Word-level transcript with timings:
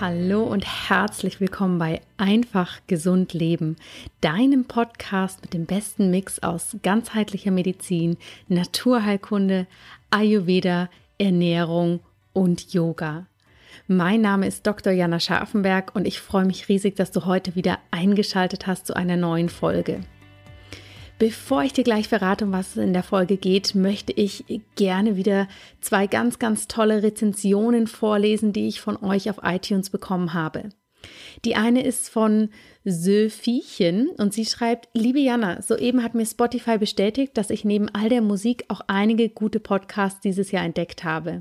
Hallo 0.00 0.44
und 0.44 0.64
herzlich 0.88 1.40
willkommen 1.40 1.78
bei 1.78 2.00
Einfach 2.18 2.78
Gesund 2.86 3.32
Leben, 3.32 3.74
deinem 4.20 4.64
Podcast 4.64 5.42
mit 5.42 5.54
dem 5.54 5.66
besten 5.66 6.12
Mix 6.12 6.38
aus 6.38 6.76
ganzheitlicher 6.84 7.50
Medizin, 7.50 8.16
Naturheilkunde, 8.46 9.66
Ayurveda, 10.10 10.88
Ernährung 11.18 11.98
und 12.32 12.72
Yoga. 12.72 13.26
Mein 13.88 14.20
Name 14.20 14.46
ist 14.46 14.64
Dr. 14.68 14.92
Jana 14.92 15.18
Scharfenberg 15.18 15.96
und 15.96 16.06
ich 16.06 16.20
freue 16.20 16.44
mich 16.44 16.68
riesig, 16.68 16.94
dass 16.94 17.10
du 17.10 17.24
heute 17.24 17.56
wieder 17.56 17.80
eingeschaltet 17.90 18.68
hast 18.68 18.86
zu 18.86 18.94
einer 18.94 19.16
neuen 19.16 19.48
Folge. 19.48 20.02
Bevor 21.18 21.64
ich 21.64 21.72
dir 21.72 21.82
gleich 21.82 22.06
verrate, 22.06 22.44
um 22.44 22.52
was 22.52 22.70
es 22.70 22.76
in 22.76 22.92
der 22.92 23.02
Folge 23.02 23.36
geht, 23.36 23.74
möchte 23.74 24.12
ich 24.12 24.44
gerne 24.76 25.16
wieder 25.16 25.48
zwei 25.80 26.06
ganz, 26.06 26.38
ganz 26.38 26.68
tolle 26.68 27.02
Rezensionen 27.02 27.88
vorlesen, 27.88 28.52
die 28.52 28.68
ich 28.68 28.80
von 28.80 28.96
euch 28.96 29.28
auf 29.28 29.40
iTunes 29.42 29.90
bekommen 29.90 30.32
habe. 30.32 30.68
Die 31.44 31.56
eine 31.56 31.84
ist 31.84 32.08
von 32.08 32.50
Söfiechen 32.84 34.10
und 34.10 34.32
sie 34.32 34.44
schreibt, 34.44 34.88
liebe 34.94 35.18
Jana, 35.18 35.60
soeben 35.60 36.02
hat 36.02 36.14
mir 36.14 36.26
Spotify 36.26 36.78
bestätigt, 36.78 37.36
dass 37.36 37.50
ich 37.50 37.64
neben 37.64 37.88
all 37.88 38.08
der 38.08 38.22
Musik 38.22 38.64
auch 38.68 38.80
einige 38.86 39.28
gute 39.28 39.60
Podcasts 39.60 40.20
dieses 40.20 40.52
Jahr 40.52 40.64
entdeckt 40.64 41.02
habe. 41.02 41.40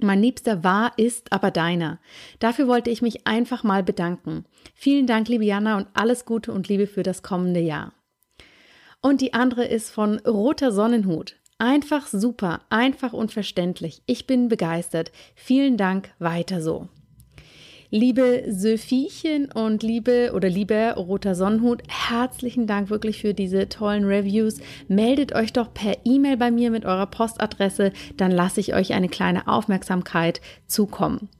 Mein 0.00 0.22
Liebster 0.22 0.62
war, 0.64 0.92
ist 0.96 1.32
aber 1.32 1.50
deiner. 1.50 1.98
Dafür 2.38 2.68
wollte 2.68 2.88
ich 2.88 3.02
mich 3.02 3.26
einfach 3.26 3.64
mal 3.64 3.82
bedanken. 3.82 4.44
Vielen 4.74 5.06
Dank, 5.06 5.28
liebe 5.28 5.44
Jana, 5.44 5.76
und 5.76 5.88
alles 5.92 6.24
Gute 6.24 6.52
und 6.52 6.68
Liebe 6.68 6.86
für 6.86 7.02
das 7.02 7.22
kommende 7.22 7.60
Jahr. 7.60 7.92
Und 9.00 9.20
die 9.20 9.32
andere 9.32 9.64
ist 9.64 9.90
von 9.90 10.18
Roter 10.20 10.72
Sonnenhut. 10.72 11.36
Einfach 11.58 12.06
super, 12.06 12.62
einfach 12.68 13.12
und 13.12 13.32
verständlich. 13.32 14.02
Ich 14.06 14.26
bin 14.26 14.48
begeistert. 14.48 15.12
Vielen 15.34 15.76
Dank, 15.76 16.10
weiter 16.18 16.60
so. 16.60 16.88
Liebe 17.90 18.44
Sophiechen 18.50 19.50
und 19.50 19.82
liebe 19.82 20.32
oder 20.34 20.50
lieber 20.50 20.94
Roter 20.94 21.34
Sonnenhut, 21.34 21.82
herzlichen 21.88 22.66
Dank 22.66 22.90
wirklich 22.90 23.20
für 23.20 23.32
diese 23.32 23.68
tollen 23.70 24.04
Reviews. 24.04 24.58
Meldet 24.88 25.34
euch 25.34 25.54
doch 25.54 25.72
per 25.72 25.96
E-Mail 26.04 26.36
bei 26.36 26.50
mir 26.50 26.70
mit 26.70 26.84
eurer 26.84 27.06
Postadresse, 27.06 27.92
dann 28.18 28.30
lasse 28.30 28.60
ich 28.60 28.74
euch 28.74 28.92
eine 28.92 29.08
kleine 29.08 29.48
Aufmerksamkeit 29.48 30.42
zukommen. 30.66 31.30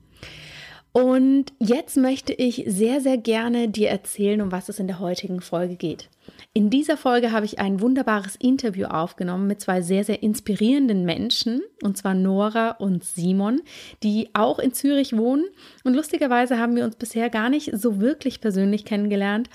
Und 0.91 1.53
jetzt 1.59 1.97
möchte 1.97 2.33
ich 2.33 2.63
sehr, 2.65 2.99
sehr 2.99 3.17
gerne 3.17 3.69
dir 3.69 3.89
erzählen, 3.89 4.41
um 4.41 4.51
was 4.51 4.69
es 4.69 4.79
in 4.79 4.87
der 4.87 4.99
heutigen 4.99 5.41
Folge 5.41 5.75
geht. 5.75 6.09
In 6.51 6.71
dieser 6.71 6.97
Folge 6.97 7.31
habe 7.31 7.45
ich 7.45 7.59
ein 7.59 7.79
wunderbares 7.79 8.35
Interview 8.35 8.87
aufgenommen 8.87 9.45
mit 9.45 9.61
zwei 9.61 9.81
sehr, 9.81 10.03
sehr 10.03 10.23
inspirierenden 10.23 11.05
Menschen, 11.05 11.61
und 11.83 11.95
zwar 11.95 12.15
Nora 12.15 12.71
und 12.71 13.03
Simon, 13.03 13.61
die 14.01 14.31
auch 14.33 14.57
in 14.57 14.73
Zürich 14.73 15.15
wohnen. 15.15 15.45
Und 15.83 15.93
lustigerweise 15.93 16.57
haben 16.57 16.75
wir 16.75 16.85
uns 16.85 16.95
bisher 16.95 17.29
gar 17.29 17.51
nicht 17.51 17.77
so 17.77 17.99
wirklich 17.99 18.41
persönlich 18.41 18.83
kennengelernt, 18.83 19.47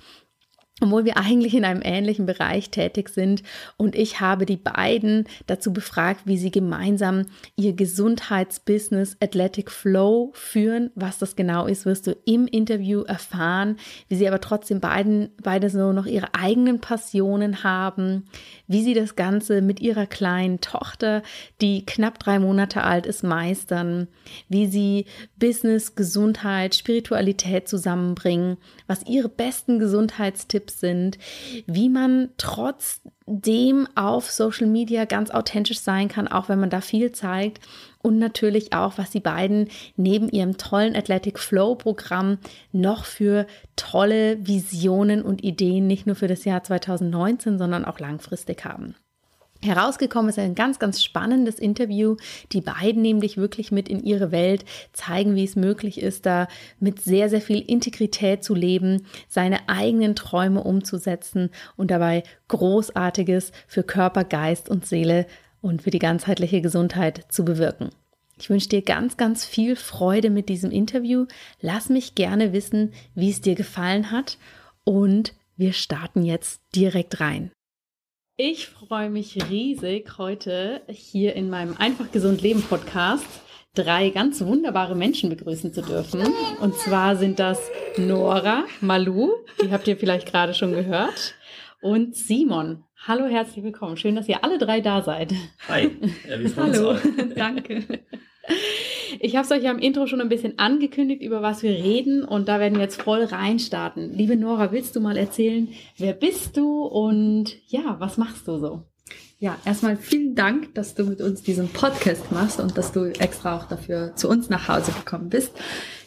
obwohl 0.81 1.05
wir 1.05 1.17
eigentlich 1.17 1.55
in 1.55 1.65
einem 1.65 1.83
ähnlichen 1.85 2.27
Bereich 2.27 2.71
tätig 2.71 3.09
sind. 3.09 3.45
Und 3.77 3.95
ich 3.95 4.21
habe 4.21 4.45
die 4.45 4.57
beiden 4.57 5.29
dazu 5.47 5.73
befragt, 5.73 6.23
wie 6.25 6.37
sie 6.37 6.51
gemeinsam 6.51 7.27
ihr 7.55 7.75
Gesundheitsbusiness 7.75 9.17
Athletic 9.21 9.71
Flow 9.71 10.33
führen. 10.35 10.91
Was 10.97 11.19
das 11.19 11.37
genau 11.37 11.67
ist, 11.67 11.87
wirst 11.87 12.09
du 12.09 12.17
im 12.25 12.49
Interview 12.49 13.03
erfahren. 13.03 13.77
Wie 14.09 14.17
sie 14.17 14.27
aber 14.27 14.41
trotzdem 14.41 14.81
beiden, 14.81 15.31
beide 15.41 15.71
so 15.71 15.93
noch 15.93 16.07
ihre 16.07 16.35
eigenen 16.35 16.81
Passionen 16.81 17.63
haben. 17.63 18.25
Wie 18.67 18.83
sie 18.83 18.95
das 18.95 19.15
Ganze 19.15 19.63
mit 19.63 19.79
ihrer 19.79 20.07
kleinen 20.07 20.61
Tochter, 20.61 21.23
die 21.61 21.87
knapp 21.87 22.19
drei 22.19 22.41
Monate 22.41 22.83
alt 22.83 23.07
ist, 23.07 23.23
meistern. 23.23 24.09
Wie 24.49 24.67
sie 24.67 25.07
Business, 25.39 25.95
Gesundheit, 25.95 26.75
Spiritualität 26.75 27.69
zusammenbringen. 27.69 28.57
Was 28.89 29.07
ihre 29.07 29.29
besten 29.29 29.79
Gesundheitstipps 29.79 30.64
Tipps 30.65 30.81
sind, 30.81 31.19
wie 31.67 31.89
man 31.89 32.31
trotzdem 32.39 33.87
auf 33.95 34.31
Social 34.31 34.67
Media 34.67 35.05
ganz 35.05 35.31
authentisch 35.31 35.81
sein 35.81 36.09
kann, 36.09 36.29
auch 36.29 36.49
wenn 36.49 36.61
man 36.61 36.71
da 36.71 36.81
viel 36.81 37.13
zeigt. 37.13 37.61
Und 38.03 38.19
natürlich 38.19 38.73
auch, 38.75 38.99
was 38.99 39.11
die 39.11 39.21
beiden 39.21 39.69
neben 39.97 40.29
ihrem 40.29 40.59
tollen 40.59 40.95
Athletic 40.95 41.39
Flow 41.39 41.75
Programm 41.75 42.39
noch 42.73 43.05
für 43.05 43.47
tolle 43.77 44.47
Visionen 44.47 45.23
und 45.23 45.43
Ideen 45.43 45.87
nicht 45.87 46.07
nur 46.07 46.17
für 46.17 46.29
das 46.29 46.45
Jahr 46.45 46.63
2019, 46.63 47.59
sondern 47.59 47.85
auch 47.85 47.99
langfristig 47.99 48.65
haben. 48.65 48.95
Herausgekommen 49.65 50.29
ist 50.29 50.39
ein 50.39 50.55
ganz, 50.55 50.79
ganz 50.79 51.03
spannendes 51.03 51.59
Interview. 51.59 52.17
Die 52.53 52.61
beiden 52.61 53.01
nämlich 53.01 53.37
wirklich 53.37 53.73
mit 53.73 53.89
in 53.89 54.03
ihre 54.03 54.31
Welt 54.31 54.65
zeigen, 54.93 55.35
wie 55.35 55.45
es 55.45 55.57
möglich 55.57 56.01
ist, 56.01 56.27
da 56.27 56.49
mit 56.81 57.01
sehr, 57.01 57.31
sehr 57.31 57.41
viel 57.41 57.61
Integrität 57.61 58.45
zu 58.45 58.55
leben, 58.55 59.07
seine 59.27 59.69
eigenen 59.69 60.15
Träume 60.15 60.63
umzusetzen 60.63 61.51
und 61.77 61.91
dabei 61.91 62.23
Großartiges 62.49 63.53
für 63.67 63.83
Körper, 63.83 64.25
Geist 64.25 64.69
und 64.69 64.87
Seele 64.87 65.27
und 65.63 65.83
für 65.83 65.91
die 65.91 65.99
ganzheitliche 65.99 66.61
Gesundheit 66.61 67.25
zu 67.31 67.45
bewirken. 67.45 67.91
Ich 68.39 68.51
wünsche 68.51 68.69
dir 68.69 68.83
ganz, 68.83 69.17
ganz 69.17 69.45
viel 69.45 69.77
Freude 69.77 70.29
mit 70.29 70.49
diesem 70.49 70.71
Interview. 70.71 71.27
Lass 71.61 71.89
mich 71.89 72.15
gerne 72.15 72.53
wissen, 72.53 72.93
wie 73.15 73.31
es 73.31 73.41
dir 73.41 73.55
gefallen 73.55 74.11
hat 74.11 74.39
und 74.85 75.35
wir 75.57 75.73
starten 75.73 76.23
jetzt 76.23 76.61
direkt 76.75 77.21
rein. 77.21 77.51
Ich 78.37 78.67
freue 78.67 79.11
mich 79.11 79.39
riesig, 79.49 80.19
heute 80.19 80.83
hier 80.89 81.37
in 81.37 81.51
meinem 81.51 81.77
Einfach 81.77 82.11
Gesund 82.11 82.43
Leben 82.43 82.63
Podcast 82.63 83.25
drei 83.77 84.11
ganz 84.11 84.45
wunderbare 84.45 84.97
Menschen 84.97 85.31
begrüßen 85.31 85.73
zu 85.73 85.83
dürfen. 85.83 86.21
Und 86.61 86.75
zwar 86.75 87.15
sind 87.15 87.39
das 87.39 87.61
Nora 87.97 88.65
Malu, 88.81 89.31
die 89.63 89.71
habt 89.71 89.87
ihr 89.87 89.97
vielleicht 89.97 90.27
gerade 90.27 90.53
schon 90.53 90.73
gehört, 90.73 91.37
und 91.81 92.17
Simon. 92.17 92.83
Hallo, 93.07 93.27
herzlich 93.27 93.65
willkommen. 93.65 93.97
Schön, 93.97 94.17
dass 94.17 94.29
ihr 94.29 94.43
alle 94.43 94.59
drei 94.59 94.81
da 94.81 95.03
seid. 95.03 95.33
Hi. 95.69 95.97
Ja, 96.29 96.37
Hallo, 96.57 96.99
danke. 97.37 97.85
Ich 99.21 99.37
habe 99.37 99.45
es 99.45 99.53
euch 99.53 99.63
ja 99.63 99.71
im 99.71 99.79
Intro 99.79 100.07
schon 100.07 100.21
ein 100.21 100.29
bisschen 100.29 100.59
angekündigt, 100.59 101.23
über 101.23 101.43
was 101.43 101.63
wir 101.63 101.73
reden 101.73 102.25
und 102.25 102.49
da 102.49 102.61
werden 102.61 102.75
wir 102.75 102.83
jetzt 102.83 103.03
voll 103.03 103.25
reinstarten. 103.25 104.13
Liebe 104.15 104.37
Nora, 104.37 104.73
willst 104.73 104.97
du 104.97 105.01
mal 105.01 105.17
erzählen, 105.17 105.69
wer 105.97 106.13
bist 106.13 106.57
du 106.57 106.85
und 106.85 107.57
ja, 107.67 107.97
was 107.99 108.19
machst 108.19 108.47
du 108.49 108.59
so? 108.59 108.83
Ja, 109.39 109.59
erstmal 109.65 109.97
vielen 109.97 110.35
Dank, 110.35 110.75
dass 110.75 110.95
du 110.95 111.05
mit 111.05 111.21
uns 111.21 111.43
diesen 111.43 111.69
Podcast 111.69 112.33
machst 112.33 112.61
und 112.61 112.79
dass 112.79 112.93
du 112.93 113.07
extra 113.19 113.57
auch 113.57 113.65
dafür 113.65 114.15
zu 114.17 114.29
uns 114.29 114.49
nach 114.49 114.69
Hause 114.69 114.93
gekommen 114.93 115.29
bist. 115.29 115.53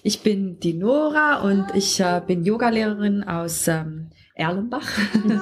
Ich 0.02 0.22
bin 0.22 0.60
die 0.60 0.74
Nora 0.74 1.42
und 1.42 1.68
ich 1.76 2.00
äh, 2.00 2.22
bin 2.26 2.44
Yogalehrerin 2.46 3.24
aus 3.24 3.68
ähm, 3.68 4.10
Erlenbach 4.34 4.88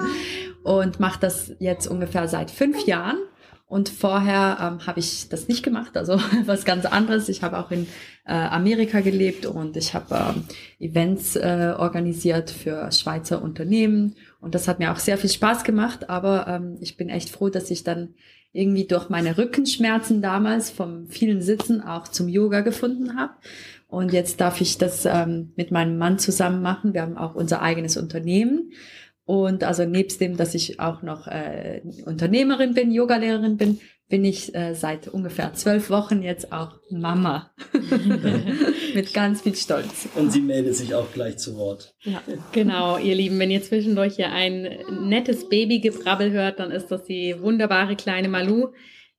und 0.63 0.99
mache 0.99 1.19
das 1.21 1.53
jetzt 1.59 1.87
ungefähr 1.87 2.27
seit 2.27 2.51
fünf 2.51 2.85
Jahren 2.85 3.19
und 3.67 3.89
vorher 3.89 4.57
ähm, 4.61 4.85
habe 4.85 4.99
ich 4.99 5.27
das 5.29 5.47
nicht 5.47 5.63
gemacht, 5.63 5.97
also 5.97 6.19
was 6.45 6.65
ganz 6.65 6.85
anderes. 6.85 7.29
Ich 7.29 7.41
habe 7.41 7.57
auch 7.57 7.71
in 7.71 7.87
äh, 8.25 8.33
Amerika 8.33 8.99
gelebt 9.01 9.47
und 9.47 9.75
ich 9.75 9.95
habe 9.95 10.15
ähm, 10.15 10.43
Events 10.79 11.35
äh, 11.35 11.73
organisiert 11.75 12.51
für 12.51 12.91
Schweizer 12.91 13.41
Unternehmen. 13.41 14.15
Und 14.39 14.53
das 14.53 14.67
hat 14.67 14.77
mir 14.77 14.91
auch 14.91 14.99
sehr 14.99 15.17
viel 15.17 15.31
Spaß 15.31 15.63
gemacht. 15.63 16.09
Aber 16.11 16.47
ähm, 16.47 16.77
ich 16.79 16.95
bin 16.95 17.09
echt 17.09 17.29
froh, 17.29 17.49
dass 17.49 17.71
ich 17.71 17.83
dann 17.83 18.13
irgendwie 18.51 18.85
durch 18.85 19.09
meine 19.09 19.37
Rückenschmerzen 19.37 20.21
damals 20.21 20.69
vom 20.69 21.07
vielen 21.07 21.41
Sitzen 21.41 21.81
auch 21.81 22.07
zum 22.07 22.29
Yoga 22.29 22.61
gefunden 22.61 23.17
habe. 23.17 23.33
Und 23.87 24.13
jetzt 24.13 24.41
darf 24.41 24.61
ich 24.61 24.77
das 24.77 25.05
ähm, 25.05 25.53
mit 25.55 25.71
meinem 25.71 25.97
Mann 25.97 26.19
zusammen 26.19 26.61
machen. 26.61 26.93
Wir 26.93 27.01
haben 27.01 27.17
auch 27.17 27.33
unser 27.33 27.61
eigenes 27.61 27.97
Unternehmen. 27.97 28.71
Und 29.25 29.63
also 29.63 29.85
nebst 29.85 30.21
dem, 30.21 30.37
dass 30.37 30.53
ich 30.53 30.79
auch 30.79 31.01
noch 31.01 31.27
äh, 31.27 31.81
Unternehmerin 32.05 32.73
bin, 32.75 32.91
Yogalehrerin 32.91 33.57
bin, 33.57 33.79
bin 34.07 34.23
ich 34.23 34.53
äh, 34.53 34.75
seit 34.75 35.07
ungefähr 35.07 35.53
zwölf 35.53 35.89
Wochen 35.89 36.21
jetzt 36.21 36.51
auch 36.51 36.79
Mama. 36.91 37.51
Mit 38.93 39.13
ganz 39.15 39.41
viel 39.41 39.55
Stolz. 39.55 40.07
Und 40.15 40.31
sie 40.31 40.41
meldet 40.41 40.75
sich 40.75 40.93
auch 40.93 41.11
gleich 41.11 41.37
zu 41.37 41.57
Wort. 41.57 41.95
Ja, 42.03 42.21
genau, 42.51 42.99
ihr 42.99 43.15
Lieben. 43.15 43.39
Wenn 43.39 43.49
ihr 43.49 43.63
zwischendurch 43.63 44.17
hier 44.17 44.31
ein 44.31 44.69
nettes 45.07 45.49
Babygebrabbel 45.49 46.31
hört, 46.31 46.59
dann 46.59 46.69
ist 46.69 46.87
das 46.89 47.03
die 47.05 47.35
wunderbare 47.41 47.95
kleine 47.95 48.27
Malu, 48.27 48.67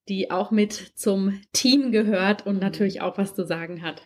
die 0.08 0.30
auch 0.30 0.50
mit 0.50 0.92
zum 0.94 1.40
Team 1.52 1.90
gehört 1.92 2.46
und 2.46 2.60
natürlich 2.60 3.00
auch 3.00 3.18
was 3.18 3.34
zu 3.34 3.44
sagen 3.44 3.82
hat. 3.82 4.02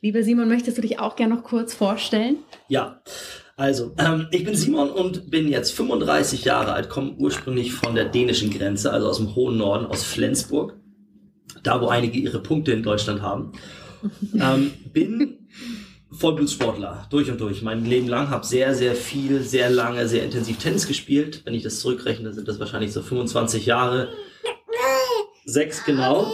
Lieber 0.00 0.22
Simon, 0.22 0.48
möchtest 0.48 0.78
du 0.78 0.82
dich 0.82 0.98
auch 0.98 1.16
gerne 1.16 1.34
noch 1.34 1.42
kurz 1.42 1.74
vorstellen? 1.74 2.36
Ja. 2.68 3.02
Also, 3.56 3.92
ähm, 3.98 4.28
ich 4.30 4.44
bin 4.44 4.54
Simon 4.54 4.90
und 4.90 5.30
bin 5.30 5.48
jetzt 5.48 5.72
35 5.72 6.44
Jahre 6.44 6.74
alt, 6.74 6.88
komme 6.88 7.14
ursprünglich 7.18 7.72
von 7.72 7.96
der 7.96 8.04
dänischen 8.04 8.50
Grenze, 8.50 8.92
also 8.92 9.08
aus 9.08 9.16
dem 9.16 9.34
hohen 9.34 9.56
Norden, 9.56 9.86
aus 9.86 10.04
Flensburg, 10.04 10.76
da 11.64 11.80
wo 11.80 11.88
einige 11.88 12.20
ihre 12.20 12.40
Punkte 12.40 12.72
in 12.72 12.82
Deutschland 12.82 13.22
haben. 13.22 13.52
Ähm, 14.40 14.70
bin 14.92 15.48
Vollblutsportler, 16.12 17.08
durch 17.10 17.30
und 17.32 17.40
durch, 17.40 17.62
mein 17.62 17.84
Leben 17.84 18.06
lang, 18.06 18.30
habe 18.30 18.46
sehr, 18.46 18.76
sehr 18.76 18.94
viel, 18.94 19.42
sehr 19.42 19.70
lange, 19.70 20.06
sehr 20.06 20.24
intensiv 20.24 20.58
Tennis 20.58 20.86
gespielt. 20.86 21.42
Wenn 21.44 21.54
ich 21.54 21.64
das 21.64 21.80
zurückrechne, 21.80 22.32
sind 22.32 22.46
das 22.46 22.60
wahrscheinlich 22.60 22.92
so 22.92 23.02
25 23.02 23.66
Jahre. 23.66 24.08
Sechs 25.48 25.82
genau. 25.82 26.30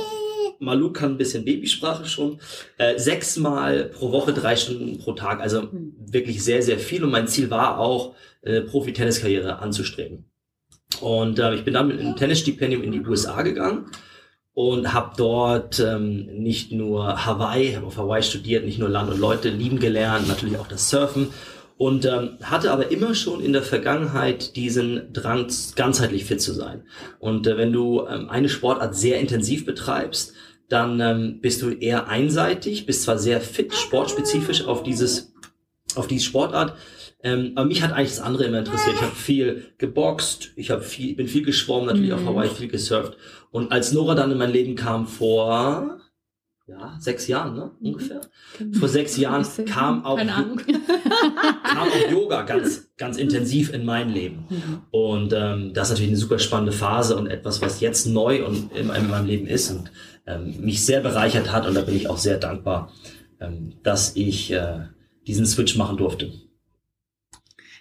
Malu 0.58 0.93
kann 0.93 1.12
ein 1.12 1.19
bisschen 1.19 1.44
Babysprache 1.44 2.05
schon. 2.05 2.40
Äh, 2.78 2.99
sechsmal 2.99 3.84
pro 3.84 4.11
Woche, 4.11 4.32
drei 4.32 4.56
Stunden 4.56 4.99
pro 4.99 5.12
Tag. 5.12 5.40
Also 5.40 5.62
mhm. 5.62 5.94
wirklich 5.99 6.43
sehr, 6.43 6.62
sehr 6.62 6.81
viel. 6.81 7.05
Und 7.05 7.12
mein 7.12 7.28
Ziel 7.28 7.49
war 7.49 7.78
auch, 7.78 8.16
äh, 8.43 8.62
Profi-Tenniskarriere 8.62 9.61
anzustreben. 9.61 10.25
Und 11.00 11.38
äh, 11.38 11.55
ich 11.55 11.64
bin 11.64 11.75
dann 11.75 11.87
mit 11.87 12.00
einem 12.00 12.16
Tennisstipendium 12.16 12.82
in 12.82 12.90
die 12.90 13.06
USA 13.06 13.43
gegangen 13.43 13.87
und 14.52 14.93
habe 14.93 15.12
dort 15.16 15.78
ähm, 15.78 16.26
nicht 16.43 16.72
nur 16.72 17.25
Hawaii, 17.25 17.75
habe 17.75 17.87
auf 17.87 17.96
Hawaii 17.96 18.22
studiert, 18.25 18.64
nicht 18.64 18.81
nur 18.81 18.88
Land 18.88 19.12
und 19.12 19.20
Leute 19.20 19.49
lieben 19.49 19.78
gelernt, 19.78 20.26
natürlich 20.26 20.58
auch 20.58 20.66
das 20.66 20.90
Surfen 20.90 21.28
und 21.76 22.05
ähm, 22.05 22.38
hatte 22.43 22.71
aber 22.71 22.91
immer 22.91 23.15
schon 23.15 23.41
in 23.41 23.53
der 23.53 23.62
Vergangenheit 23.62 24.56
diesen 24.56 25.12
Drang, 25.12 25.50
ganzheitlich 25.75 26.25
fit 26.25 26.41
zu 26.41 26.53
sein. 26.53 26.82
Und 27.19 27.47
äh, 27.47 27.56
wenn 27.56 27.73
du 27.73 28.06
ähm, 28.06 28.29
eine 28.29 28.49
Sportart 28.49 28.94
sehr 28.94 29.21
intensiv 29.21 29.67
betreibst, 29.67 30.35
dann 30.69 31.00
ähm, 31.00 31.41
bist 31.41 31.62
du 31.62 31.71
eher 31.71 32.09
einseitig, 32.09 32.87
bist 32.87 33.03
zwar 33.03 33.19
sehr 33.19 33.41
fit, 33.41 33.75
sportspezifisch 33.75 34.65
auf 34.65 34.82
dieses 34.82 35.32
auf 35.97 36.09
diese 36.09 36.25
Sportart, 36.25 36.75
ähm, 37.25 37.53
aber 37.55 37.67
mich 37.67 37.82
hat 37.82 37.93
eigentlich 37.93 38.11
das 38.11 38.21
andere 38.21 38.44
immer 38.44 38.59
interessiert. 38.59 38.97
Ich 38.97 39.03
habe 39.03 39.15
viel 39.17 39.73
geboxt, 39.79 40.53
ich 40.56 40.71
habe 40.71 40.82
viel, 40.82 41.17
bin 41.17 41.26
viel 41.26 41.43
geschwommen, 41.43 41.87
natürlich 41.87 42.11
mhm. 42.11 42.19
auf 42.19 42.26
Hawaii 42.26 42.50
viel 42.50 42.69
gesurft. 42.69 43.17
Und 43.50 43.73
als 43.73 43.93
Nora 43.93 44.15
dann 44.15 44.31
in 44.31 44.37
mein 44.37 44.53
Leben 44.53 44.75
kam 44.75 45.06
vor 45.06 46.00
ja, 46.66 46.96
sechs 46.99 47.28
Jahren, 47.28 47.55
ne? 47.55 47.70
Mhm. 47.78 47.87
Ungefähr. 47.88 48.20
Mhm. 48.58 48.75
Vor 48.75 48.88
sechs 48.88 49.16
Jahren 49.16 49.46
kam 49.66 50.05
auch, 50.05 50.16
kam 50.19 50.58
auch 51.78 52.11
Yoga 52.11 52.43
ganz, 52.43 52.88
ganz 52.96 53.19
intensiv 53.19 53.72
in 53.72 53.84
mein 53.84 54.08
Leben. 54.08 54.46
Mhm. 54.49 54.81
Und 54.90 55.32
ähm, 55.34 55.75
das 55.75 55.88
ist 55.88 55.93
natürlich 55.93 56.12
eine 56.12 56.19
super 56.19 56.38
spannende 56.38 56.72
Phase 56.72 57.16
und 57.16 57.26
etwas, 57.26 57.61
was 57.61 57.81
jetzt 57.81 58.06
neu 58.06 58.46
und 58.46 58.72
in, 58.72 58.88
in 58.88 59.11
meinem 59.11 59.26
Leben 59.26 59.46
ist 59.46 59.70
und 59.70 59.90
ähm, 60.26 60.55
mich 60.61 60.84
sehr 60.84 61.00
bereichert 61.00 61.52
hat. 61.52 61.66
Und 61.66 61.75
da 61.75 61.82
bin 61.82 61.96
ich 61.96 62.08
auch 62.08 62.19
sehr 62.19 62.38
dankbar, 62.38 62.90
ähm, 63.40 63.75
dass 63.82 64.16
ich 64.16 64.50
äh, 64.50 64.87
diesen 65.26 65.44
Switch 65.44 65.76
machen 65.76 65.99
durfte. 65.99 66.32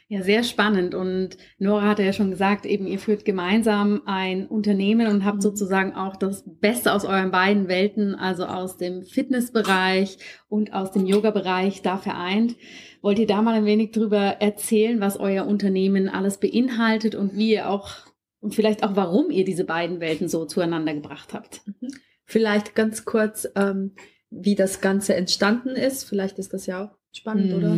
Ja, 0.09 0.21
sehr 0.21 0.43
spannend. 0.43 0.93
Und 0.93 1.37
Nora 1.57 1.87
hatte 1.87 2.03
ja 2.03 2.13
schon 2.13 2.29
gesagt, 2.29 2.65
eben 2.65 2.85
ihr 2.85 2.99
führt 2.99 3.25
gemeinsam 3.25 4.01
ein 4.05 4.45
Unternehmen 4.47 5.07
und 5.07 5.25
habt 5.25 5.37
mhm. 5.37 5.41
sozusagen 5.41 5.95
auch 5.95 6.15
das 6.15 6.43
Beste 6.45 6.93
aus 6.93 7.05
euren 7.05 7.31
beiden 7.31 7.67
Welten, 7.67 8.13
also 8.15 8.45
aus 8.45 8.77
dem 8.77 9.03
Fitnessbereich 9.03 10.17
und 10.49 10.73
aus 10.73 10.91
dem 10.91 11.05
Yoga-Bereich 11.05 11.81
da 11.81 11.97
vereint. 11.97 12.55
Wollt 13.01 13.19
ihr 13.19 13.27
da 13.27 13.41
mal 13.41 13.55
ein 13.55 13.65
wenig 13.65 13.91
drüber 13.91 14.37
erzählen, 14.39 14.99
was 14.99 15.19
euer 15.19 15.47
Unternehmen 15.47 16.09
alles 16.09 16.39
beinhaltet 16.39 17.15
und 17.15 17.35
wie 17.35 17.53
ihr 17.53 17.69
auch 17.69 17.91
und 18.39 18.53
vielleicht 18.53 18.83
auch 18.83 18.97
warum 18.97 19.31
ihr 19.31 19.45
diese 19.45 19.63
beiden 19.63 20.01
Welten 20.01 20.27
so 20.27 20.45
zueinander 20.45 20.93
gebracht 20.93 21.33
habt? 21.33 21.61
Mhm. 21.65 21.87
Vielleicht 22.25 22.75
ganz 22.75 23.05
kurz, 23.05 23.47
ähm, 23.55 23.95
wie 24.29 24.55
das 24.55 24.81
Ganze 24.81 25.15
entstanden 25.15 25.69
ist. 25.69 26.03
Vielleicht 26.03 26.39
ist 26.39 26.53
das 26.53 26.65
ja 26.65 26.85
auch 26.85 26.97
spannend, 27.13 27.51
mhm. 27.51 27.55
oder? 27.55 27.77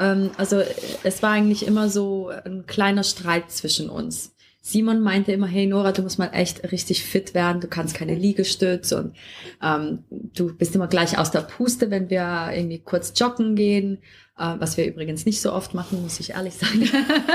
Ähm, 0.00 0.30
also 0.36 0.62
es 1.04 1.22
war 1.22 1.30
eigentlich 1.30 1.66
immer 1.66 1.88
so 1.88 2.28
ein 2.28 2.66
kleiner 2.66 3.04
Streit 3.04 3.52
zwischen 3.52 3.88
uns. 3.88 4.34
Simon 4.62 5.00
meinte 5.00 5.32
immer, 5.32 5.46
hey 5.46 5.66
Nora, 5.66 5.92
du 5.92 6.02
musst 6.02 6.18
mal 6.18 6.30
echt 6.32 6.70
richtig 6.70 7.04
fit 7.04 7.32
werden, 7.34 7.60
du 7.60 7.68
kannst 7.68 7.94
keine 7.94 8.14
Liegestütze 8.14 8.98
und 8.98 9.16
ähm, 9.62 10.04
du 10.10 10.54
bist 10.54 10.74
immer 10.74 10.86
gleich 10.86 11.16
aus 11.18 11.30
der 11.30 11.40
Puste, 11.40 11.90
wenn 11.90 12.10
wir 12.10 12.50
irgendwie 12.52 12.78
kurz 12.78 13.12
joggen 13.18 13.56
gehen, 13.56 13.98
äh, 14.38 14.54
was 14.58 14.76
wir 14.76 14.86
übrigens 14.86 15.24
nicht 15.24 15.40
so 15.40 15.52
oft 15.52 15.72
machen, 15.72 16.02
muss 16.02 16.20
ich 16.20 16.30
ehrlich 16.30 16.54
sagen. 16.54 16.88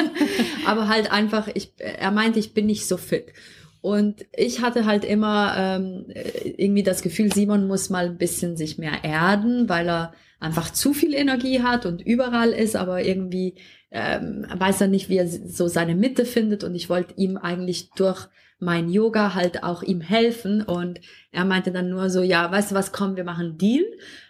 Aber 0.67 0.87
halt 0.87 1.11
einfach, 1.11 1.47
ich, 1.53 1.73
er 1.77 2.11
meinte, 2.11 2.39
ich 2.39 2.53
bin 2.53 2.67
nicht 2.67 2.87
so 2.87 2.97
fit. 2.97 3.33
Und 3.81 4.25
ich 4.35 4.61
hatte 4.61 4.85
halt 4.85 5.03
immer 5.03 5.55
ähm, 5.57 6.05
irgendwie 6.43 6.83
das 6.83 7.01
Gefühl, 7.01 7.31
Simon 7.31 7.67
muss 7.67 7.89
mal 7.89 8.05
ein 8.05 8.17
bisschen 8.17 8.55
sich 8.57 8.77
mehr 8.77 9.03
erden, 9.03 9.69
weil 9.69 9.89
er 9.89 10.13
einfach 10.39 10.71
zu 10.71 10.93
viel 10.93 11.13
Energie 11.13 11.61
hat 11.61 11.85
und 11.85 12.01
überall 12.01 12.51
ist, 12.51 12.75
aber 12.75 13.03
irgendwie 13.03 13.55
ähm, 13.91 14.45
weiß 14.53 14.81
er 14.81 14.87
nicht, 14.87 15.09
wie 15.09 15.17
er 15.17 15.27
so 15.27 15.67
seine 15.67 15.95
Mitte 15.95 16.25
findet. 16.25 16.63
Und 16.63 16.75
ich 16.75 16.89
wollte 16.89 17.13
ihm 17.15 17.37
eigentlich 17.37 17.89
durch 17.91 18.27
mein 18.59 18.89
Yoga 18.89 19.33
halt 19.33 19.63
auch 19.63 19.83
ihm 19.83 20.01
helfen. 20.01 20.61
Und 20.61 20.99
er 21.31 21.45
meinte 21.45 21.71
dann 21.71 21.89
nur 21.89 22.09
so, 22.09 22.21
ja, 22.21 22.51
weißt 22.51 22.71
du 22.71 22.75
was, 22.75 22.91
komm, 22.91 23.15
wir 23.15 23.23
machen 23.23 23.57
Deal 23.57 23.85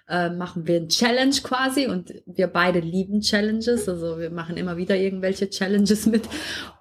äh, 0.07 0.30
machen 0.30 0.68
wir 0.68 0.78
ein 0.78 0.90
Challenge 0.90 1.36
quasi 1.42 1.88
und 1.88 2.13
wir 2.25 2.48
beide 2.48 2.80
lieben 2.80 3.22
Challenges, 3.22 3.90
also 3.90 4.19
wir 4.19 4.30
machen 4.30 4.58
immer 4.58 4.78
wieder 4.78 4.96
irgendwelche 4.96 5.50
Challenges 5.50 6.06
mit. 6.06 6.30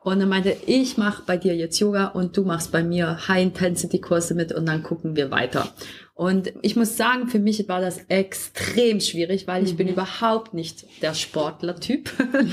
Und 0.02 0.20
er 0.20 0.26
meinte, 0.26 0.54
ich 0.66 0.98
mache 0.98 1.22
bei 1.26 1.38
dir 1.38 1.54
jetzt 1.56 1.78
Yoga 1.78 2.08
und 2.08 2.36
du 2.36 2.44
machst 2.44 2.70
bei 2.70 2.82
mir 2.82 3.26
High-Intensity-Kurse 3.26 4.34
mit 4.34 4.52
und 4.52 4.66
dann 4.66 4.82
gucken 4.82 5.16
wir 5.16 5.30
weiter. 5.30 5.68
Und 6.16 6.52
ich 6.62 6.76
muss 6.76 6.96
sagen, 6.96 7.26
für 7.26 7.40
mich 7.40 7.68
war 7.68 7.80
das 7.80 7.98
extrem 8.06 9.00
schwierig, 9.00 9.48
weil 9.48 9.64
ich 9.64 9.72
mhm. 9.72 9.78
bin 9.78 9.88
überhaupt 9.88 10.54
nicht 10.54 10.86
der 11.02 11.12
Sportler-Typ. 11.12 12.08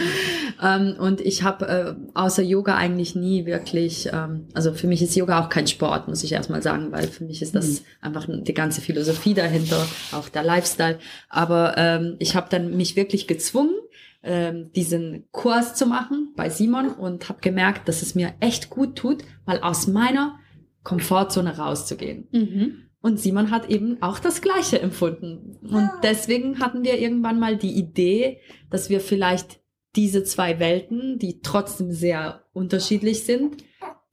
ähm, 0.63 0.95
und 0.97 1.21
ich 1.21 1.43
habe 1.43 1.67
äh, 1.67 1.95
außer 2.15 2.41
Yoga 2.41 2.75
eigentlich 2.75 3.13
nie 3.13 3.45
wirklich, 3.45 4.09
ähm, 4.11 4.47
also 4.55 4.73
für 4.73 4.87
mich 4.87 5.03
ist 5.03 5.15
Yoga 5.15 5.39
auch 5.39 5.49
kein 5.49 5.67
Sport, 5.67 6.07
muss 6.07 6.23
ich 6.23 6.31
erstmal 6.31 6.63
sagen, 6.63 6.91
weil 6.91 7.07
für 7.07 7.23
mich 7.23 7.43
ist 7.43 7.53
das 7.53 7.81
mhm. 7.81 7.85
einfach 8.01 8.27
die 8.27 8.53
ganze 8.55 8.81
Philosophie 8.81 9.35
dahinter, 9.35 9.85
auch 10.11 10.29
der 10.29 10.43
Lifestyle. 10.43 10.97
Aber 11.29 11.75
ähm, 11.77 12.15
ich 12.17 12.35
habe 12.35 12.47
dann 12.49 12.75
mich 12.75 12.95
wirklich 12.95 13.27
gezwungen, 13.27 13.75
ähm, 14.23 14.71
diesen 14.73 15.25
Kurs 15.31 15.75
zu 15.75 15.85
machen 15.85 16.33
bei 16.35 16.49
Simon 16.49 16.89
und 16.89 17.29
habe 17.29 17.41
gemerkt, 17.41 17.87
dass 17.87 18.01
es 18.01 18.15
mir 18.15 18.33
echt 18.39 18.71
gut 18.71 18.95
tut, 18.95 19.23
mal 19.45 19.59
aus 19.61 19.85
meiner 19.85 20.39
Komfortzone 20.83 21.57
rauszugehen. 21.57 22.27
Mhm. 22.31 22.90
Und 23.01 23.19
Simon 23.19 23.49
hat 23.49 23.69
eben 23.69 24.01
auch 24.01 24.19
das 24.19 24.41
Gleiche 24.41 24.79
empfunden. 24.79 25.57
Und 25.63 25.89
deswegen 26.03 26.59
hatten 26.59 26.83
wir 26.83 26.99
irgendwann 26.99 27.39
mal 27.39 27.57
die 27.57 27.73
Idee, 27.73 28.39
dass 28.69 28.89
wir 28.89 28.99
vielleicht 29.01 29.59
diese 29.95 30.23
zwei 30.23 30.59
Welten, 30.59 31.17
die 31.17 31.41
trotzdem 31.41 31.91
sehr 31.91 32.45
unterschiedlich 32.53 33.23
sind, 33.23 33.63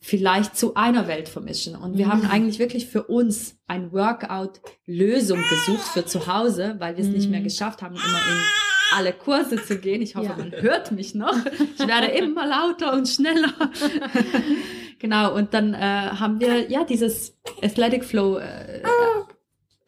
vielleicht 0.00 0.56
zu 0.56 0.74
einer 0.74 1.06
Welt 1.06 1.28
vermischen. 1.28 1.76
Und 1.76 1.98
wir 1.98 2.06
mhm. 2.06 2.12
haben 2.12 2.26
eigentlich 2.26 2.58
wirklich 2.58 2.86
für 2.86 3.04
uns 3.04 3.58
ein 3.66 3.92
Workout-Lösung 3.92 5.40
gesucht 5.50 5.86
für 5.88 6.06
zu 6.06 6.26
Hause, 6.26 6.76
weil 6.78 6.96
wir 6.96 7.02
es 7.02 7.08
mhm. 7.08 7.14
nicht 7.14 7.30
mehr 7.30 7.40
mhm. 7.40 7.44
geschafft 7.44 7.82
haben, 7.82 7.94
immer 7.94 8.02
in 8.04 8.42
alle 8.96 9.12
Kurse 9.12 9.62
zu 9.62 9.78
gehen. 9.78 10.00
Ich 10.00 10.16
hoffe, 10.16 10.30
ja. 10.30 10.36
man 10.36 10.52
hört 10.52 10.92
mich 10.92 11.14
noch. 11.14 11.36
Ich 11.78 11.86
werde 11.86 12.06
immer 12.06 12.46
lauter 12.46 12.94
und 12.94 13.06
schneller. 13.08 13.52
genau, 14.98 15.34
und 15.34 15.54
dann 15.54 15.74
äh, 15.74 15.78
haben 15.78 16.40
wir 16.40 16.70
ja 16.70 16.84
dieses 16.84 17.38
Athletic 17.62 18.04
Flow 18.04 18.38
äh, 18.38 18.82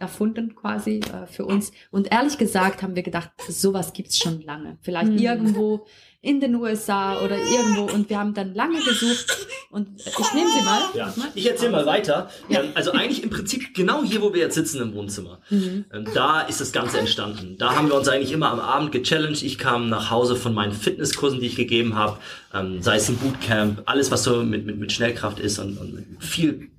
erfunden 0.01 0.55
quasi 0.55 1.01
äh, 1.01 1.27
für 1.27 1.45
uns. 1.45 1.73
Und 1.91 2.11
ehrlich 2.11 2.39
gesagt 2.39 2.83
haben 2.83 2.97
wir 2.97 3.03
gedacht, 3.03 3.31
sowas 3.47 3.93
gibt's 3.93 4.19
schon 4.19 4.41
lange. 4.41 4.79
Vielleicht 4.81 5.13
mhm. 5.13 5.19
irgendwo 5.19 5.87
in 6.23 6.39
den 6.39 6.55
USA 6.55 7.19
oder 7.25 7.39
irgendwo 7.39 7.85
und 7.85 8.11
wir 8.11 8.19
haben 8.19 8.35
dann 8.35 8.55
lange 8.55 8.79
gesucht 8.79 9.49
und 9.71 9.89
ich 10.01 10.35
nehme 10.35 10.51
sie 10.51 10.63
mal. 10.63 10.83
Ja. 10.93 11.15
Ich 11.35 11.49
erzähle 11.49 11.73
mal 11.73 11.87
weiter. 11.87 12.29
Ja. 12.51 12.61
Ähm, 12.61 12.73
also 12.75 12.93
eigentlich 12.93 13.23
im 13.23 13.31
Prinzip 13.31 13.75
genau 13.75 14.05
hier, 14.05 14.21
wo 14.21 14.35
wir 14.35 14.41
jetzt 14.41 14.55
sitzen 14.55 14.83
im 14.83 14.95
Wohnzimmer. 14.95 15.41
Mhm. 15.49 15.87
Ähm, 15.93 16.05
da 16.13 16.43
ist 16.43 16.61
das 16.61 16.73
Ganze 16.73 16.99
entstanden. 16.99 17.57
Da 17.57 17.75
haben 17.75 17.89
wir 17.89 17.95
uns 17.95 18.07
eigentlich 18.09 18.33
immer 18.33 18.51
am 18.51 18.61
Abend 18.61 18.93
gechallenged. 18.93 19.43
Ich 19.43 19.57
kam 19.57 19.89
nach 19.89 20.11
Hause 20.11 20.37
von 20.37 20.53
meinen 20.53 20.73
Fitnesskursen, 20.73 21.41
die 21.41 21.47
ich 21.47 21.57
gegeben 21.57 21.95
habe, 21.95 22.19
ähm, 22.53 22.83
sei 22.83 22.97
es 22.97 23.09
ein 23.09 23.17
Bootcamp, 23.17 23.83
alles 23.87 24.11
was 24.11 24.23
so 24.23 24.43
mit, 24.43 24.67
mit, 24.67 24.79
mit 24.79 24.93
Schnellkraft 24.93 25.41
ist 25.41 25.59
und, 25.59 25.79
und 25.79 25.95
mit 25.95 26.23
viel 26.23 26.71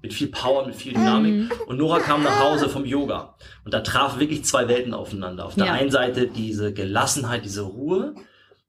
mit 0.00 0.14
viel 0.14 0.28
Power, 0.28 0.64
mit 0.64 0.76
viel 0.76 0.92
Dynamik. 0.92 1.34
Mhm. 1.34 1.50
Und 1.66 1.76
Nora 1.76 1.98
kam 1.98 2.22
nach 2.22 2.38
Hause 2.38 2.68
vom 2.68 2.84
Yoga. 2.84 3.34
Und 3.64 3.74
da 3.74 3.80
trafen 3.80 4.20
wirklich 4.20 4.44
zwei 4.44 4.68
Welten 4.68 4.94
aufeinander. 4.94 5.44
Auf 5.44 5.56
der 5.56 5.66
ja. 5.66 5.72
einen 5.72 5.90
Seite 5.90 6.28
diese 6.28 6.72
Gelassenheit, 6.72 7.44
diese 7.44 7.62
Ruhe 7.62 8.14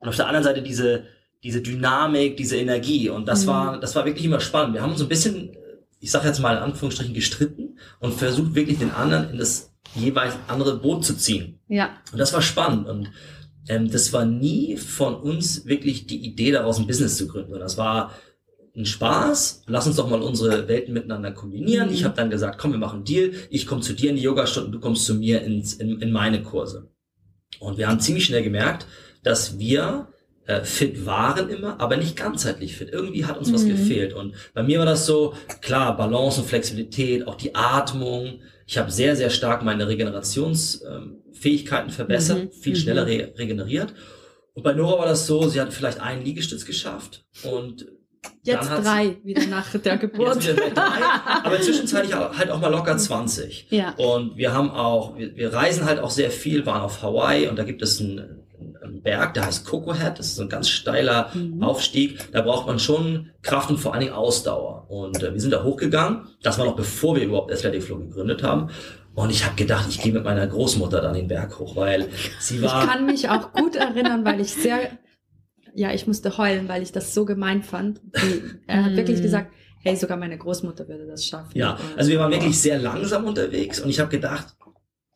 und 0.03 0.09
auf 0.09 0.17
der 0.17 0.27
anderen 0.27 0.43
Seite 0.43 0.61
diese, 0.61 1.05
diese 1.43 1.61
Dynamik, 1.61 2.35
diese 2.35 2.57
Energie. 2.57 3.09
Und 3.09 3.25
das 3.25 3.43
mhm. 3.43 3.47
war, 3.47 3.79
das 3.79 3.95
war 3.95 4.05
wirklich 4.05 4.25
immer 4.25 4.41
spannend. 4.41 4.75
Wir 4.75 4.81
haben 4.81 4.91
uns 4.91 5.01
ein 5.01 5.07
bisschen, 5.07 5.55
ich 6.01 6.11
sage 6.11 6.27
jetzt 6.27 6.39
mal 6.39 6.57
in 6.57 6.63
Anführungsstrichen, 6.63 7.13
gestritten 7.13 7.79
und 7.99 8.13
versucht 8.13 8.53
wirklich 8.53 8.79
den 8.79 8.91
anderen 8.91 9.29
in 9.31 9.37
das 9.37 9.73
jeweils 9.95 10.35
andere 10.47 10.77
Boot 10.77 11.05
zu 11.05 11.15
ziehen. 11.15 11.59
Ja. 11.69 11.91
Und 12.11 12.17
das 12.17 12.33
war 12.33 12.41
spannend. 12.41 12.87
Und 12.89 13.11
ähm, 13.69 13.89
das 13.89 14.11
war 14.11 14.25
nie 14.25 14.75
von 14.75 15.15
uns 15.15 15.65
wirklich 15.65 16.05
die 16.05 16.25
Idee 16.25 16.51
daraus 16.51 16.79
ein 16.79 16.87
Business 16.87 17.15
zu 17.15 17.29
gründen. 17.29 17.57
Das 17.57 17.77
war 17.77 18.11
ein 18.75 18.85
Spaß, 18.85 19.63
lass 19.67 19.87
uns 19.87 19.95
doch 19.95 20.09
mal 20.09 20.21
unsere 20.21 20.67
Welten 20.67 20.93
miteinander 20.93 21.31
kombinieren. 21.31 21.87
Mhm. 21.87 21.93
Ich 21.93 22.03
habe 22.03 22.15
dann 22.15 22.29
gesagt, 22.29 22.59
komm, 22.59 22.73
wir 22.73 22.79
machen 22.79 22.97
einen 22.97 23.05
Deal. 23.05 23.31
Ich 23.49 23.67
komme 23.67 23.79
zu 23.79 23.93
dir 23.93 24.09
in 24.09 24.17
die 24.17 24.23
Yogastunden, 24.23 24.73
du 24.73 24.81
kommst 24.81 25.05
zu 25.05 25.15
mir 25.15 25.43
ins, 25.43 25.75
in, 25.75 26.01
in 26.01 26.11
meine 26.11 26.43
Kurse. 26.43 26.89
Und 27.59 27.77
wir 27.77 27.87
haben 27.87 28.01
ziemlich 28.01 28.25
schnell 28.25 28.43
gemerkt, 28.43 28.85
dass 29.23 29.59
wir 29.59 30.07
äh, 30.45 30.63
fit 30.63 31.05
waren 31.05 31.49
immer, 31.49 31.79
aber 31.79 31.97
nicht 31.97 32.17
ganzheitlich 32.17 32.75
fit. 32.75 32.89
Irgendwie 32.91 33.25
hat 33.25 33.37
uns 33.37 33.49
mhm. 33.49 33.53
was 33.53 33.65
gefehlt. 33.65 34.13
Und 34.13 34.33
bei 34.53 34.63
mir 34.63 34.79
war 34.79 34.85
das 34.85 35.05
so, 35.05 35.33
klar, 35.61 35.95
Balance 35.95 36.41
und 36.41 36.47
Flexibilität, 36.47 37.27
auch 37.27 37.35
die 37.35 37.55
Atmung. 37.55 38.41
Ich 38.67 38.77
habe 38.77 38.91
sehr, 38.91 39.15
sehr 39.15 39.29
stark 39.29 39.63
meine 39.63 39.87
Regenerationsfähigkeiten 39.87 41.89
ähm, 41.89 41.95
verbessert, 41.95 42.43
mhm. 42.43 42.51
viel 42.51 42.75
schneller 42.75 43.03
mhm. 43.03 43.09
re 43.09 43.33
regeneriert. 43.37 43.93
Und 44.53 44.63
bei 44.63 44.73
Nora 44.73 44.99
war 44.99 45.07
das 45.07 45.25
so, 45.25 45.47
sie 45.47 45.61
hat 45.61 45.73
vielleicht 45.73 45.99
einen 45.99 46.23
Liegestütz 46.23 46.65
geschafft 46.65 47.25
und 47.43 47.87
Jetzt 48.41 48.69
drei, 48.69 49.17
wieder 49.23 49.45
nach 49.47 49.77
der 49.77 49.97
Geburt. 49.97 50.43
Jetzt 50.43 50.57
drei, 50.57 51.03
aber 51.43 51.61
zwischenzeitlich 51.61 52.13
halt 52.15 52.51
auch 52.51 52.59
mal 52.59 52.69
locker 52.69 52.97
20. 52.97 53.67
Ja. 53.69 53.93
Und 53.97 54.37
wir 54.37 54.53
haben 54.53 54.69
auch, 54.69 55.17
wir, 55.17 55.35
wir 55.35 55.53
reisen 55.53 55.85
halt 55.85 55.99
auch 55.99 56.09
sehr 56.09 56.31
viel, 56.31 56.65
waren 56.65 56.81
auf 56.81 57.01
Hawaii 57.01 57.47
und 57.47 57.57
da 57.57 57.63
gibt 57.63 57.81
es 57.81 57.99
einen 57.99 58.42
Berg, 59.01 59.33
der 59.33 59.45
heißt 59.45 59.65
Coco 59.65 59.93
Head. 59.93 60.19
Das 60.19 60.27
ist 60.27 60.35
so 60.35 60.43
ein 60.43 60.49
ganz 60.49 60.69
steiler 60.69 61.29
mhm. 61.33 61.63
Aufstieg. 61.63 62.31
Da 62.31 62.41
braucht 62.41 62.67
man 62.67 62.79
schon 62.79 63.31
Kraft 63.41 63.69
und 63.69 63.77
vor 63.77 63.93
allen 63.93 64.01
Dingen 64.01 64.13
Ausdauer. 64.13 64.89
Und 64.89 65.21
äh, 65.21 65.33
wir 65.33 65.41
sind 65.41 65.51
da 65.51 65.63
hochgegangen. 65.63 66.27
Das 66.41 66.57
war 66.57 66.65
noch 66.65 66.75
bevor 66.75 67.15
wir 67.15 67.23
überhaupt 67.23 67.51
Athletic 67.51 67.83
Flow 67.83 67.99
gegründet 67.99 68.43
haben. 68.43 68.69
Und 69.15 69.29
ich 69.29 69.45
habe 69.45 69.55
gedacht, 69.55 69.85
ich 69.89 70.01
gehe 70.01 70.11
mit 70.11 70.23
meiner 70.23 70.47
Großmutter 70.47 71.01
dann 71.01 71.13
den 71.13 71.27
Berg 71.27 71.59
hoch, 71.59 71.75
weil 71.75 72.09
sie 72.39 72.61
war. 72.61 72.83
Ich 72.83 72.89
kann 72.89 73.05
mich 73.05 73.29
auch 73.29 73.53
gut 73.53 73.75
erinnern, 73.75 74.25
weil 74.25 74.41
ich 74.41 74.53
sehr 74.53 74.89
ja, 75.75 75.91
ich 75.91 76.07
musste 76.07 76.37
heulen, 76.37 76.67
weil 76.69 76.83
ich 76.83 76.91
das 76.91 77.13
so 77.13 77.25
gemein 77.25 77.63
fand. 77.63 78.01
er 78.67 78.85
hat 78.85 78.95
wirklich 78.95 79.19
mm. 79.19 79.23
gesagt, 79.23 79.51
hey, 79.83 79.95
sogar 79.95 80.17
meine 80.17 80.37
Großmutter 80.37 80.87
würde 80.87 81.05
das 81.07 81.25
schaffen. 81.25 81.57
Ja, 81.57 81.77
also 81.97 82.09
wir 82.11 82.19
waren 82.19 82.31
wirklich 82.31 82.59
sehr 82.59 82.79
langsam 82.79 83.25
unterwegs 83.25 83.79
und 83.79 83.89
ich 83.89 83.99
habe 83.99 84.09
gedacht, 84.09 84.55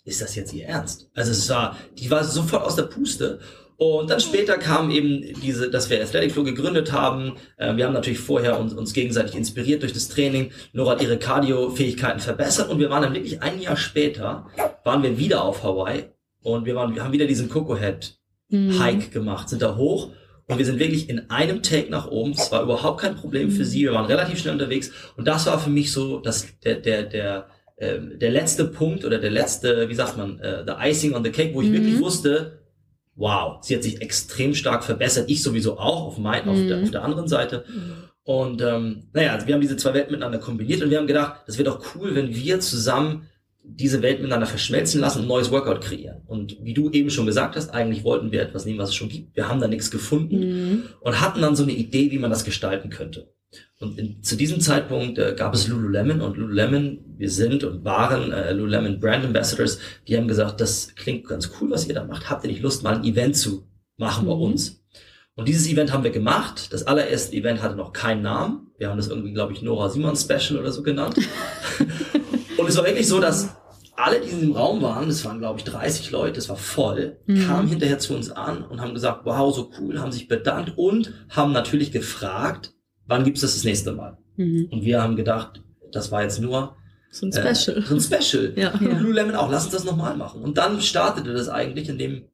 ist 0.08 0.22
das 0.22 0.36
jetzt 0.36 0.54
ihr 0.54 0.66
Ernst? 0.66 1.10
Also 1.14 1.32
es 1.32 1.50
war, 1.50 1.78
die 1.98 2.10
war 2.10 2.24
sofort 2.24 2.64
aus 2.64 2.76
der 2.76 2.84
Puste. 2.84 3.40
Und 3.76 4.10
dann 4.10 4.20
später 4.20 4.58
kam 4.58 4.90
eben 4.90 5.40
diese, 5.42 5.70
dass 5.70 5.90
wir 5.90 6.02
Athletic 6.02 6.32
Flow 6.32 6.44
gegründet 6.44 6.92
haben. 6.92 7.34
Ähm, 7.60 7.78
wir 7.78 7.86
haben 7.86 7.94
natürlich 7.94 8.20
vorher 8.20 8.60
uns, 8.60 8.74
uns 8.74 8.94
gegenseitig 8.94 9.36
inspiriert 9.36 9.84
durch 9.84 9.94
das 9.94 10.08
Training. 10.08 10.52
Nora 10.74 10.94
hat 10.94 11.02
ihre 11.04 11.20
Cardio-Fähigkeiten 11.20 12.20
verbessert 12.20 12.70
und 12.70 12.80
wir 12.80 12.90
waren 12.90 13.04
dann 13.04 13.14
wirklich 13.14 13.44
ein 13.44 13.62
Jahr 13.62 13.78
später, 13.78 14.48
waren 14.84 15.04
wir 15.04 15.20
wieder 15.20 15.44
auf 15.44 15.62
Hawaii 15.62 16.06
und 16.42 16.66
wir 16.66 16.74
waren, 16.74 16.96
wir 16.96 17.04
haben 17.04 17.14
wieder 17.14 17.28
diesen 17.28 17.50
Coco 17.50 17.78
Head 17.78 18.18
Hike 18.50 19.08
mhm. 19.08 19.12
gemacht, 19.12 19.50
sind 19.50 19.62
da 19.62 19.76
hoch 19.76 20.12
und 20.48 20.58
wir 20.58 20.66
sind 20.66 20.80
wirklich 20.80 21.10
in 21.10 21.30
einem 21.30 21.62
Take 21.62 21.92
nach 21.92 22.08
oben. 22.08 22.32
Es 22.32 22.52
war 22.52 22.64
überhaupt 22.64 23.02
kein 23.02 23.16
Problem 23.16 23.52
für 23.52 23.66
sie. 23.66 23.82
Wir 23.82 23.94
waren 23.94 24.06
relativ 24.06 24.40
schnell 24.40 24.54
unterwegs. 24.54 24.92
Und 25.18 25.28
das 25.28 25.46
war 25.46 25.60
für 25.60 25.70
mich 25.70 25.92
so, 25.92 26.20
dass 26.20 26.48
der, 26.64 26.76
der, 26.76 27.04
der, 27.04 27.48
äh, 27.78 28.00
der 28.18 28.32
letzte 28.32 28.66
Punkt 28.66 29.06
oder 29.06 29.20
der 29.20 29.32
letzte, 29.32 29.88
wie 29.90 29.96
sagt 29.96 30.18
man, 30.18 30.40
äh, 30.40 30.64
the 30.66 30.74
icing 30.80 31.14
on 31.14 31.24
the 31.24 31.32
cake, 31.32 31.54
wo 31.54 31.62
ich 31.62 31.70
mhm. 31.70 31.74
wirklich 31.74 32.00
wusste, 32.00 32.60
wow, 33.16 33.58
sie 33.62 33.76
hat 33.76 33.84
sich 33.84 34.02
extrem 34.02 34.54
stark 34.54 34.84
verbessert. 34.84 35.30
Ich 35.30 35.42
sowieso 35.42 35.78
auch 35.78 36.06
auf, 36.06 36.18
mein, 36.18 36.44
mhm. 36.44 36.50
auf, 36.50 36.68
der, 36.68 36.84
auf 36.84 36.92
der 36.92 37.04
anderen 37.04 37.28
Seite. 37.28 37.66
Und 38.24 38.62
ähm, 38.62 39.04
naja, 39.14 39.34
also 39.34 39.48
wir 39.48 39.54
haben 39.54 39.62
diese 39.62 39.78
zwei 39.78 39.94
Welten 39.94 40.12
miteinander 40.12 40.40
kombiniert 40.40 40.82
und 40.82 40.90
wir 40.90 40.98
haben 40.98 41.08
gedacht, 41.08 41.44
das 41.48 41.58
wäre 41.58 41.70
doch 41.70 41.96
cool, 41.96 42.14
wenn 42.14 42.36
wir 42.36 42.60
zusammen 42.60 43.28
diese 43.64 44.02
Welt 44.02 44.20
miteinander 44.20 44.48
verschmelzen 44.48 45.02
lassen 45.02 45.20
und 45.20 45.26
ein 45.26 45.30
neues 45.30 45.52
Workout 45.52 45.82
kreieren. 45.82 46.22
Und 46.26 46.58
wie 46.62 46.74
du 46.74 46.90
eben 46.90 47.10
schon 47.10 47.26
gesagt 47.26 47.56
hast, 47.56 47.70
eigentlich 47.70 48.04
wollten 48.04 48.32
wir 48.32 48.42
etwas 48.42 48.66
nehmen, 48.66 48.80
was 48.80 48.90
es 48.90 48.96
schon 48.96 49.10
gibt. 49.10 49.36
Wir 49.36 49.50
haben 49.50 49.60
da 49.60 49.68
nichts 49.68 49.92
gefunden 49.92 50.40
mhm. 50.40 50.84
und 51.02 51.22
hatten 51.22 51.42
dann 51.42 51.56
so 51.56 51.64
eine 51.64 51.74
Idee, 51.74 52.12
wie 52.12 52.20
man 52.20 52.30
das 52.30 52.46
gestalten 52.46 52.90
könnte. 52.90 53.30
Und 53.80 53.98
in, 54.00 54.24
zu 54.24 54.36
diesem 54.36 54.60
Zeitpunkt 54.60 55.20
äh, 55.20 55.36
gab 55.38 55.54
es 55.54 55.68
Lululemon 55.68 56.22
und 56.22 56.38
Lululemon, 56.38 57.00
wir 57.18 57.30
sind 57.30 57.64
und 57.64 57.86
waren 57.86 58.32
äh, 58.32 58.52
Lululemon 58.52 59.00
Brand 59.00 59.26
Ambassadors, 59.26 59.80
die 60.08 60.18
haben 60.18 60.28
gesagt, 60.28 60.60
das 60.62 60.96
klingt 60.96 61.28
ganz 61.28 61.52
cool, 61.60 61.70
was 61.70 61.88
ihr 61.88 61.94
da 61.94 62.04
macht. 62.04 62.30
Habt 62.30 62.44
ihr 62.44 62.50
nicht 62.50 62.62
Lust, 62.62 62.84
mal 62.84 62.96
ein 62.96 63.04
Event 63.04 63.38
zu 63.38 63.68
machen 63.98 64.24
mhm. 64.24 64.30
bei 64.30 64.34
uns? 64.34 64.84
Und 65.36 65.48
dieses 65.48 65.68
Event 65.68 65.94
haben 65.94 66.04
wir 66.04 66.10
gemacht. 66.10 66.74
Das 66.74 66.88
allererste 66.88 67.36
Event 67.36 67.62
hatte 67.62 67.76
noch 67.76 67.94
keinen 67.94 68.24
Namen. 68.24 68.72
Wir 68.80 68.90
haben 68.90 68.98
das 68.98 69.08
irgendwie, 69.08 69.34
glaube 69.34 69.54
ich, 69.54 69.62
Nora 69.62 69.90
Simon 69.90 70.16
Special 70.16 70.60
oder 70.60 70.72
so 70.72 70.82
genannt. 70.82 71.16
Und 72.58 72.68
es 72.68 72.76
war 72.76 72.86
wirklich 72.86 73.08
so, 73.08 73.20
dass 73.20 73.56
alle, 73.96 74.20
die 74.20 74.30
in 74.30 74.40
diesem 74.40 74.56
Raum 74.56 74.82
waren, 74.82 75.08
das 75.08 75.24
waren 75.26 75.40
glaube 75.40 75.60
ich 75.60 75.66
30 75.66 76.12
Leute, 76.12 76.40
es 76.40 76.50
war 76.50 76.56
voll, 76.56 77.20
mhm. 77.26 77.46
kamen 77.46 77.68
hinterher 77.68 78.00
zu 78.00 78.16
uns 78.16 78.32
an 78.32 78.64
und 78.64 78.80
haben 78.82 78.94
gesagt, 78.94 79.22
wow, 79.26 79.54
so 79.54 79.72
cool, 79.80 80.00
haben 80.00 80.12
sich 80.12 80.28
bedankt 80.28 80.74
und 80.76 81.14
haben 81.30 81.52
natürlich 81.52 81.92
gefragt, 81.92 82.74
wann 83.08 83.24
gibt's 83.24 83.42
das 83.42 83.56
das 83.56 83.64
nächste 83.64 83.94
Mal? 83.94 84.18
Mhm. 84.36 84.70
Und 84.72 84.84
wir 84.84 85.02
haben 85.02 85.16
gedacht, 85.16 85.64
das 85.92 86.12
war 86.12 86.24
jetzt 86.24 86.40
nur 86.40 86.76
so 87.10 87.26
ein 87.26 87.32
Special. 87.32 87.78
Äh, 87.78 87.82
so 87.82 87.96
ein 87.96 88.02
Special. 88.02 88.54
ja. 88.58 88.74
Und 88.74 89.02
Lululemon 89.02 89.36
auch, 89.36 89.50
lass 89.50 89.66
uns 89.66 89.74
das 89.74 89.84
nochmal 89.86 90.16
machen. 90.16 90.42
Und 90.42 90.58
dann 90.58 90.82
startete 90.82 91.34
das 91.34 91.50
eigentlich, 91.50 91.90
indem 91.90 92.26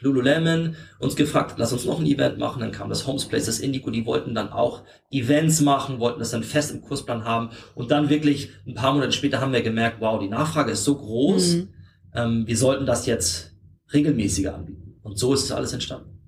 Lululemon 0.00 0.76
uns 1.00 1.16
gefragt, 1.16 1.54
lass 1.56 1.72
uns 1.72 1.84
noch 1.84 1.98
ein 1.98 2.06
Event 2.06 2.38
machen. 2.38 2.60
Dann 2.60 2.70
kam 2.70 2.88
das 2.88 3.06
Homesplace, 3.06 3.46
das 3.46 3.58
Indigo, 3.58 3.90
die 3.90 4.06
wollten 4.06 4.34
dann 4.34 4.50
auch 4.50 4.84
Events 5.10 5.60
machen, 5.60 5.98
wollten 5.98 6.20
das 6.20 6.30
dann 6.30 6.44
fest 6.44 6.72
im 6.72 6.82
Kursplan 6.82 7.24
haben. 7.24 7.50
Und 7.74 7.90
dann 7.90 8.08
wirklich 8.08 8.50
ein 8.66 8.74
paar 8.74 8.92
Monate 8.92 9.12
später 9.12 9.40
haben 9.40 9.52
wir 9.52 9.62
gemerkt, 9.62 10.00
wow, 10.00 10.20
die 10.20 10.28
Nachfrage 10.28 10.72
ist 10.72 10.84
so 10.84 10.96
groß, 10.96 11.56
mhm. 11.56 11.68
ähm, 12.14 12.46
wir 12.46 12.56
sollten 12.56 12.86
das 12.86 13.06
jetzt 13.06 13.56
regelmäßiger 13.92 14.54
anbieten. 14.54 15.00
Und 15.02 15.18
so 15.18 15.34
ist 15.34 15.44
es 15.44 15.52
alles 15.52 15.72
entstanden. 15.72 16.20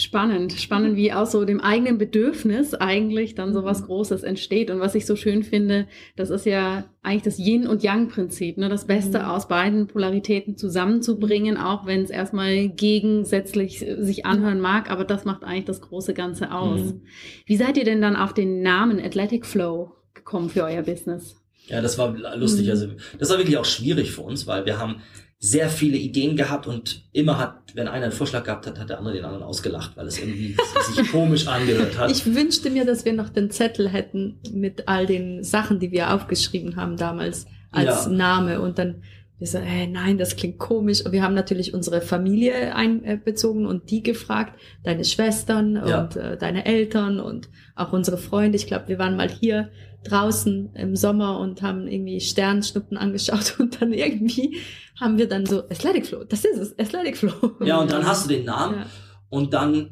Spannend, 0.00 0.54
spannend, 0.54 0.96
wie 0.96 1.12
aus 1.12 1.32
so 1.32 1.44
dem 1.44 1.60
eigenen 1.60 1.98
Bedürfnis 1.98 2.72
eigentlich 2.72 3.34
dann 3.34 3.52
so 3.52 3.64
was 3.64 3.82
mhm. 3.82 3.86
Großes 3.86 4.22
entsteht. 4.22 4.70
Und 4.70 4.80
was 4.80 4.94
ich 4.94 5.04
so 5.04 5.14
schön 5.14 5.42
finde, 5.42 5.88
das 6.16 6.30
ist 6.30 6.46
ja 6.46 6.86
eigentlich 7.02 7.24
das 7.24 7.38
Yin- 7.38 7.66
und 7.66 7.82
Yang-Prinzip, 7.82 8.56
ne? 8.56 8.70
das 8.70 8.86
Beste 8.86 9.18
mhm. 9.18 9.24
aus 9.26 9.46
beiden 9.46 9.88
Polaritäten 9.88 10.56
zusammenzubringen, 10.56 11.58
auch 11.58 11.84
wenn 11.84 12.00
es 12.00 12.08
erstmal 12.08 12.70
gegensätzlich 12.70 13.84
sich 13.98 14.24
anhören 14.24 14.60
mag, 14.60 14.90
aber 14.90 15.04
das 15.04 15.26
macht 15.26 15.44
eigentlich 15.44 15.66
das 15.66 15.82
große 15.82 16.14
Ganze 16.14 16.50
aus. 16.50 16.80
Mhm. 16.80 17.02
Wie 17.44 17.56
seid 17.56 17.76
ihr 17.76 17.84
denn 17.84 18.00
dann 18.00 18.16
auf 18.16 18.32
den 18.32 18.62
Namen 18.62 19.04
Athletic 19.04 19.44
Flow 19.44 19.92
gekommen 20.14 20.48
für 20.48 20.64
euer 20.64 20.82
Business? 20.82 21.36
Ja, 21.66 21.82
das 21.82 21.98
war 21.98 22.16
lustig. 22.36 22.64
Mhm. 22.66 22.70
Also, 22.70 22.86
das 23.18 23.28
war 23.28 23.36
wirklich 23.36 23.58
auch 23.58 23.66
schwierig 23.66 24.12
für 24.12 24.22
uns, 24.22 24.46
weil 24.46 24.64
wir 24.64 24.78
haben 24.78 25.02
sehr 25.42 25.70
viele 25.70 25.96
Ideen 25.96 26.36
gehabt 26.36 26.66
und 26.66 27.02
immer 27.12 27.38
hat, 27.38 27.74
wenn 27.74 27.88
einer 27.88 28.04
einen 28.04 28.12
Vorschlag 28.12 28.44
gehabt 28.44 28.66
hat, 28.66 28.78
hat 28.78 28.90
der 28.90 28.98
andere 28.98 29.14
den 29.14 29.24
anderen 29.24 29.42
ausgelacht, 29.42 29.96
weil 29.96 30.06
es 30.06 30.18
irgendwie 30.18 30.54
sich 30.94 31.10
komisch 31.10 31.48
angehört 31.48 31.98
hat. 31.98 32.10
Ich 32.10 32.26
wünschte 32.34 32.68
mir, 32.68 32.84
dass 32.84 33.06
wir 33.06 33.14
noch 33.14 33.30
den 33.30 33.50
Zettel 33.50 33.88
hätten 33.88 34.38
mit 34.52 34.86
all 34.86 35.06
den 35.06 35.42
Sachen, 35.42 35.80
die 35.80 35.92
wir 35.92 36.14
aufgeschrieben 36.14 36.76
haben 36.76 36.98
damals 36.98 37.46
als 37.72 38.04
ja. 38.04 38.10
Name 38.10 38.60
und 38.60 38.78
dann 38.78 39.02
wir 39.40 39.46
so, 39.46 39.58
hey, 39.58 39.86
nein, 39.86 40.18
das 40.18 40.36
klingt 40.36 40.58
komisch. 40.58 41.02
Und 41.02 41.12
wir 41.12 41.22
haben 41.22 41.32
natürlich 41.32 41.72
unsere 41.72 42.02
Familie 42.02 42.74
einbezogen 42.74 43.64
und 43.64 43.90
die 43.90 44.02
gefragt, 44.02 44.60
deine 44.84 45.02
Schwestern 45.06 45.76
ja. 45.76 46.02
und 46.02 46.16
äh, 46.16 46.36
deine 46.36 46.66
Eltern 46.66 47.18
und 47.20 47.48
auch 47.74 47.94
unsere 47.94 48.18
Freunde. 48.18 48.56
Ich 48.56 48.66
glaube, 48.66 48.88
wir 48.88 48.98
waren 48.98 49.16
mal 49.16 49.30
hier 49.30 49.70
draußen 50.04 50.74
im 50.74 50.96
Sommer 50.96 51.38
und 51.38 51.62
haben 51.62 51.86
irgendwie 51.86 52.20
Sternschnuppen 52.20 52.96
angeschaut 52.96 53.56
und 53.58 53.80
dann 53.80 53.92
irgendwie 53.92 54.58
haben 54.98 55.18
wir 55.18 55.28
dann 55.28 55.46
so 55.46 55.60
Athletic 55.64 56.06
Flow, 56.06 56.24
das 56.24 56.44
ist 56.44 56.58
es, 56.58 56.78
Athletic 56.78 57.16
Flow. 57.16 57.52
Ja, 57.64 57.78
und 57.78 57.90
dann 57.90 58.06
hast 58.06 58.26
du 58.26 58.28
den 58.28 58.44
Namen 58.44 58.80
ja. 58.80 58.86
und 59.28 59.54
dann 59.54 59.90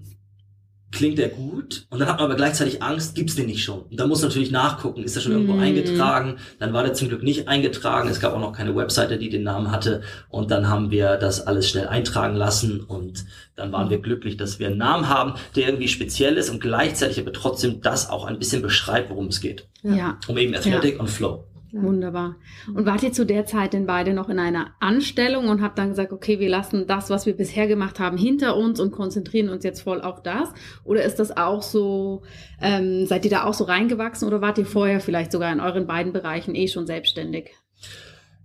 klingt 0.91 1.19
er 1.19 1.29
gut 1.29 1.87
und 1.91 1.99
dann 1.99 2.09
hat 2.09 2.17
man 2.17 2.27
aber 2.27 2.37
gleichzeitig 2.37 2.83
Angst, 2.83 3.15
gibt's 3.15 3.35
den 3.35 3.47
nicht 3.47 3.63
schon? 3.63 3.83
Und 3.83 4.01
dann 4.01 4.09
muss 4.09 4.23
natürlich 4.23 4.51
nachgucken, 4.51 5.03
ist 5.03 5.17
er 5.17 5.23
schon 5.23 5.33
irgendwo 5.33 5.55
mm. 5.55 5.61
eingetragen? 5.61 6.37
Dann 6.59 6.73
war 6.73 6.83
der 6.83 6.95
zum 6.95 7.09
Glück 7.09 7.23
nicht 7.23 7.47
eingetragen, 7.47 8.09
es 8.09 8.21
gab 8.21 8.33
auch 8.33 8.41
noch 8.41 8.53
keine 8.53 8.75
Webseite, 8.75 9.19
die 9.19 9.29
den 9.29 9.43
Namen 9.43 9.71
hatte 9.71 10.03
und 10.29 10.51
dann 10.51 10.69
haben 10.69 10.91
wir 10.91 11.17
das 11.17 11.47
alles 11.47 11.69
schnell 11.69 11.89
eintragen 11.89 12.37
lassen 12.37 12.81
und 12.81 13.27
dann 13.55 13.73
waren 13.73 13.91
wir 13.91 13.99
glücklich, 13.99 14.37
dass 14.37 14.59
wir 14.59 14.69
einen 14.69 14.79
Namen 14.79 15.09
haben, 15.09 15.35
der 15.57 15.67
irgendwie 15.67 15.89
speziell 15.89 16.37
ist 16.37 16.49
und 16.49 16.61
gleichzeitig 16.61 17.21
aber 17.21 17.33
trotzdem 17.33 17.81
das 17.83 18.09
auch 18.09 18.25
ein 18.25 18.39
bisschen 18.39 18.63
beschreibt, 18.63 19.11
worum 19.11 19.27
es 19.27 19.41
geht. 19.41 19.69
Ja. 19.83 20.19
Um 20.27 20.39
eben 20.39 20.55
Athletic 20.55 20.95
ja. 20.95 21.01
und 21.01 21.09
Flow. 21.09 21.45
Wunderbar. 21.73 22.37
Und 22.75 22.87
wart 22.87 23.03
ihr 23.03 23.13
zu 23.13 23.27
der 23.27 23.45
Zeit 23.45 23.75
denn 23.75 23.87
beide 23.87 24.15
noch 24.15 24.31
in 24.31 24.39
einer 24.39 24.73
Anstellung 24.81 25.49
und 25.49 25.61
habt 25.61 25.79
dann 25.79 25.91
gesagt, 25.91 26.13
okay, 26.13 26.41
wir 26.41 26.49
lassen 26.49 26.87
das, 26.87 27.11
was 27.11 27.27
wir 27.27 27.37
bisher 27.37 27.67
gemacht 27.67 28.01
haben, 28.01 28.17
hinter 28.17 28.57
uns 28.57 28.81
und 28.81 28.91
konzentrieren 28.91 29.51
uns 29.51 29.65
jetzt 29.65 29.83
voll 29.83 30.01
auf 30.01 30.23
das? 30.23 30.49
Oder 30.85 31.03
ist 31.03 31.19
das 31.19 31.37
auch 31.37 31.63
so, 31.63 32.23
ähm, 32.63 33.07
seid 33.07 33.25
ihr 33.25 33.31
da 33.31 33.45
auch 33.45 33.55
so 33.55 33.65
reingewachsen 33.65 34.27
oder 34.27 34.41
wart 34.41 34.57
ihr 34.57 34.67
vorher 34.67 35.01
vielleicht 35.01 35.31
sogar 35.31 35.53
in 35.53 35.61
euren 35.61 35.87
beiden 35.87 36.13
Bereichen 36.13 36.55
eh 36.55 36.69
schon 36.69 36.87
selbstständig? 36.87 37.51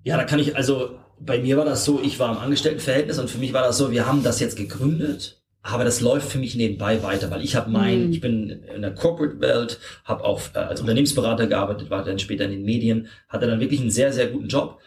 Ja, 0.03 0.17
da 0.17 0.25
kann 0.25 0.39
ich, 0.39 0.57
also 0.57 0.99
bei 1.19 1.39
mir 1.39 1.55
war 1.55 1.65
das 1.65 1.85
so, 1.85 2.01
ich 2.03 2.19
war 2.19 2.35
im 2.35 2.37
Angestelltenverhältnis 2.37 3.19
und 3.19 3.29
für 3.29 3.37
mich 3.37 3.53
war 3.53 3.63
das 3.63 3.77
so, 3.77 3.91
wir 3.91 4.05
haben 4.05 4.23
das 4.23 4.41
jetzt 4.41 4.57
gegründet 4.57 5.42
aber 5.63 5.85
das 5.85 6.01
läuft 6.01 6.29
für 6.29 6.39
mich 6.39 6.55
nebenbei 6.55 7.01
weiter, 7.03 7.31
weil 7.31 7.43
ich 7.43 7.55
habe 7.55 7.71
mein, 7.71 8.07
mhm. 8.07 8.11
ich 8.11 8.19
bin 8.19 8.49
in 8.49 8.81
der 8.81 8.93
Corporate-Welt, 8.93 9.79
habe 10.03 10.25
auch 10.25 10.41
äh, 10.53 10.59
als 10.59 10.81
Unternehmensberater 10.81 11.47
gearbeitet, 11.47 11.89
war 11.89 12.03
dann 12.03 12.19
später 12.19 12.43
in 12.43 12.51
den 12.51 12.65
Medien, 12.65 13.07
hatte 13.29 13.47
dann 13.47 13.61
wirklich 13.61 13.79
einen 13.79 13.89
sehr, 13.89 14.11
sehr 14.11 14.27
guten 14.27 14.49
Job. 14.49 14.79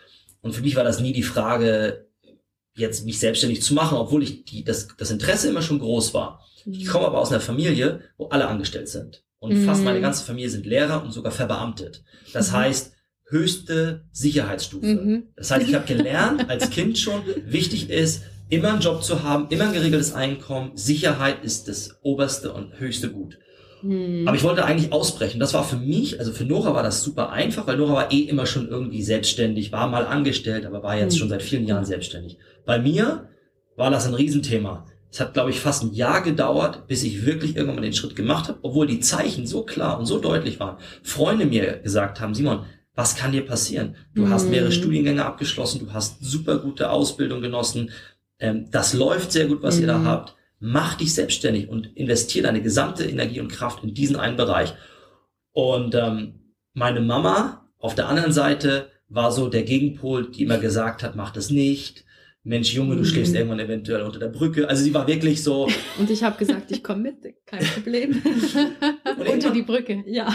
Und 0.42 0.54
für 0.54 0.60
mich 0.60 0.76
war 0.76 0.84
das 0.84 1.00
nie 1.00 1.14
die 1.14 1.22
Frage, 1.22 2.06
jetzt 2.74 3.06
mich 3.06 3.18
selbstständig 3.18 3.62
zu 3.62 3.72
machen, 3.72 3.96
obwohl 3.96 4.22
ich 4.22 4.44
die, 4.44 4.64
das, 4.64 4.88
das 4.98 5.10
Interesse 5.10 5.48
immer 5.48 5.62
schon 5.62 5.78
groß 5.78 6.12
war. 6.12 6.44
Mhm. 6.66 6.74
Ich 6.74 6.86
komme 6.86 7.06
aber 7.06 7.18
aus 7.18 7.30
einer 7.32 7.40
Familie, 7.40 8.00
wo 8.18 8.26
alle 8.26 8.46
angestellt 8.46 8.90
sind. 8.90 9.24
Und 9.38 9.54
mhm. 9.54 9.64
fast 9.64 9.82
meine 9.82 10.02
ganze 10.02 10.24
Familie 10.24 10.50
sind 10.50 10.66
Lehrer 10.66 11.02
und 11.02 11.10
sogar 11.10 11.32
verbeamtet. 11.32 12.04
Das 12.34 12.50
mhm. 12.50 12.56
heißt, 12.56 12.92
höchste 13.28 14.04
Sicherheitsstufe. 14.12 14.86
Mhm. 14.86 15.22
Das 15.36 15.50
heißt, 15.50 15.66
ich 15.66 15.74
habe 15.74 15.86
gelernt 15.86 16.50
als 16.50 16.68
Kind 16.68 16.98
schon, 16.98 17.22
wichtig 17.46 17.88
ist, 17.88 18.22
immer 18.48 18.70
einen 18.70 18.80
Job 18.80 19.02
zu 19.02 19.22
haben, 19.22 19.46
immer 19.50 19.64
ein 19.64 19.72
geregeltes 19.72 20.14
Einkommen. 20.14 20.72
Sicherheit 20.74 21.44
ist 21.44 21.68
das 21.68 21.98
oberste 22.02 22.52
und 22.52 22.78
höchste 22.78 23.10
Gut. 23.10 23.38
Hm. 23.80 24.26
Aber 24.26 24.36
ich 24.36 24.42
wollte 24.42 24.64
eigentlich 24.64 24.92
ausbrechen. 24.92 25.40
Das 25.40 25.54
war 25.54 25.64
für 25.64 25.76
mich, 25.76 26.18
also 26.18 26.32
für 26.32 26.44
Nora 26.44 26.74
war 26.74 26.82
das 26.82 27.02
super 27.02 27.30
einfach, 27.30 27.66
weil 27.66 27.76
Nora 27.76 27.94
war 27.94 28.12
eh 28.12 28.20
immer 28.20 28.46
schon 28.46 28.68
irgendwie 28.68 29.02
selbstständig, 29.02 29.72
war 29.72 29.88
mal 29.88 30.06
angestellt, 30.06 30.66
aber 30.66 30.82
war 30.82 30.96
jetzt 30.96 31.14
hm. 31.14 31.20
schon 31.20 31.28
seit 31.28 31.42
vielen 31.42 31.66
Jahren 31.66 31.84
selbstständig. 31.84 32.38
Bei 32.64 32.78
mir 32.78 33.28
war 33.76 33.90
das 33.90 34.06
ein 34.06 34.14
Riesenthema. 34.14 34.86
es 35.10 35.20
hat, 35.20 35.34
glaube 35.34 35.50
ich, 35.50 35.60
fast 35.60 35.82
ein 35.82 35.92
Jahr 35.92 36.22
gedauert, 36.22 36.88
bis 36.88 37.02
ich 37.02 37.26
wirklich 37.26 37.56
irgendwann 37.56 37.76
mal 37.76 37.82
den 37.82 37.92
Schritt 37.92 38.16
gemacht 38.16 38.48
habe, 38.48 38.58
obwohl 38.62 38.86
die 38.86 39.00
Zeichen 39.00 39.46
so 39.46 39.62
klar 39.62 39.98
und 39.98 40.06
so 40.06 40.18
deutlich 40.18 40.58
waren. 40.60 40.78
Freunde 41.02 41.46
mir 41.46 41.78
gesagt 41.78 42.20
haben, 42.20 42.34
Simon, 42.34 42.64
was 42.94 43.14
kann 43.14 43.32
dir 43.32 43.44
passieren? 43.44 43.94
Du 44.14 44.22
mhm. 44.22 44.30
hast 44.30 44.48
mehrere 44.48 44.72
Studiengänge 44.72 45.24
abgeschlossen, 45.24 45.80
du 45.80 45.92
hast 45.92 46.24
super 46.24 46.58
gute 46.58 46.90
Ausbildung 46.90 47.42
genossen, 47.42 47.90
ähm, 48.38 48.70
das 48.70 48.94
läuft 48.94 49.32
sehr 49.32 49.46
gut, 49.46 49.62
was 49.62 49.76
mhm. 49.76 49.82
ihr 49.82 49.86
da 49.88 49.98
mhm. 49.98 50.06
habt. 50.06 50.36
Mach 50.58 50.94
dich 50.94 51.14
selbstständig 51.14 51.68
und 51.68 51.96
investier 51.96 52.42
deine 52.42 52.62
gesamte 52.62 53.04
Energie 53.04 53.40
und 53.40 53.52
Kraft 53.52 53.84
in 53.84 53.94
diesen 53.94 54.16
einen 54.16 54.36
Bereich. 54.36 54.74
Und 55.52 55.94
ähm, 55.94 56.54
meine 56.72 57.00
Mama 57.00 57.70
auf 57.78 57.94
der 57.94 58.08
anderen 58.08 58.32
Seite 58.32 58.90
war 59.08 59.32
so 59.32 59.48
der 59.48 59.62
Gegenpol, 59.62 60.30
die 60.30 60.42
immer 60.42 60.58
gesagt 60.58 61.02
hat, 61.02 61.16
mach 61.16 61.30
das 61.30 61.50
nicht. 61.50 62.04
Mensch, 62.42 62.72
Junge, 62.72 62.94
du 62.94 63.00
mhm. 63.00 63.06
schläfst 63.06 63.34
irgendwann 63.34 63.58
eventuell 63.58 64.02
unter 64.02 64.20
der 64.20 64.28
Brücke. 64.28 64.68
Also 64.68 64.84
sie 64.84 64.94
war 64.94 65.06
wirklich 65.06 65.42
so. 65.42 65.68
Und 65.98 66.10
ich 66.10 66.22
habe 66.22 66.38
gesagt, 66.38 66.70
ich 66.70 66.82
komme 66.82 67.02
mit, 67.02 67.34
kein 67.44 67.64
Problem. 67.74 68.22
unter 69.32 69.50
die 69.50 69.62
Brücke. 69.62 70.04
Ja. 70.06 70.32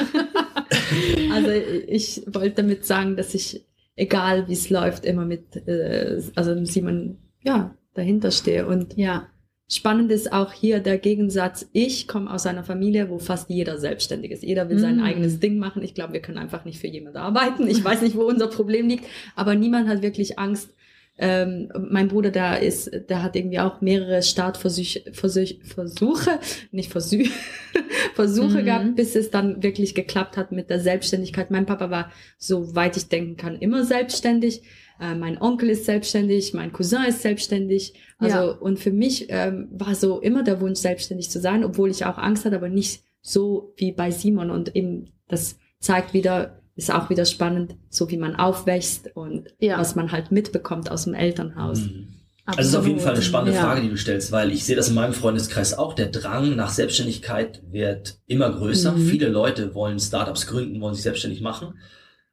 also 1.31 1.51
ich 1.87 2.21
wollte 2.27 2.63
damit 2.63 2.85
sagen, 2.85 3.15
dass 3.15 3.33
ich, 3.33 3.65
egal 3.95 4.47
wie 4.47 4.53
es 4.53 4.69
läuft, 4.69 5.05
immer 5.05 5.25
mit, 5.25 5.55
äh, 5.67 6.21
also 6.35 6.63
Simon, 6.65 7.17
ja, 7.43 7.75
dahinter 7.93 8.31
stehe. 8.31 8.67
Und 8.67 8.97
ja. 8.97 9.27
Spannend 9.73 10.11
ist 10.11 10.33
auch 10.33 10.51
hier 10.51 10.81
der 10.81 10.97
Gegensatz. 10.97 11.65
Ich 11.71 12.05
komme 12.05 12.29
aus 12.29 12.45
einer 12.45 12.65
Familie, 12.65 13.09
wo 13.09 13.19
fast 13.19 13.49
jeder 13.49 13.77
selbstständig 13.77 14.31
ist. 14.31 14.43
Jeder 14.43 14.67
will 14.67 14.79
sein 14.79 14.97
mm. 14.97 15.03
eigenes 15.03 15.39
Ding 15.39 15.59
machen. 15.59 15.81
Ich 15.81 15.93
glaube, 15.93 16.11
wir 16.11 16.19
können 16.19 16.39
einfach 16.39 16.65
nicht 16.65 16.77
für 16.77 16.87
jemanden 16.87 17.19
arbeiten. 17.19 17.67
Ich 17.69 17.81
weiß 17.81 18.01
nicht, 18.01 18.17
wo 18.17 18.23
unser 18.23 18.47
Problem 18.47 18.89
liegt, 18.89 19.05
aber 19.33 19.55
niemand 19.55 19.87
hat 19.87 20.01
wirklich 20.01 20.37
Angst. 20.37 20.73
Ähm, 21.17 21.71
mein 21.89 22.09
Bruder, 22.09 22.31
der 22.31 22.61
ist, 22.61 22.91
der 23.07 23.23
hat 23.23 23.37
irgendwie 23.37 23.59
auch 23.59 23.79
mehrere 23.79 24.23
Startversuche, 24.23 25.03
Versuche, 25.13 26.39
nicht 26.71 26.91
Versuche, 26.91 27.29
Versuche 28.15 28.63
mm. 28.63 28.65
gehabt, 28.65 28.95
bis 28.97 29.15
es 29.15 29.29
dann 29.31 29.63
wirklich 29.63 29.95
geklappt 29.95 30.35
hat 30.35 30.51
mit 30.51 30.69
der 30.69 30.81
Selbstständigkeit. 30.81 31.49
Mein 31.49 31.65
Papa 31.65 31.89
war, 31.89 32.11
soweit 32.37 32.97
ich 32.97 33.07
denken 33.07 33.37
kann, 33.37 33.55
immer 33.55 33.85
selbstständig 33.85 34.63
äh, 35.01 35.15
mein 35.15 35.41
Onkel 35.41 35.69
ist 35.69 35.85
selbstständig, 35.85 36.53
mein 36.53 36.71
Cousin 36.71 37.03
ist 37.07 37.23
selbstständig. 37.23 37.95
Also 38.19 38.37
ja. 38.37 38.51
und 38.51 38.79
für 38.79 38.91
mich 38.91 39.25
ähm, 39.29 39.67
war 39.71 39.95
so 39.95 40.19
immer 40.19 40.43
der 40.43 40.61
Wunsch, 40.61 40.79
selbstständig 40.79 41.31
zu 41.31 41.41
sein, 41.41 41.63
obwohl 41.63 41.89
ich 41.89 42.05
auch 42.05 42.19
Angst 42.19 42.45
hatte, 42.45 42.55
aber 42.55 42.69
nicht 42.69 43.03
so 43.21 43.73
wie 43.77 43.91
bei 43.91 44.11
Simon. 44.11 44.51
Und 44.51 44.75
eben 44.75 45.11
das 45.27 45.57
zeigt 45.79 46.13
wieder, 46.13 46.61
ist 46.75 46.93
auch 46.93 47.09
wieder 47.09 47.25
spannend, 47.25 47.75
so 47.89 48.11
wie 48.11 48.17
man 48.17 48.35
aufwächst 48.35 49.09
und 49.15 49.49
ja. 49.59 49.79
was 49.79 49.95
man 49.95 50.11
halt 50.11 50.31
mitbekommt 50.31 50.91
aus 50.91 51.05
dem 51.05 51.15
Elternhaus. 51.15 51.79
Mhm. 51.81 52.09
Also 52.45 52.59
es 52.59 52.67
ist 52.67 52.75
auf 52.75 52.87
jeden 52.87 52.99
Fall 52.99 53.13
eine 53.13 53.21
spannende 53.21 53.55
ja. 53.55 53.61
Frage, 53.61 53.81
die 53.81 53.89
du 53.89 53.97
stellst, 53.97 54.31
weil 54.31 54.51
ich 54.51 54.65
sehe 54.65 54.75
das 54.75 54.89
in 54.89 54.95
meinem 54.95 55.13
Freundeskreis 55.13 55.77
auch. 55.77 55.93
Der 55.93 56.07
Drang 56.07 56.55
nach 56.55 56.69
Selbstständigkeit 56.69 57.61
wird 57.71 58.19
immer 58.27 58.51
größer. 58.51 58.91
Mhm. 58.91 59.05
Viele 59.07 59.29
Leute 59.29 59.73
wollen 59.73 59.99
Startups 59.99 60.47
gründen, 60.47 60.79
wollen 60.81 60.93
sich 60.93 61.03
selbstständig 61.03 61.41
machen. 61.41 61.75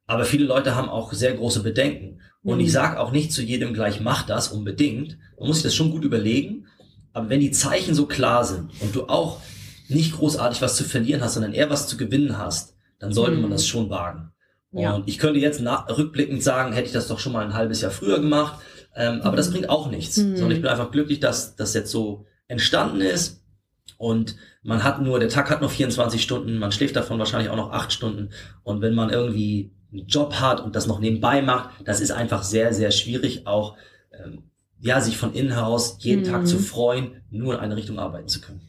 Aber 0.06 0.24
viele 0.24 0.46
Leute 0.46 0.74
haben 0.74 0.88
auch 0.88 1.12
sehr 1.12 1.34
große 1.34 1.62
Bedenken. 1.62 2.20
Und 2.42 2.58
mhm. 2.58 2.64
ich 2.64 2.72
sage 2.72 3.00
auch 3.00 3.12
nicht 3.12 3.32
zu 3.32 3.42
jedem 3.42 3.74
gleich, 3.74 4.00
mach 4.00 4.24
das 4.24 4.48
unbedingt. 4.48 5.18
Man 5.38 5.48
muss 5.48 5.56
sich 5.56 5.64
das 5.64 5.74
schon 5.74 5.90
gut 5.90 6.04
überlegen. 6.04 6.66
Aber 7.12 7.28
wenn 7.28 7.40
die 7.40 7.50
Zeichen 7.50 7.94
so 7.94 8.06
klar 8.06 8.44
sind 8.44 8.70
und 8.80 8.94
du 8.94 9.08
auch 9.08 9.40
nicht 9.88 10.14
großartig 10.14 10.62
was 10.62 10.76
zu 10.76 10.84
verlieren 10.84 11.22
hast, 11.22 11.34
sondern 11.34 11.54
eher 11.54 11.70
was 11.70 11.88
zu 11.88 11.96
gewinnen 11.96 12.38
hast, 12.38 12.74
dann 12.98 13.12
sollte 13.12 13.36
mhm. 13.36 13.42
man 13.42 13.50
das 13.50 13.66
schon 13.66 13.90
wagen. 13.90 14.32
Ja. 14.72 14.94
Und 14.94 15.08
ich 15.08 15.18
könnte 15.18 15.40
jetzt 15.40 15.60
nach, 15.60 15.88
rückblickend 15.88 16.42
sagen, 16.42 16.72
hätte 16.72 16.86
ich 16.86 16.92
das 16.92 17.08
doch 17.08 17.18
schon 17.18 17.32
mal 17.32 17.44
ein 17.44 17.54
halbes 17.54 17.80
Jahr 17.80 17.90
früher 17.90 18.20
gemacht. 18.20 18.60
Ähm, 18.94 19.20
aber 19.22 19.36
das 19.36 19.48
mhm. 19.48 19.52
bringt 19.52 19.70
auch 19.70 19.90
nichts. 19.90 20.18
Mhm. 20.18 20.36
Sondern 20.36 20.56
ich 20.56 20.62
bin 20.62 20.70
einfach 20.70 20.90
glücklich, 20.90 21.20
dass 21.20 21.56
das 21.56 21.74
jetzt 21.74 21.90
so 21.90 22.26
entstanden 22.48 23.00
ist. 23.00 23.42
Und 23.96 24.36
man 24.62 24.84
hat 24.84 25.00
nur, 25.02 25.18
der 25.18 25.28
Tag 25.28 25.50
hat 25.50 25.60
nur 25.60 25.70
24 25.70 26.22
Stunden, 26.22 26.58
man 26.58 26.72
schläft 26.72 26.94
davon 26.94 27.18
wahrscheinlich 27.18 27.50
auch 27.50 27.56
noch 27.56 27.72
acht 27.72 27.92
Stunden. 27.92 28.30
Und 28.62 28.80
wenn 28.80 28.94
man 28.94 29.10
irgendwie 29.10 29.72
einen 29.92 30.06
Job 30.06 30.34
hat 30.34 30.60
und 30.60 30.76
das 30.76 30.86
noch 30.86 31.00
nebenbei 31.00 31.42
macht, 31.42 31.70
das 31.84 32.00
ist 32.00 32.10
einfach 32.10 32.42
sehr, 32.42 32.72
sehr 32.72 32.90
schwierig, 32.90 33.46
auch 33.46 33.76
ähm, 34.12 34.42
ja, 34.80 35.00
sich 35.00 35.16
von 35.16 35.32
innen 35.32 35.52
heraus 35.52 35.96
jeden 36.00 36.22
mhm. 36.22 36.30
Tag 36.30 36.46
zu 36.46 36.58
freuen, 36.58 37.22
nur 37.30 37.54
in 37.54 37.60
eine 37.60 37.76
Richtung 37.76 37.98
arbeiten 37.98 38.28
zu 38.28 38.40
können. 38.40 38.68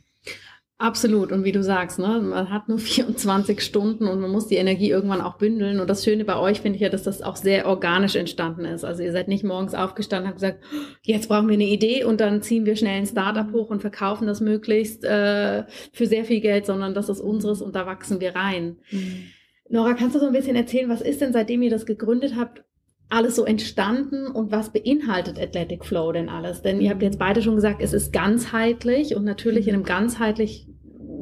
Absolut. 0.82 1.34
Und 1.34 1.44
wie 1.44 1.52
du 1.52 1.62
sagst, 1.62 2.00
ne, 2.00 2.22
man 2.22 2.50
hat 2.50 2.70
nur 2.70 2.80
24 2.80 3.62
Stunden 3.62 4.08
und 4.08 4.22
man 4.22 4.32
muss 4.32 4.48
die 4.48 4.56
Energie 4.56 4.90
irgendwann 4.90 5.20
auch 5.20 5.38
bündeln. 5.38 5.82
Und 5.82 5.90
das 5.90 6.06
Schöne 6.06 6.24
bei 6.24 6.38
euch 6.38 6.62
finde 6.62 6.78
ich 6.78 6.82
ja, 6.82 6.88
dass 6.88 7.04
das 7.04 7.22
auch 7.22 7.36
sehr 7.36 7.68
organisch 7.68 8.16
entstanden 8.16 8.64
ist. 8.64 8.86
Also 8.86 9.04
ihr 9.04 9.12
seid 9.12 9.28
nicht 9.28 9.44
morgens 9.44 9.76
aufgestanden 9.76 10.24
und 10.24 10.30
habt 10.30 10.40
gesagt, 10.40 10.64
jetzt 11.04 11.28
brauchen 11.28 11.50
wir 11.50 11.56
eine 11.56 11.66
Idee 11.68 12.06
und 12.06 12.22
dann 12.22 12.42
ziehen 12.42 12.66
wir 12.66 12.78
schnell 12.78 12.98
ein 12.98 13.06
Startup 13.06 13.52
hoch 13.52 13.70
und 13.70 13.82
verkaufen 13.82 14.26
das 14.26 14.40
möglichst 14.40 15.04
äh, 15.04 15.66
für 15.92 16.08
sehr 16.08 16.24
viel 16.24 16.40
Geld, 16.40 16.66
sondern 16.66 16.94
das 16.94 17.10
ist 17.10 17.20
unseres 17.20 17.62
und 17.62 17.76
da 17.76 17.86
wachsen 17.86 18.22
wir 18.22 18.36
rein. 18.36 18.78
Mhm. 18.90 19.24
Nora, 19.70 19.94
kannst 19.94 20.16
du 20.16 20.20
so 20.20 20.26
ein 20.26 20.34
bisschen 20.34 20.56
erzählen, 20.56 20.90
was 20.90 21.02
ist 21.02 21.22
denn, 21.22 21.32
seitdem 21.32 21.62
ihr 21.62 21.70
das 21.70 21.86
gegründet 21.86 22.34
habt, 22.36 22.64
alles 23.10 23.36
so 23.36 23.46
entstanden 23.46 24.28
und 24.28 24.52
was 24.52 24.72
beinhaltet 24.72 25.40
Athletic 25.40 25.86
Flow 25.86 26.12
denn 26.12 26.30
alles? 26.30 26.62
Denn 26.62 26.82
ihr 26.82 26.90
habt 26.90 27.02
jetzt 27.02 27.20
beide 27.20 27.42
schon 27.42 27.56
gesagt, 27.56 27.82
es 27.82 27.94
ist 27.94 28.12
ganzheitlich 28.12 29.16
und 29.16 29.24
natürlich 29.24 29.68
in 29.68 29.76
einem 29.76 29.84
ganzheitlich 29.84 30.68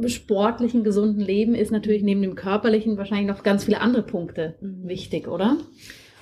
sportlichen, 0.05 0.83
gesunden 0.83 1.21
Leben 1.21 1.55
ist 1.55 1.71
natürlich 1.71 2.03
neben 2.03 2.21
dem 2.21 2.35
körperlichen 2.35 2.97
wahrscheinlich 2.97 3.27
noch 3.27 3.43
ganz 3.43 3.65
viele 3.65 3.81
andere 3.81 4.03
Punkte 4.03 4.55
mhm. 4.61 4.87
wichtig, 4.87 5.27
oder? 5.27 5.57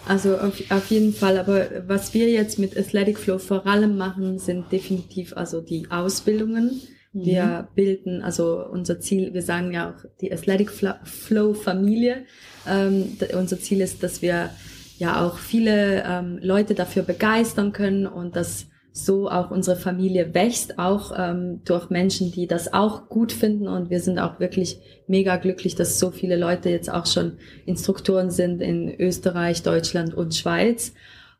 Also 0.07 0.37
auf, 0.37 0.61
auf 0.69 0.91
jeden 0.91 1.13
Fall, 1.13 1.37
aber 1.37 1.67
was 1.87 2.13
wir 2.13 2.29
jetzt 2.29 2.59
mit 2.59 2.77
Athletic 2.77 3.17
Flow 3.17 3.39
vor 3.39 3.65
allem 3.65 3.97
machen, 3.97 4.37
sind 4.37 4.71
definitiv 4.71 5.35
also 5.35 5.61
die 5.61 5.87
Ausbildungen 5.89 6.81
wir 7.15 7.43
mhm. 7.43 7.75
bilden, 7.75 8.21
also 8.21 8.65
unser 8.69 8.99
Ziel, 8.99 9.33
wir 9.33 9.41
sagen 9.41 9.71
ja 9.71 9.89
auch 9.89 10.05
die 10.19 10.33
Athletic 10.33 10.69
Flow 10.69 11.53
Familie. 11.53 12.25
Ähm, 12.67 13.17
unser 13.33 13.57
Ziel 13.57 13.79
ist, 13.79 14.03
dass 14.03 14.21
wir 14.21 14.49
ja 14.97 15.25
auch 15.25 15.37
viele 15.37 16.03
ähm, 16.05 16.39
Leute 16.41 16.75
dafür 16.75 17.03
begeistern 17.03 17.71
können 17.71 18.05
und 18.05 18.35
dass 18.35 18.67
so 18.91 19.29
auch 19.29 19.51
unsere 19.51 19.75
Familie 19.75 20.33
wächst, 20.33 20.77
auch 20.79 21.13
ähm, 21.17 21.61
durch 21.65 21.89
Menschen, 21.89 22.31
die 22.31 22.47
das 22.47 22.73
auch 22.73 23.09
gut 23.09 23.33
finden. 23.33 23.67
Und 23.67 23.89
wir 23.89 23.99
sind 23.99 24.19
auch 24.19 24.39
wirklich 24.39 24.79
mega 25.07 25.37
glücklich, 25.37 25.75
dass 25.75 25.99
so 25.99 26.11
viele 26.11 26.37
Leute 26.37 26.69
jetzt 26.69 26.89
auch 26.89 27.05
schon 27.05 27.33
Instruktoren 27.65 28.31
sind 28.31 28.61
in 28.61 28.93
Österreich, 28.99 29.63
Deutschland 29.63 30.13
und 30.13 30.35
Schweiz. 30.35 30.93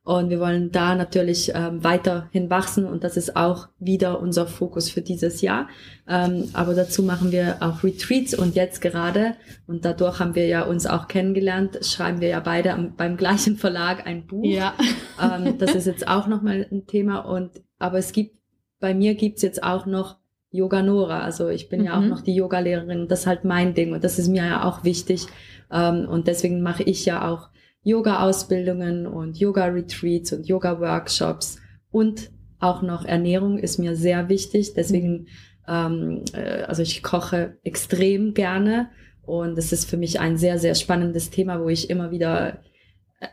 Und 0.06 0.30
wir 0.30 0.40
wollen 0.40 0.72
da 0.72 0.94
natürlich 0.94 1.52
ähm, 1.56 1.84
weiterhin 1.84 2.52
wachsen 2.52 2.86
und 2.86 3.04
das 3.04 3.18
ist 3.18 3.36
auch 3.36 3.70
wieder 3.80 4.20
unser 4.20 4.46
Fokus 4.46 4.88
für 4.88 5.02
dieses 5.02 5.42
Jahr. 5.42 5.68
Ähm, 6.08 6.48
aber 6.54 6.76
dazu 6.76 7.02
machen 7.02 7.32
wir 7.32 7.58
auch 7.62 7.84
Retreats 7.84 8.36
und 8.36 8.54
jetzt 8.54 8.82
gerade, 8.82 9.34
und 9.66 9.84
dadurch 9.84 10.20
haben 10.20 10.36
wir 10.36 10.46
ja 10.46 10.62
uns 10.62 10.86
auch 10.86 11.08
kennengelernt, 11.08 11.80
schreiben 11.84 12.22
wir 12.22 12.28
ja 12.28 12.40
beide 12.40 12.74
am, 12.74 12.96
beim 12.96 13.18
gleichen 13.18 13.58
Verlag 13.58 14.06
ein 14.06 14.28
Buch. 14.28 14.46
Ja. 14.46 14.74
Ähm, 15.18 15.58
das 15.60 15.76
ist 15.76 15.88
jetzt 15.88 16.10
auch 16.10 16.28
nochmal 16.28 16.68
ein 16.70 16.88
Thema. 16.88 17.20
Und 17.20 17.52
aber 17.80 18.00
es 18.00 18.12
gibt, 18.12 18.36
bei 18.82 18.94
mir 18.94 19.16
gibt's 19.16 19.42
jetzt 19.42 19.64
auch 19.64 19.86
noch 19.86 20.18
Yoga 20.52 20.82
Nora. 20.82 21.22
Also 21.22 21.48
ich 21.48 21.70
bin 21.70 21.80
mhm. 21.80 21.86
ja 21.86 21.98
auch 21.98 22.02
mhm. 22.02 22.10
noch 22.10 22.22
die 22.22 22.36
Yoga-Lehrerin. 22.36 23.08
Das 23.08 23.22
ist 23.22 23.28
halt 23.28 23.46
mein 23.46 23.74
Ding 23.74 23.94
und 23.94 24.04
das 24.04 24.20
ist 24.20 24.28
mir 24.28 24.46
ja 24.46 24.66
auch 24.66 24.84
wichtig. 24.84 25.28
Ähm, 25.72 26.06
und 26.10 26.28
deswegen 26.28 26.62
mache 26.62 26.84
ich 26.84 27.06
ja 27.06 27.32
auch 27.32 27.48
Yoga-Ausbildungen 27.86 29.08
und 29.08 29.38
Yoga-Retreats 29.38 30.34
und 30.34 30.48
Yoga-Workshops 30.48 31.60
und 31.92 32.32
auch 32.60 32.82
noch 32.82 33.06
Ernährung 33.06 33.60
ist 33.60 33.78
mir 33.78 33.96
sehr 33.96 34.28
wichtig. 34.28 34.74
Deswegen, 34.74 35.28
ähm, 35.68 36.24
äh, 36.34 36.64
also 36.64 36.82
ich 36.82 37.04
koche 37.04 37.58
extrem 37.64 38.34
gerne 38.34 38.90
und 39.22 39.58
es 39.58 39.72
ist 39.72 39.90
für 39.90 39.98
mich 39.98 40.20
ein 40.20 40.38
sehr, 40.38 40.58
sehr 40.58 40.76
spannendes 40.76 41.30
Thema, 41.30 41.62
wo 41.62 41.70
ich 41.70 41.90
immer 41.90 42.12
wieder 42.12 42.60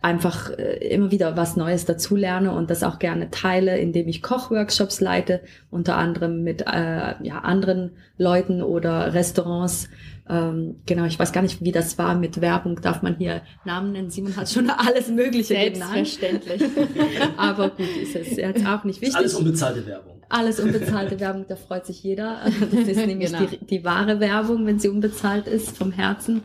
einfach 0.03 0.51
äh, 0.51 0.77
immer 0.89 1.11
wieder 1.11 1.37
was 1.37 1.57
Neues 1.57 1.85
dazulerne 1.85 2.53
und 2.53 2.71
das 2.71 2.83
auch 2.83 2.99
gerne 2.99 3.31
teile, 3.31 3.79
indem 3.79 4.09
ich 4.09 4.23
Kochworkshops 4.23 5.01
leite, 5.01 5.41
unter 5.71 5.97
anderem 5.97 6.43
mit 6.43 6.63
äh, 6.63 7.15
ja, 7.23 7.39
anderen 7.43 7.93
Leuten 8.19 8.63
oder 8.63 9.15
Restaurants. 9.15 9.89
Ähm, 10.29 10.77
genau, 10.87 11.05
ich 11.05 11.19
weiß 11.19 11.33
gar 11.33 11.43
nicht, 11.43 11.63
wie 11.63 11.73
das 11.73 11.99
war 11.99 12.15
mit 12.15 12.41
Werbung. 12.41 12.81
Darf 12.81 13.03
man 13.03 13.17
hier 13.17 13.43
Namen 13.65 13.93
nennen? 13.93 14.11
Simon 14.11 14.37
hat 14.37 14.49
schon 14.49 14.71
alles 14.77 15.09
Mögliche 15.09 15.55
Selbstverständlich. 15.55 16.59
genannt. 16.59 16.91
Aber 17.37 17.71
gut, 17.71 17.87
ist 18.03 18.17
es 18.17 18.37
jetzt 18.37 18.67
auch 18.67 18.85
nicht 18.85 19.01
wichtig. 19.01 19.17
Alles 19.17 19.35
unbezahlte 19.35 19.87
Werbung. 19.87 20.23
Alles 20.29 20.61
unbezahlte 20.61 21.21
Werbung, 21.21 21.45
da 21.47 21.57
freut 21.57 21.85
sich 21.85 22.03
jeder. 22.03 22.41
Das 22.71 22.89
ist 22.89 22.97
nämlich 23.07 23.33
genau. 23.33 23.45
die, 23.45 23.59
die 23.59 23.85
wahre 23.85 24.19
Werbung, 24.19 24.65
wenn 24.65 24.79
sie 24.79 24.89
unbezahlt 24.89 25.47
ist, 25.47 25.77
vom 25.77 25.93
Herzen. 25.93 26.43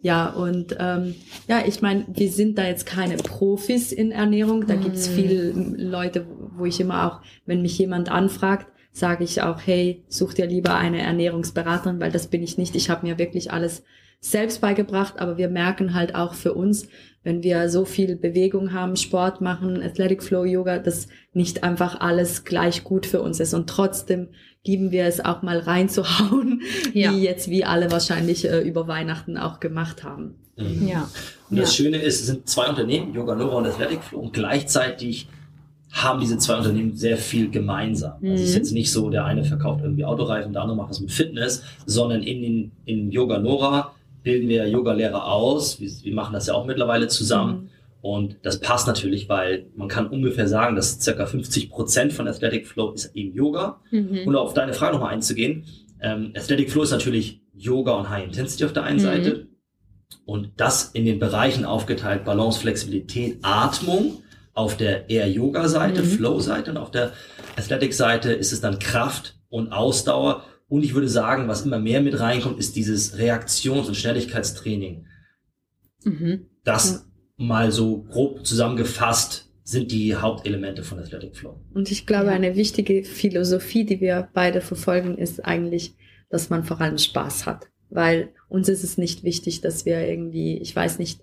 Ja, 0.00 0.28
und 0.28 0.76
ähm, 0.78 1.16
ja, 1.48 1.62
ich 1.66 1.82
meine, 1.82 2.06
wir 2.08 2.30
sind 2.30 2.56
da 2.56 2.66
jetzt 2.66 2.86
keine 2.86 3.16
Profis 3.16 3.90
in 3.90 4.12
Ernährung. 4.12 4.66
Da 4.66 4.76
mm. 4.76 4.80
gibt's 4.80 5.08
viele 5.08 5.50
Leute, 5.50 6.24
wo 6.56 6.66
ich 6.66 6.78
immer 6.80 7.06
auch, 7.06 7.20
wenn 7.46 7.62
mich 7.62 7.76
jemand 7.78 8.08
anfragt, 8.08 8.68
sage 8.92 9.24
ich 9.24 9.42
auch, 9.42 9.60
hey, 9.64 10.04
such 10.08 10.34
dir 10.34 10.46
lieber 10.46 10.76
eine 10.76 11.02
Ernährungsberaterin, 11.02 12.00
weil 12.00 12.12
das 12.12 12.28
bin 12.28 12.42
ich 12.42 12.58
nicht. 12.58 12.76
Ich 12.76 12.90
habe 12.90 13.06
mir 13.06 13.18
wirklich 13.18 13.52
alles 13.52 13.82
selbst 14.20 14.60
beigebracht, 14.60 15.18
aber 15.18 15.36
wir 15.36 15.48
merken 15.48 15.94
halt 15.94 16.14
auch 16.14 16.34
für 16.34 16.54
uns, 16.54 16.88
wenn 17.22 17.42
wir 17.42 17.68
so 17.68 17.84
viel 17.84 18.16
Bewegung 18.16 18.72
haben, 18.72 18.96
Sport 18.96 19.40
machen, 19.40 19.82
Athletic 19.82 20.22
Flow 20.22 20.44
Yoga, 20.44 20.78
dass 20.78 21.08
nicht 21.32 21.62
einfach 21.62 22.00
alles 22.00 22.44
gleich 22.44 22.84
gut 22.84 23.06
für 23.06 23.20
uns 23.20 23.38
ist. 23.40 23.54
Und 23.54 23.68
trotzdem 23.68 24.28
lieben 24.64 24.90
wir 24.90 25.06
es 25.06 25.24
auch 25.24 25.42
mal 25.42 25.58
reinzuhauen, 25.58 26.62
ja. 26.92 27.12
wie 27.12 27.22
jetzt 27.22 27.48
wie 27.48 27.64
alle 27.64 27.90
wahrscheinlich 27.90 28.44
äh, 28.44 28.60
über 28.60 28.88
Weihnachten 28.88 29.36
auch 29.36 29.60
gemacht 29.60 30.04
haben. 30.04 30.34
Mhm. 30.56 30.88
Ja. 30.88 31.08
Und 31.50 31.58
das 31.58 31.76
ja. 31.76 31.84
Schöne 31.84 31.98
ist, 31.98 32.20
es 32.20 32.26
sind 32.26 32.48
zwei 32.48 32.68
Unternehmen, 32.68 33.14
Yoga 33.14 33.34
Nova 33.34 33.56
und 33.56 33.66
Athletic 33.66 34.02
Flow, 34.02 34.20
und 34.20 34.32
gleichzeitig 34.32 35.28
haben 35.90 36.20
diese 36.20 36.36
zwei 36.38 36.56
Unternehmen 36.56 36.94
sehr 36.96 37.16
viel 37.16 37.50
gemeinsam. 37.50 38.14
Mhm. 38.20 38.32
Also 38.32 38.42
es 38.42 38.50
ist 38.50 38.54
mhm. 38.54 38.60
jetzt 38.62 38.72
nicht 38.72 38.92
so, 38.92 39.10
der 39.10 39.24
eine 39.24 39.44
verkauft 39.44 39.82
irgendwie 39.82 40.04
Autoreifen, 40.04 40.52
der 40.52 40.62
andere 40.62 40.76
macht 40.76 40.90
was 40.90 41.00
mit 41.00 41.10
Fitness, 41.10 41.62
sondern 41.86 42.22
in, 42.22 42.42
in, 42.42 42.72
in 42.84 43.10
Yoga 43.10 43.38
Nora 43.38 43.94
bilden 44.22 44.48
wir 44.48 44.68
Yoga-Lehrer 44.68 45.26
aus. 45.26 45.80
Wir, 45.80 45.90
wir, 46.02 46.14
machen 46.14 46.34
das 46.34 46.48
ja 46.48 46.54
auch 46.54 46.66
mittlerweile 46.66 47.08
zusammen. 47.08 47.62
Mhm. 47.62 47.68
Und 48.00 48.36
das 48.42 48.60
passt 48.60 48.86
natürlich, 48.86 49.28
weil 49.28 49.66
man 49.74 49.88
kann 49.88 50.06
ungefähr 50.06 50.46
sagen, 50.46 50.76
dass 50.76 51.00
circa 51.00 51.26
50 51.26 51.70
Prozent 51.70 52.12
von 52.12 52.28
Athletic 52.28 52.66
Flow 52.66 52.92
ist 52.92 53.14
eben 53.14 53.34
Yoga. 53.34 53.80
Mhm. 53.90 54.20
Und 54.26 54.36
auf 54.36 54.54
deine 54.54 54.72
Frage 54.72 54.94
nochmal 54.94 55.12
einzugehen. 55.12 55.64
Ähm, 56.00 56.32
Athletic 56.36 56.70
Flow 56.70 56.82
ist 56.82 56.92
natürlich 56.92 57.42
Yoga 57.52 57.92
und 57.92 58.08
High 58.08 58.24
Intensity 58.24 58.64
auf 58.64 58.72
der 58.72 58.84
einen 58.84 58.98
mhm. 58.98 59.02
Seite. 59.02 59.46
Und 60.24 60.52
das 60.56 60.90
in 60.92 61.04
den 61.04 61.18
Bereichen 61.18 61.64
aufgeteilt, 61.64 62.24
Balance, 62.24 62.60
Flexibilität, 62.60 63.38
Atmung 63.42 64.22
auf 64.54 64.76
der 64.76 65.08
eher 65.10 65.28
Yoga-Seite, 65.28 66.02
mhm. 66.02 66.06
Flow-Seite 66.06 66.70
und 66.70 66.76
auf 66.76 66.90
der 66.90 67.12
Athletic-Seite 67.56 68.32
ist 68.32 68.52
es 68.52 68.60
dann 68.60 68.78
Kraft 68.78 69.38
und 69.48 69.72
Ausdauer. 69.72 70.44
Und 70.68 70.84
ich 70.84 70.94
würde 70.94 71.08
sagen, 71.08 71.48
was 71.48 71.64
immer 71.64 71.78
mehr 71.78 72.02
mit 72.02 72.18
reinkommt, 72.20 72.58
ist 72.58 72.76
dieses 72.76 73.18
Reaktions- 73.18 73.88
und 73.88 73.96
Schnelligkeitstraining. 73.96 75.06
Mhm. 76.04 76.46
Das. 76.64 77.07
Mal 77.38 77.72
so 77.72 78.02
grob 78.02 78.44
zusammengefasst 78.44 79.48
sind 79.62 79.92
die 79.92 80.16
Hauptelemente 80.16 80.82
von 80.82 80.98
Athletic 80.98 81.36
Flow. 81.36 81.60
Und 81.72 81.90
ich 81.90 82.06
glaube, 82.06 82.30
eine 82.30 82.56
wichtige 82.56 83.04
Philosophie, 83.04 83.84
die 83.84 84.00
wir 84.00 84.28
beide 84.32 84.60
verfolgen, 84.60 85.16
ist 85.16 85.44
eigentlich, 85.44 85.94
dass 86.30 86.50
man 86.50 86.64
vor 86.64 86.80
allem 86.80 86.98
Spaß 86.98 87.46
hat. 87.46 87.68
Weil 87.90 88.30
uns 88.48 88.68
ist 88.68 88.82
es 88.82 88.98
nicht 88.98 89.24
wichtig, 89.24 89.60
dass 89.60 89.86
wir 89.86 90.06
irgendwie, 90.06 90.58
ich 90.58 90.74
weiß 90.74 90.98
nicht, 90.98 91.20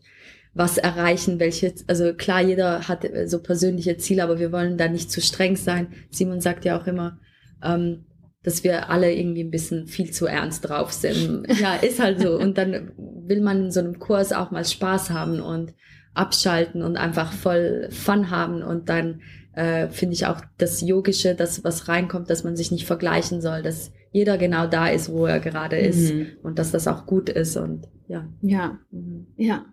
was 0.54 0.78
erreichen, 0.78 1.40
welche, 1.40 1.74
also 1.88 2.14
klar, 2.14 2.42
jeder 2.42 2.88
hat 2.88 3.06
so 3.26 3.42
persönliche 3.42 3.98
Ziele, 3.98 4.24
aber 4.24 4.40
wir 4.40 4.52
wollen 4.52 4.78
da 4.78 4.88
nicht 4.88 5.12
zu 5.12 5.22
streng 5.22 5.58
sein. 5.58 5.88
Simon 6.12 6.40
sagt 6.40 6.66
ja 6.66 6.80
auch 6.80 6.88
immer, 6.88 7.20
ähm, 7.64 8.06
dass 8.44 8.64
wir 8.64 8.90
alle 8.92 9.12
irgendwie 9.12 9.44
ein 9.44 9.52
bisschen 9.52 9.88
viel 9.88 10.12
zu 10.12 10.28
ernst 10.28 10.70
drauf 10.70 10.94
sind. 10.94 11.48
Ja, 11.60 11.76
ist 11.76 12.00
halt 12.00 12.22
so. 12.22 12.38
Und 12.38 12.58
dann 12.58 12.92
will 12.96 13.42
man 13.42 13.66
in 13.66 13.72
so 13.72 13.80
einem 13.80 13.98
Kurs 13.98 14.32
auch 14.32 14.52
mal 14.52 14.64
Spaß 14.64 15.10
haben 15.10 15.42
und 15.42 15.74
abschalten 16.16 16.82
und 16.82 16.98
einfach 16.98 17.32
voll 17.32 17.90
Fun 17.92 18.32
haben. 18.32 18.64
Und 18.64 18.90
dann 18.90 19.22
äh, 19.54 19.88
finde 19.90 20.14
ich 20.16 20.26
auch 20.26 20.42
das 20.58 20.82
Yogische, 20.82 21.36
das 21.36 21.64
was 21.64 21.88
reinkommt, 21.88 22.30
dass 22.30 22.44
man 22.44 22.56
sich 22.56 22.72
nicht 22.72 22.86
vergleichen 22.86 23.42
soll, 23.42 23.62
dass 23.62 23.92
jeder 24.12 24.38
genau 24.38 24.68
da 24.68 24.88
ist, 24.88 25.12
wo 25.12 25.26
er 25.26 25.40
gerade 25.40 25.78
ist 25.78 26.14
mhm. 26.14 26.28
und 26.42 26.58
dass 26.58 26.72
das 26.72 26.88
auch 26.88 27.06
gut 27.06 27.30
ist 27.30 27.58
und 27.58 27.88
ja. 28.08 28.28
Ja, 28.42 28.80
mhm. 28.92 29.28
ja. 29.38 29.66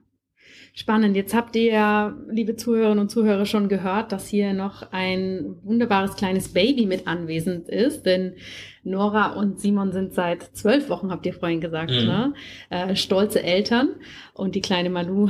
Spannend. 0.75 1.17
Jetzt 1.17 1.35
habt 1.35 1.55
ihr 1.55 1.71
ja, 1.71 2.17
liebe 2.31 2.57
Zuhörerinnen 2.57 2.99
und 2.99 3.11
Zuhörer, 3.11 3.45
schon 3.45 3.69
gehört, 3.69 4.11
dass 4.11 4.27
hier 4.27 4.55
noch 4.55 4.91
ein 4.91 5.57
wunderbares 5.63 6.17
kleines 6.17 6.49
Baby 6.49 6.87
mit 6.87 7.07
anwesend 7.07 7.69
ist, 7.69 8.07
denn 8.07 8.37
Nora 8.83 9.35
und 9.35 9.61
Simon 9.61 9.93
sind 9.93 10.15
seit 10.15 10.43
zwölf 10.57 10.89
Wochen, 10.89 11.11
habt 11.11 11.27
ihr 11.27 11.35
vorhin 11.35 11.61
gesagt, 11.61 11.91
mhm. 11.91 12.07
ne? 12.07 12.35
Äh, 12.71 12.97
stolze 12.97 13.43
Eltern 13.43 13.91
und 14.33 14.55
die 14.55 14.63
kleine 14.63 14.89
Manu 14.89 15.29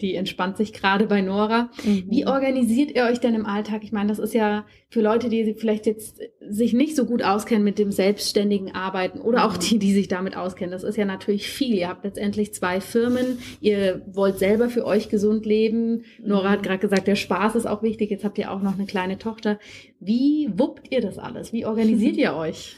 die 0.00 0.14
entspannt 0.14 0.56
sich 0.56 0.72
gerade 0.72 1.06
bei 1.06 1.20
Nora. 1.20 1.70
Mhm. 1.84 2.04
Wie 2.08 2.26
organisiert 2.26 2.92
ihr 2.92 3.04
euch 3.04 3.18
denn 3.18 3.34
im 3.34 3.46
Alltag? 3.46 3.82
Ich 3.82 3.92
meine, 3.92 4.08
das 4.08 4.18
ist 4.18 4.34
ja 4.34 4.64
für 4.88 5.00
Leute, 5.00 5.28
die 5.28 5.54
vielleicht 5.54 5.86
jetzt 5.86 6.20
sich 6.40 6.72
nicht 6.72 6.94
so 6.94 7.04
gut 7.04 7.22
auskennen 7.22 7.64
mit 7.64 7.78
dem 7.78 7.90
selbstständigen 7.90 8.74
Arbeiten 8.74 9.20
oder 9.20 9.44
auch 9.44 9.54
mhm. 9.54 9.60
die, 9.60 9.78
die 9.78 9.92
sich 9.92 10.08
damit 10.08 10.36
auskennen. 10.36 10.70
Das 10.70 10.84
ist 10.84 10.96
ja 10.96 11.04
natürlich 11.04 11.48
viel. 11.48 11.74
Ihr 11.74 11.88
habt 11.88 12.04
letztendlich 12.04 12.54
zwei 12.54 12.80
Firmen. 12.80 13.38
Ihr 13.60 14.02
wollt 14.06 14.38
selber 14.38 14.68
für 14.68 14.84
euch 14.84 15.08
gesund 15.08 15.46
leben. 15.46 16.04
Nora 16.22 16.50
hat 16.50 16.60
mhm. 16.60 16.64
gerade 16.64 16.78
gesagt, 16.78 17.06
der 17.06 17.16
Spaß 17.16 17.56
ist 17.56 17.66
auch 17.66 17.82
wichtig. 17.82 18.10
Jetzt 18.10 18.24
habt 18.24 18.38
ihr 18.38 18.52
auch 18.52 18.62
noch 18.62 18.74
eine 18.74 18.86
kleine 18.86 19.18
Tochter. 19.18 19.58
Wie 19.98 20.48
wuppt 20.52 20.92
ihr 20.92 21.00
das 21.00 21.18
alles? 21.18 21.52
Wie 21.52 21.66
organisiert 21.66 22.16
ihr 22.18 22.34
euch? 22.34 22.76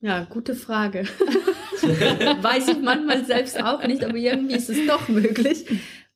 Ja, 0.00 0.24
gute 0.24 0.56
Frage. 0.56 1.04
Weiß 2.42 2.68
ich 2.68 2.80
manchmal 2.80 3.24
selbst 3.24 3.62
auch 3.62 3.86
nicht, 3.86 4.04
aber 4.04 4.16
irgendwie 4.16 4.56
ist 4.56 4.68
es 4.68 4.84
doch 4.88 5.08
möglich. 5.08 5.64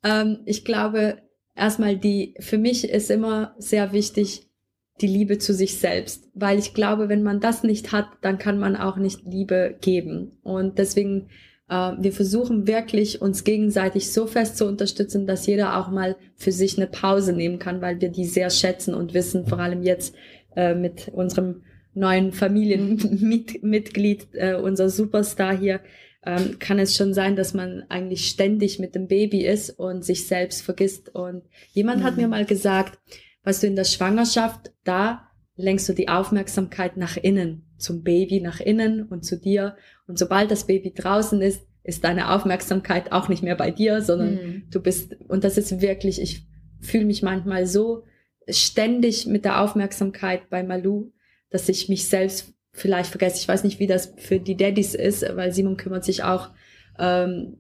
Ähm, 0.07 0.39
ich 0.45 0.65
glaube, 0.65 1.19
erstmal 1.55 1.97
die, 1.97 2.35
für 2.39 2.59
mich 2.59 2.89
ist 2.89 3.11
immer 3.11 3.55
sehr 3.59 3.93
wichtig, 3.93 4.49
die 5.01 5.07
Liebe 5.09 5.39
zu 5.39 5.53
sich 5.53 5.79
selbst, 5.79 6.29
weil 6.33 6.59
ich 6.59 6.73
glaube, 6.73 7.09
wenn 7.09 7.23
man 7.23 7.41
das 7.41 7.63
nicht 7.63 7.93
hat, 7.93 8.07
dann 8.23 8.39
kann 8.39 8.59
man 8.59 8.77
auch 8.77 8.97
nicht 8.97 9.27
Liebe 9.27 9.77
geben. 9.81 10.39
Und 10.43 10.79
deswegen, 10.79 11.29
äh, 11.69 11.93
wir 11.99 12.13
versuchen 12.13 12.67
wirklich 12.67 13.21
uns 13.21 13.45
gegenseitig 13.45 14.11
so 14.13 14.27
fest 14.27 14.57
zu 14.57 14.67
unterstützen, 14.67 15.27
dass 15.27 15.47
jeder 15.47 15.79
auch 15.79 15.91
mal 15.91 16.17
für 16.37 16.53
sich 16.53 16.79
eine 16.79 16.87
Pause 16.87 17.35
nehmen 17.35 17.59
kann, 17.59 17.83
weil 17.83 18.01
wir 18.01 18.09
die 18.09 18.25
sehr 18.25 18.49
schätzen 18.49 18.95
und 18.95 19.13
wissen, 19.13 19.47
vor 19.47 19.59
allem 19.59 19.83
jetzt 19.83 20.15
äh, 20.55 20.75
mit 20.75 21.09
unserem 21.13 21.63
neuen 21.93 22.33
Familienmitglied, 22.33 24.29
äh, 24.33 24.55
unser 24.55 24.89
Superstar 24.89 25.57
hier, 25.57 25.81
ähm, 26.27 26.59
kann 26.59 26.81
es 26.81 26.97
schon 26.97 27.15
sein, 27.15 27.37
dass 27.37 27.55
man 27.55 27.85
eigentlich 27.89 28.29
ständig 28.29 28.81
mit 28.81 28.95
dem 28.97 29.07
Baby 29.07 29.47
ist 29.47 29.71
und 29.71 30.05
sich 30.05 30.27
selbst 30.27 30.63
vergisst. 30.63 31.15
Und 31.15 31.45
jemand 31.73 32.01
mhm. 32.01 32.05
hat 32.05 32.17
mir 32.17 32.27
mhm. 32.27 32.33
mal 32.33 32.45
gesagt, 32.45 32.99
was 33.45 33.61
du 33.61 33.69
in 33.69 33.77
der 33.77 33.85
Schwangerschaft, 33.85 34.73
da 34.83 35.31
lenkst 35.55 35.89
du 35.89 35.93
die 35.93 36.09
Aufmerksamkeit 36.09 36.97
nach 36.97 37.17
innen, 37.17 37.65
zum 37.79 38.03
Baby 38.03 38.41
nach 38.41 38.61
innen 38.61 39.05
und 39.05 39.25
zu 39.25 39.39
dir. 39.39 39.77
Und 40.09 40.19
sobald 40.19 40.51
das 40.51 40.67
Baby 40.67 40.93
draußen 40.93 41.41
ist, 41.41 41.63
ist 41.85 42.03
deine 42.03 42.33
Aufmerksamkeit 42.33 43.13
auch 43.13 43.29
nicht 43.29 43.45
mehr 43.45 43.55
bei 43.55 43.71
dir, 43.71 44.03
sondern 44.03 44.35
mhm. 44.35 44.63
du 44.71 44.83
bist, 44.83 45.17
und 45.29 45.45
das 45.45 45.57
ist 45.57 45.81
wirklich, 45.81 46.21
ich 46.21 46.45
fühle 46.81 47.05
mich 47.05 47.23
manchmal 47.23 47.69
so 47.69 48.03
ständig 48.49 49.27
mit 49.27 49.45
der 49.45 49.63
Aufmerksamkeit 49.63 50.51
bei 50.51 50.65
Malu, 50.65 51.13
dass 51.51 51.69
ich 51.69 51.89
mich 51.89 52.09
selbst 52.09 52.56
vielleicht 52.77 53.11
vergesse. 53.11 53.39
Ich 53.39 53.49
weiß 53.49 53.65
nicht, 53.65 53.81
wie 53.81 53.87
das 53.87 54.13
für 54.17 54.39
die 54.39 54.57
Daddys 54.57 54.95
ist, 54.95 55.25
weil 55.35 55.53
Simon 55.53 55.77
kümmert 55.77 56.05
sich 56.05 56.23
auch 56.23 56.51
ähm, 56.99 57.57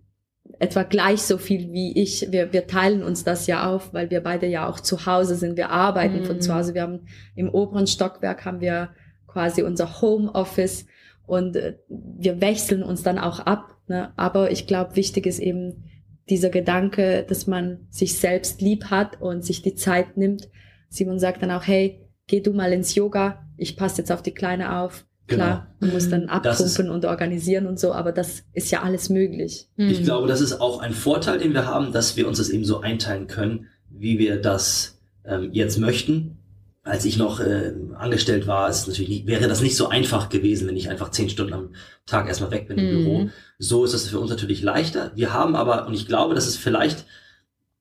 etwa 0.58 0.82
gleich 0.82 1.22
so 1.22 1.38
viel 1.38 1.72
wie 1.72 2.00
ich. 2.00 2.30
Wir, 2.30 2.52
wir 2.52 2.66
teilen 2.66 3.02
uns 3.02 3.24
das 3.24 3.46
ja 3.46 3.66
auf, 3.68 3.94
weil 3.94 4.10
wir 4.10 4.20
beide 4.20 4.46
ja 4.46 4.68
auch 4.68 4.78
zu 4.78 5.06
Hause 5.06 5.34
sind. 5.34 5.56
Wir 5.56 5.70
arbeiten 5.70 6.20
mhm. 6.20 6.24
von 6.24 6.40
zu 6.40 6.50
mhm. 6.50 6.56
Hause. 6.56 6.74
Wir 6.74 6.82
haben 6.82 7.06
im 7.34 7.48
oberen 7.48 7.86
Stockwerk 7.86 8.44
haben 8.44 8.60
wir 8.60 8.90
quasi 9.26 9.62
unser 9.62 10.00
Homeoffice 10.02 10.86
und 11.26 11.56
äh, 11.56 11.78
wir 11.88 12.40
wechseln 12.40 12.82
uns 12.82 13.02
dann 13.02 13.18
auch 13.18 13.40
ab. 13.40 13.74
Ne? 13.88 14.12
Aber 14.16 14.50
ich 14.50 14.66
glaube, 14.66 14.96
wichtig 14.96 15.26
ist 15.26 15.38
eben 15.38 15.84
dieser 16.28 16.50
Gedanke, 16.50 17.24
dass 17.26 17.46
man 17.46 17.86
sich 17.88 18.18
selbst 18.18 18.60
lieb 18.60 18.86
hat 18.90 19.20
und 19.20 19.44
sich 19.44 19.62
die 19.62 19.74
Zeit 19.74 20.16
nimmt. 20.16 20.50
Simon 20.90 21.18
sagt 21.18 21.42
dann 21.42 21.50
auch, 21.50 21.66
hey, 21.66 22.06
geh 22.26 22.40
du 22.40 22.52
mal 22.52 22.72
ins 22.72 22.94
Yoga, 22.94 23.46
ich 23.56 23.76
passe 23.76 23.98
jetzt 23.98 24.12
auf 24.12 24.22
die 24.22 24.34
Kleine 24.34 24.80
auf. 24.80 25.05
Klar, 25.26 25.66
genau. 25.80 25.80
man 25.80 25.90
muss 25.90 26.08
dann 26.08 26.28
abpumpen 26.28 26.90
und 26.90 27.04
organisieren 27.04 27.66
und 27.66 27.80
so, 27.80 27.92
aber 27.92 28.12
das 28.12 28.44
ist 28.52 28.70
ja 28.70 28.82
alles 28.82 29.08
möglich. 29.08 29.68
Ich 29.76 30.00
mhm. 30.00 30.04
glaube, 30.04 30.28
das 30.28 30.40
ist 30.40 30.60
auch 30.60 30.80
ein 30.80 30.92
Vorteil, 30.92 31.38
den 31.38 31.52
wir 31.52 31.66
haben, 31.66 31.92
dass 31.92 32.16
wir 32.16 32.28
uns 32.28 32.38
das 32.38 32.48
eben 32.48 32.64
so 32.64 32.80
einteilen 32.80 33.26
können, 33.26 33.66
wie 33.90 34.18
wir 34.18 34.40
das 34.40 35.00
ähm, 35.24 35.50
jetzt 35.52 35.78
möchten. 35.78 36.38
Als 36.84 37.04
ich 37.04 37.16
noch 37.16 37.40
äh, 37.40 37.72
angestellt 37.96 38.46
war, 38.46 38.68
ist 38.68 38.86
natürlich 38.86 39.08
nicht, 39.08 39.26
wäre 39.26 39.48
das 39.48 39.62
nicht 39.62 39.74
so 39.74 39.88
einfach 39.88 40.28
gewesen, 40.28 40.68
wenn 40.68 40.76
ich 40.76 40.88
einfach 40.88 41.10
zehn 41.10 41.28
Stunden 41.28 41.54
am 41.54 41.70
Tag 42.06 42.28
erstmal 42.28 42.52
weg 42.52 42.68
bin 42.68 42.78
im 42.78 42.86
mhm. 42.86 43.04
Büro. 43.04 43.30
So 43.58 43.84
ist 43.84 43.94
das 43.94 44.08
für 44.08 44.20
uns 44.20 44.30
natürlich 44.30 44.62
leichter. 44.62 45.10
Wir 45.16 45.32
haben 45.32 45.56
aber, 45.56 45.88
und 45.88 45.94
ich 45.94 46.06
glaube, 46.06 46.36
das 46.36 46.46
ist 46.46 46.58
vielleicht 46.58 47.04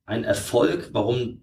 ein 0.08 0.24
Erfolg, 0.24 0.90
warum 0.94 1.42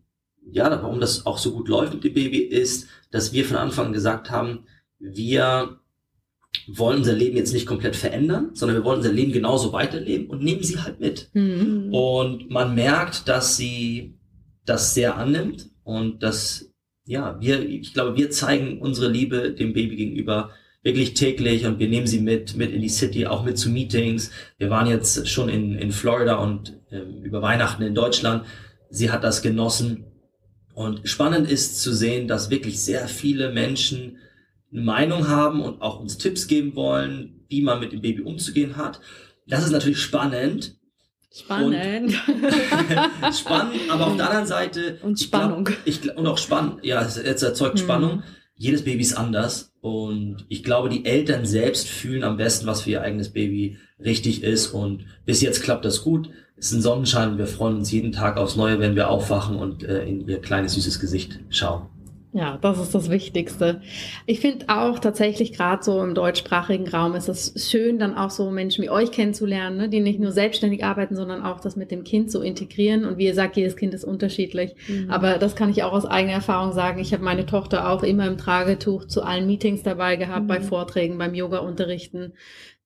ja, 0.51 0.71
warum 0.83 1.01
das 1.01 1.27
auch 1.27 1.39
so 1.39 1.53
gut 1.53 1.69
läuft 1.69 1.95
mit 1.95 2.05
dem 2.05 2.15
Baby, 2.15 2.39
ist, 2.39 2.89
dass 3.11 3.33
wir 3.33 3.45
von 3.45 3.57
Anfang 3.57 3.87
an 3.87 3.93
gesagt 3.93 4.31
haben, 4.31 4.67
wir 4.99 5.79
wollen 6.69 6.99
unser 6.99 7.15
Leben 7.15 7.37
jetzt 7.37 7.53
nicht 7.53 7.67
komplett 7.67 7.97
verändern, 7.97 8.51
sondern 8.55 8.77
wir 8.77 8.85
wollen 8.85 8.99
unser 8.99 9.13
Leben 9.13 9.33
genauso 9.33 9.73
weiterleben 9.73 10.29
und 10.29 10.43
nehmen 10.43 10.63
sie 10.63 10.79
halt 10.79 11.01
mit. 11.01 11.31
Mhm. 11.33 11.93
Und 11.93 12.51
man 12.51 12.75
merkt, 12.75 13.29
dass 13.29 13.57
sie 13.57 14.15
das 14.65 14.95
sehr 14.95 15.17
annimmt 15.17 15.71
und 15.83 16.23
dass, 16.23 16.73
ja, 17.05 17.41
wir, 17.41 17.69
ich 17.69 17.95
glaube, 17.95 18.17
wir 18.17 18.31
zeigen 18.31 18.81
unsere 18.81 19.11
Liebe 19.11 19.53
dem 19.53 19.73
Baby 19.73 19.97
gegenüber 19.97 20.51
wirklich 20.83 21.15
täglich 21.15 21.65
und 21.65 21.79
wir 21.79 21.89
nehmen 21.89 22.07
sie 22.07 22.21
mit, 22.21 22.57
mit 22.57 22.73
in 22.73 22.83
die 22.83 22.89
City, 22.89 23.27
auch 23.27 23.45
mit 23.45 23.57
zu 23.57 23.71
Meetings. 23.71 24.31
Wir 24.59 24.69
waren 24.69 24.89
jetzt 24.89 25.29
schon 25.29 25.49
in, 25.49 25.77
in 25.77 25.93
Florida 25.93 26.37
und 26.37 26.81
äh, 26.91 26.99
über 26.99 27.41
Weihnachten 27.41 27.83
in 27.83 27.95
Deutschland. 27.95 28.45
Sie 28.91 29.11
hat 29.11 29.25
das 29.25 29.43
genossen 29.43 30.05
und 30.75 31.09
spannend 31.09 31.51
ist 31.51 31.81
zu 31.81 31.93
sehen, 31.93 32.29
dass 32.29 32.51
wirklich 32.51 32.81
sehr 32.81 33.07
viele 33.09 33.53
Menschen 33.53 34.19
eine 34.73 34.83
Meinung 34.83 35.29
haben 35.29 35.61
und 35.61 35.83
auch 35.83 36.01
uns 36.01 36.19
Tipps 36.19 36.47
geben 36.47 36.75
wollen, 36.75 37.45
wie 37.49 37.63
man 37.63 37.81
mit 37.81 37.93
dem 37.93 38.01
Baby 38.01 38.23
umzugehen 38.23 38.77
hat. 38.77 39.01
Das 39.47 39.65
ist 39.65 39.71
natürlich 39.71 40.01
spannend. 40.01 40.77
Spannend. 41.35 42.13
Spannend, 43.33 43.81
aber 43.89 44.09
auf 44.09 44.17
der 44.17 44.27
anderen 44.27 44.47
Seite. 44.47 44.99
Und 45.03 45.19
Spannung. 45.19 45.71
Ich 45.87 46.03
glaub, 46.03 46.15
ich, 46.15 46.19
und 46.19 46.27
auch 46.27 46.37
spannend. 46.37 46.85
Ja, 46.85 47.03
es, 47.03 47.17
es 47.17 47.43
erzeugt 47.43 47.77
mhm. 47.77 47.79
Spannung. 47.79 48.23
Jedes 48.55 48.85
Baby 48.85 49.01
ist 49.01 49.15
anders. 49.15 49.73
Und 49.81 50.45
ich 50.51 50.63
glaube, 50.63 50.91
die 50.91 51.07
Eltern 51.07 51.47
selbst 51.47 51.89
fühlen 51.89 52.23
am 52.23 52.37
besten, 52.37 52.67
was 52.67 52.83
für 52.83 52.91
ihr 52.91 53.03
eigenes 53.03 53.33
Baby 53.33 53.79
richtig 53.99 54.43
ist. 54.43 54.69
Und 54.69 55.07
bis 55.25 55.41
jetzt 55.41 55.63
klappt 55.63 55.87
das 55.87 56.03
gut. 56.03 56.29
Es 56.57 56.67
ist 56.67 56.75
ein 56.75 56.83
Sonnenschein. 56.83 57.39
Wir 57.39 57.47
freuen 57.47 57.77
uns 57.77 57.91
jeden 57.91 58.13
Tag 58.13 58.37
aufs 58.37 58.57
Neue, 58.57 58.79
wenn 58.79 58.95
wir 58.95 59.09
aufwachen 59.09 59.57
und 59.57 59.85
äh, 59.85 60.05
in 60.05 60.29
ihr 60.29 60.41
kleines, 60.41 60.75
süßes 60.75 61.01
Gesicht 61.01 61.41
schauen. 61.49 61.87
Ja, 62.35 62.57
das 62.63 62.79
ist 62.79 62.95
das 62.95 63.11
Wichtigste. 63.11 63.83
Ich 64.25 64.41
finde 64.41 64.65
auch 64.69 64.99
tatsächlich 64.99 65.53
gerade 65.53 65.85
so 65.85 66.03
im 66.03 66.15
deutschsprachigen 66.15 66.89
Raum 66.89 67.15
ist 67.15 67.29
es 67.29 67.53
schön, 67.71 67.99
dann 67.99 68.15
auch 68.15 68.31
so 68.31 68.51
Menschen 68.51 68.83
wie 68.83 68.89
euch 68.89 69.13
kennenzulernen, 69.13 69.77
ne, 69.77 69.89
die 69.91 70.01
nicht 70.01 70.19
nur 70.19 70.33
selbstständig 70.33 70.83
arbeiten, 70.83 71.15
sondern 71.15 71.43
auch 71.43 71.61
das 71.61 71.77
mit 71.77 71.91
dem 71.91 72.05
Kind 72.05 72.31
so 72.31 72.41
integrieren. 72.41 73.05
Und 73.05 73.19
wie 73.19 73.27
ihr 73.27 73.35
sagt, 73.35 73.59
jedes 73.59 73.77
Kind 73.77 73.93
ist 73.93 74.05
unterschiedlich. 74.05 74.75
Mhm. 74.89 75.11
Aber 75.11 75.37
das 75.37 75.57
kann 75.57 75.69
ich 75.69 75.83
auch 75.83 75.93
aus 75.93 76.07
eigener 76.07 76.33
Erfahrung 76.33 76.73
sagen. 76.73 77.01
Ich 77.01 77.13
habe 77.13 77.23
meine 77.23 77.45
Tochter 77.45 77.91
auch 77.91 78.03
immer 78.03 78.27
im 78.27 78.39
Tragetuch 78.39 79.05
zu 79.05 79.23
allen 79.23 79.47
Meetings 79.47 79.83
dabei 79.83 80.17
gehabt, 80.17 80.45
mhm. 80.45 80.49
bei 80.49 80.61
Vorträgen, 80.63 81.19
beim 81.19 81.35
Yoga-Unterrichten 81.35 82.33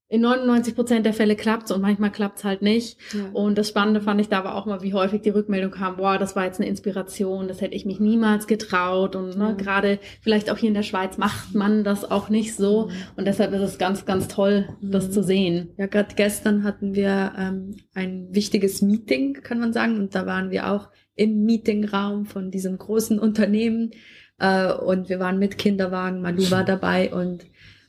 in 0.08 0.20
99 0.20 0.76
Prozent 0.76 1.04
der 1.04 1.14
Fälle 1.14 1.34
klappt's 1.34 1.72
und 1.72 1.82
manchmal 1.82 2.12
klappt's 2.12 2.44
halt 2.44 2.62
nicht. 2.62 2.96
Ja. 3.12 3.28
Und 3.32 3.58
das 3.58 3.68
Spannende 3.68 4.00
fand 4.00 4.20
ich 4.20 4.28
da 4.28 4.38
aber 4.38 4.54
auch 4.54 4.64
mal, 4.64 4.82
wie 4.82 4.94
häufig 4.94 5.22
die 5.22 5.30
Rückmeldung 5.30 5.72
kam, 5.72 5.96
boah, 5.96 6.16
das 6.16 6.36
war 6.36 6.44
jetzt 6.44 6.60
eine 6.60 6.68
Inspiration, 6.68 7.48
das 7.48 7.60
hätte 7.60 7.74
ich 7.74 7.86
mich 7.86 7.98
niemals 7.98 8.46
getraut. 8.46 9.16
Und 9.16 9.36
ne, 9.36 9.56
gerade 9.58 9.98
vielleicht 10.20 10.48
auch 10.50 10.58
hier 10.58 10.68
in 10.68 10.74
der 10.74 10.84
Schweiz 10.84 11.18
macht 11.18 11.56
man 11.56 11.82
das 11.82 12.08
auch 12.08 12.28
nicht 12.28 12.54
so. 12.54 12.88
Und 13.16 13.26
deshalb 13.26 13.52
ist 13.52 13.62
es 13.62 13.78
ganz, 13.78 14.06
ganz 14.06 14.28
toll, 14.28 14.68
das 14.80 15.08
mhm. 15.08 15.12
zu 15.12 15.22
sehen. 15.24 15.70
Ja, 15.76 15.86
gerade 15.86 16.14
gestern 16.14 16.62
hatten 16.62 16.94
wir 16.94 17.32
ähm, 17.36 17.76
ein 17.92 18.28
wichtiges 18.30 18.82
Meeting, 18.82 19.34
kann 19.42 19.58
man 19.58 19.72
sagen. 19.72 19.98
Und 19.98 20.14
da 20.14 20.24
waren 20.24 20.52
wir 20.52 20.70
auch 20.70 20.88
im 21.16 21.44
Meetingraum 21.44 22.26
von 22.26 22.52
diesem 22.52 22.78
großen 22.78 23.18
Unternehmen. 23.18 23.90
Äh, 24.38 24.72
und 24.72 25.08
wir 25.08 25.18
waren 25.18 25.40
mit 25.40 25.58
Kinderwagen, 25.58 26.20
Malu 26.20 26.50
war 26.50 26.64
dabei 26.64 27.12
und 27.12 27.46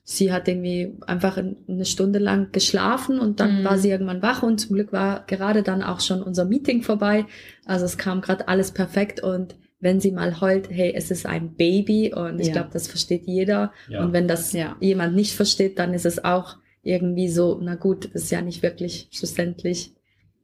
sie 0.09 0.31
hat 0.31 0.47
irgendwie 0.47 0.95
einfach 1.05 1.37
eine 1.37 1.83
Stunde 1.83 2.19
lang 2.19 2.53
geschlafen 2.53 3.19
und 3.19 3.41
dann 3.41 3.59
mhm. 3.59 3.65
war 3.65 3.77
sie 3.77 3.89
irgendwann 3.89 4.21
wach 4.21 4.41
und 4.41 4.57
zum 4.57 4.75
Glück 4.77 4.93
war 4.93 5.25
gerade 5.27 5.63
dann 5.63 5.83
auch 5.83 5.99
schon 5.99 6.23
unser 6.23 6.45
Meeting 6.45 6.81
vorbei. 6.81 7.25
Also 7.65 7.83
es 7.83 7.97
kam 7.97 8.21
gerade 8.21 8.47
alles 8.47 8.71
perfekt 8.71 9.21
und 9.21 9.55
wenn 9.81 9.99
sie 9.99 10.11
mal 10.11 10.39
heult, 10.39 10.69
hey, 10.69 10.93
es 10.95 11.11
ist 11.11 11.25
ein 11.25 11.55
Baby 11.55 12.13
und 12.13 12.39
ich 12.39 12.47
ja. 12.47 12.53
glaube, 12.53 12.69
das 12.71 12.87
versteht 12.87 13.27
jeder. 13.27 13.73
Ja. 13.89 14.01
Und 14.01 14.13
wenn 14.13 14.29
das 14.29 14.53
ja. 14.53 14.77
jemand 14.79 15.13
nicht 15.13 15.35
versteht, 15.35 15.77
dann 15.77 15.93
ist 15.93 16.05
es 16.05 16.23
auch 16.23 16.55
irgendwie 16.83 17.27
so, 17.27 17.59
na 17.61 17.75
gut, 17.75 18.05
das 18.13 18.23
ist 18.23 18.31
ja 18.31 18.41
nicht 18.41 18.63
wirklich 18.63 19.09
schlussendlich. 19.11 19.93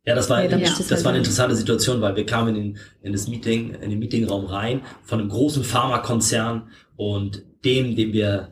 Ja, 0.06 0.13
das 0.13 0.30
war, 0.30 0.41
hey, 0.41 0.49
das, 0.49 0.78
das 0.78 0.91
halt 0.91 1.06
war 1.06 1.12
eine 1.12 1.19
interessante 1.19 1.56
Situation, 1.56 2.02
weil 2.02 2.17
wir 2.17 2.26
kamen 2.26 2.54
in, 2.58 2.78
in 3.02 3.13
das 3.13 3.30
Meeting, 3.30 3.76
in 3.76 3.91
den 3.91 3.99
Meetingraum 3.99 4.45
rein 4.45 4.82
von 5.04 5.21
einem 5.21 5.30
großen 5.30 5.63
Pharmakonzern 5.63 6.67
und 6.97 7.43
dem, 7.63 7.95
dem 7.95 8.12
wir 8.12 8.49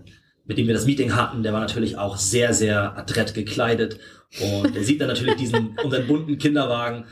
mit 0.51 0.57
dem 0.57 0.67
wir 0.67 0.73
das 0.73 0.85
Meeting 0.85 1.15
hatten, 1.15 1.43
der 1.43 1.53
war 1.53 1.61
natürlich 1.61 1.97
auch 1.97 2.17
sehr, 2.17 2.53
sehr 2.53 2.97
adrett 2.97 3.33
gekleidet. 3.33 3.99
Und 4.41 4.75
er 4.75 4.83
sieht 4.83 4.99
dann 4.99 5.07
natürlich 5.07 5.35
diesen, 5.35 5.77
unseren 5.83 6.07
bunten 6.07 6.37
Kinderwagen. 6.37 7.05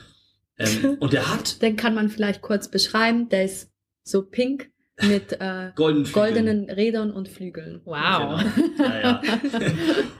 Ähm, 0.58 0.98
und 1.00 1.14
der 1.14 1.34
hat. 1.34 1.62
Den 1.62 1.78
kann 1.78 1.96
man 1.96 2.10
vielleicht 2.10 2.42
kurz 2.42 2.70
beschreiben. 2.70 3.30
Der 3.30 3.46
ist 3.46 3.72
so 4.04 4.24
pink 4.24 4.72
mit 5.02 5.40
äh, 5.40 5.72
Golden 5.78 6.12
goldenen 6.12 6.70
Rädern 6.70 7.12
und 7.12 7.30
Flügeln. 7.30 7.80
Wow. 7.86 8.44
Genau. 8.54 8.90
Ja, 8.90 9.00
ja. 9.02 9.22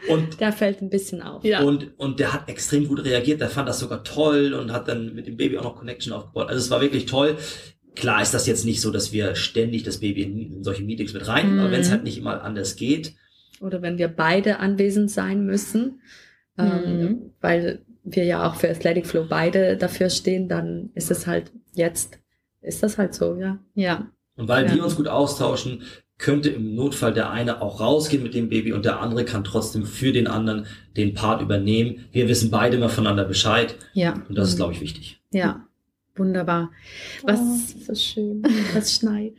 und 0.14 0.40
der 0.40 0.54
fällt 0.54 0.82
ein 0.82 0.90
bisschen 0.90 1.22
auf. 1.22 1.44
Ja. 1.44 1.60
Und, 1.64 2.00
und 2.00 2.22
der 2.22 2.32
hat 2.32 2.48
extrem 2.48 2.88
gut 2.88 3.04
reagiert. 3.04 3.42
Der 3.42 3.50
fand 3.50 3.68
das 3.68 3.80
sogar 3.80 4.06
toll 4.06 4.54
und 4.54 4.72
hat 4.72 4.88
dann 4.88 5.14
mit 5.14 5.28
dem 5.28 5.36
Baby 5.36 5.58
auch 5.58 5.66
noch 5.66 5.76
Connection 5.76 6.14
aufgebaut. 6.14 6.48
Also 6.48 6.60
es 6.60 6.72
war 6.72 6.80
wirklich 6.80 7.06
toll. 7.06 7.36
Klar 7.96 8.22
ist 8.22 8.34
das 8.34 8.48
jetzt 8.48 8.66
nicht 8.66 8.82
so, 8.82 8.92
dass 8.92 9.12
wir 9.12 9.36
ständig 9.36 9.84
das 9.84 10.00
Baby 10.00 10.24
in, 10.24 10.56
in 10.56 10.64
solche 10.64 10.84
Meetings 10.84 11.14
mit 11.14 11.28
rein, 11.28 11.54
mhm. 11.54 11.60
aber 11.60 11.72
wenn 11.72 11.82
es 11.82 11.92
halt 11.92 12.04
nicht 12.04 12.18
immer 12.18 12.44
anders 12.44 12.76
geht. 12.76 13.16
Oder 13.62 13.82
wenn 13.82 13.98
wir 13.98 14.08
beide 14.08 14.60
anwesend 14.60 15.12
sein 15.12 15.46
müssen, 15.46 16.02
ähm, 16.58 16.66
mhm. 16.66 17.02
ähm, 17.02 17.32
weil 17.42 17.82
wir 18.04 18.24
ja 18.24 18.48
auch 18.48 18.56
für 18.56 18.70
Athletic 18.70 19.06
Flow 19.06 19.26
beide 19.28 19.78
dafür 19.78 20.10
stehen, 20.10 20.48
dann 20.48 20.90
ist 20.94 21.12
es 21.12 21.28
halt 21.28 21.52
jetzt, 21.74 22.20
ist 22.62 22.84
das 22.84 22.98
halt 22.98 23.14
so, 23.14 23.36
ja. 23.36 23.60
Ja. 23.76 24.12
Und 24.36 24.48
weil 24.48 24.66
ja. 24.66 24.76
wir 24.76 24.84
uns 24.84 24.96
gut 24.96 25.08
austauschen, 25.08 25.84
könnte 26.18 26.50
im 26.50 26.76
Notfall 26.76 27.14
der 27.14 27.32
eine 27.32 27.62
auch 27.62 27.80
rausgehen 27.80 28.22
mit 28.22 28.34
dem 28.34 28.50
Baby 28.50 28.74
und 28.74 28.86
der 28.86 29.00
andere 29.00 29.26
kann 29.26 29.44
trotzdem 29.44 29.86
für 29.86 30.12
den 30.12 30.28
anderen 30.28 30.66
den 30.96 31.14
Part 31.14 31.42
übernehmen. 31.42 32.06
Wir 32.12 32.28
wissen 32.28 32.52
beide 32.52 32.78
immer 32.78 32.90
voneinander 32.90 33.24
Bescheid. 33.24 33.76
Ja. 33.94 34.22
Und 34.28 34.38
das 34.38 34.50
ist, 34.50 34.58
glaube 34.58 34.74
ich, 34.74 34.82
wichtig. 34.82 35.22
Ja. 35.32 35.66
Wunderbar. 36.20 36.72
Was 37.24 37.40
oh, 37.40 37.80
so 37.86 37.96
schön. 37.96 38.44
Es 38.76 38.96
schneit. 38.98 39.34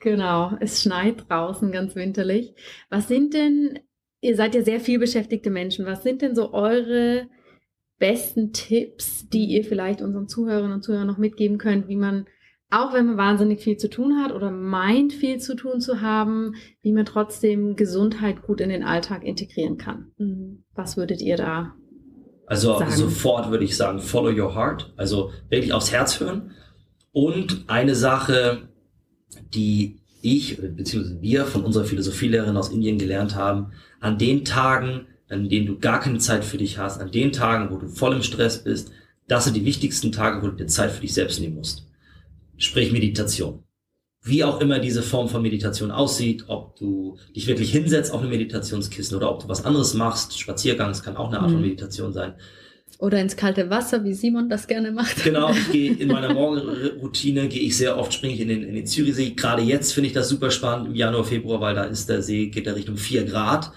Genau, 0.00 0.56
es 0.60 0.82
schneit 0.82 1.30
draußen 1.30 1.72
ganz 1.72 1.94
winterlich. 1.94 2.54
Was 2.90 3.08
sind 3.08 3.32
denn, 3.32 3.78
ihr 4.20 4.36
seid 4.36 4.54
ja 4.54 4.62
sehr 4.62 4.80
viel 4.80 4.98
beschäftigte 4.98 5.50
Menschen, 5.50 5.86
was 5.86 6.02
sind 6.02 6.20
denn 6.20 6.34
so 6.34 6.52
eure 6.52 7.28
besten 7.98 8.52
Tipps, 8.52 9.28
die 9.28 9.46
ihr 9.46 9.64
vielleicht 9.64 10.02
unseren 10.02 10.28
Zuhörerinnen 10.28 10.74
und 10.74 10.82
Zuhörern 10.82 11.06
noch 11.06 11.16
mitgeben 11.16 11.56
könnt, 11.56 11.88
wie 11.88 11.96
man, 11.96 12.26
auch 12.68 12.92
wenn 12.92 13.06
man 13.06 13.16
wahnsinnig 13.16 13.60
viel 13.60 13.76
zu 13.76 13.88
tun 13.88 14.22
hat 14.22 14.32
oder 14.32 14.50
meint, 14.50 15.12
viel 15.12 15.38
zu 15.38 15.54
tun 15.54 15.80
zu 15.80 16.00
haben, 16.00 16.56
wie 16.82 16.92
man 16.92 17.06
trotzdem 17.06 17.76
Gesundheit 17.76 18.42
gut 18.42 18.60
in 18.60 18.68
den 18.68 18.82
Alltag 18.82 19.24
integrieren 19.24 19.78
kann? 19.78 20.12
Mhm. 20.18 20.64
Was 20.74 20.96
würdet 20.96 21.22
ihr 21.22 21.36
da 21.36 21.74
also 22.46 22.78
sagen. 22.78 22.92
sofort 22.92 23.50
würde 23.50 23.64
ich 23.64 23.76
sagen, 23.76 24.00
follow 24.00 24.30
your 24.30 24.54
heart. 24.54 24.92
Also 24.96 25.32
wirklich 25.48 25.72
aufs 25.72 25.90
Herz 25.90 26.20
hören. 26.20 26.52
Und 27.12 27.64
eine 27.68 27.94
Sache, 27.94 28.68
die 29.54 30.00
ich 30.20 30.58
bzw. 30.60 31.20
wir 31.20 31.46
von 31.46 31.64
unserer 31.64 31.84
Philosophielehrerin 31.84 32.56
aus 32.56 32.70
Indien 32.70 32.98
gelernt 32.98 33.34
haben, 33.34 33.72
an 34.00 34.18
den 34.18 34.44
Tagen, 34.44 35.06
an 35.28 35.48
denen 35.48 35.66
du 35.66 35.78
gar 35.78 36.00
keine 36.00 36.18
Zeit 36.18 36.44
für 36.44 36.58
dich 36.58 36.78
hast, 36.78 37.00
an 37.00 37.10
den 37.10 37.32
Tagen, 37.32 37.70
wo 37.70 37.78
du 37.78 37.88
voll 37.88 38.14
im 38.14 38.22
Stress 38.22 38.62
bist, 38.62 38.90
das 39.26 39.44
sind 39.44 39.56
die 39.56 39.64
wichtigsten 39.64 40.12
Tage, 40.12 40.42
wo 40.42 40.48
du 40.48 40.56
dir 40.56 40.66
Zeit 40.66 40.90
für 40.90 41.00
dich 41.00 41.14
selbst 41.14 41.40
nehmen 41.40 41.56
musst. 41.56 41.86
Sprich 42.56 42.92
Meditation 42.92 43.63
wie 44.24 44.42
auch 44.42 44.60
immer 44.60 44.78
diese 44.78 45.02
Form 45.02 45.28
von 45.28 45.42
Meditation 45.42 45.90
aussieht, 45.90 46.44
ob 46.48 46.76
du 46.76 47.18
dich 47.36 47.46
wirklich 47.46 47.70
hinsetzt 47.70 48.12
auf 48.12 48.22
eine 48.22 48.30
Meditationskissen 48.30 49.16
oder 49.16 49.30
ob 49.30 49.42
du 49.42 49.48
was 49.48 49.64
anderes 49.66 49.92
machst, 49.92 50.38
Spaziergang, 50.38 50.88
das 50.88 51.02
kann 51.02 51.16
auch 51.16 51.28
eine 51.28 51.40
Art 51.40 51.50
mhm. 51.50 51.54
von 51.54 51.62
Meditation 51.62 52.12
sein. 52.12 52.34
Oder 52.98 53.20
ins 53.20 53.36
kalte 53.36 53.68
Wasser, 53.68 54.02
wie 54.04 54.14
Simon 54.14 54.48
das 54.48 54.66
gerne 54.66 54.92
macht. 54.92 55.24
Genau, 55.24 55.50
ich 55.50 55.70
gehe 55.70 55.92
in 55.92 56.08
meiner 56.08 56.32
Morgenroutine, 56.34 57.48
gehe 57.48 57.62
ich 57.62 57.76
sehr 57.76 57.98
oft, 57.98 58.14
springe 58.14 58.32
ich 58.34 58.40
in 58.40 58.48
den, 58.48 58.62
in 58.62 58.74
den 58.74 58.86
Zürichsee. 58.86 59.30
Gerade 59.30 59.62
jetzt 59.62 59.92
finde 59.92 60.06
ich 60.06 60.14
das 60.14 60.30
super 60.30 60.50
spannend 60.50 60.88
im 60.88 60.94
Januar, 60.94 61.24
Februar, 61.24 61.60
weil 61.60 61.74
da 61.74 61.84
ist 61.84 62.08
der 62.08 62.22
See, 62.22 62.46
geht 62.46 62.64
der 62.64 62.76
Richtung 62.76 62.96
vier 62.96 63.24
Grad. 63.24 63.72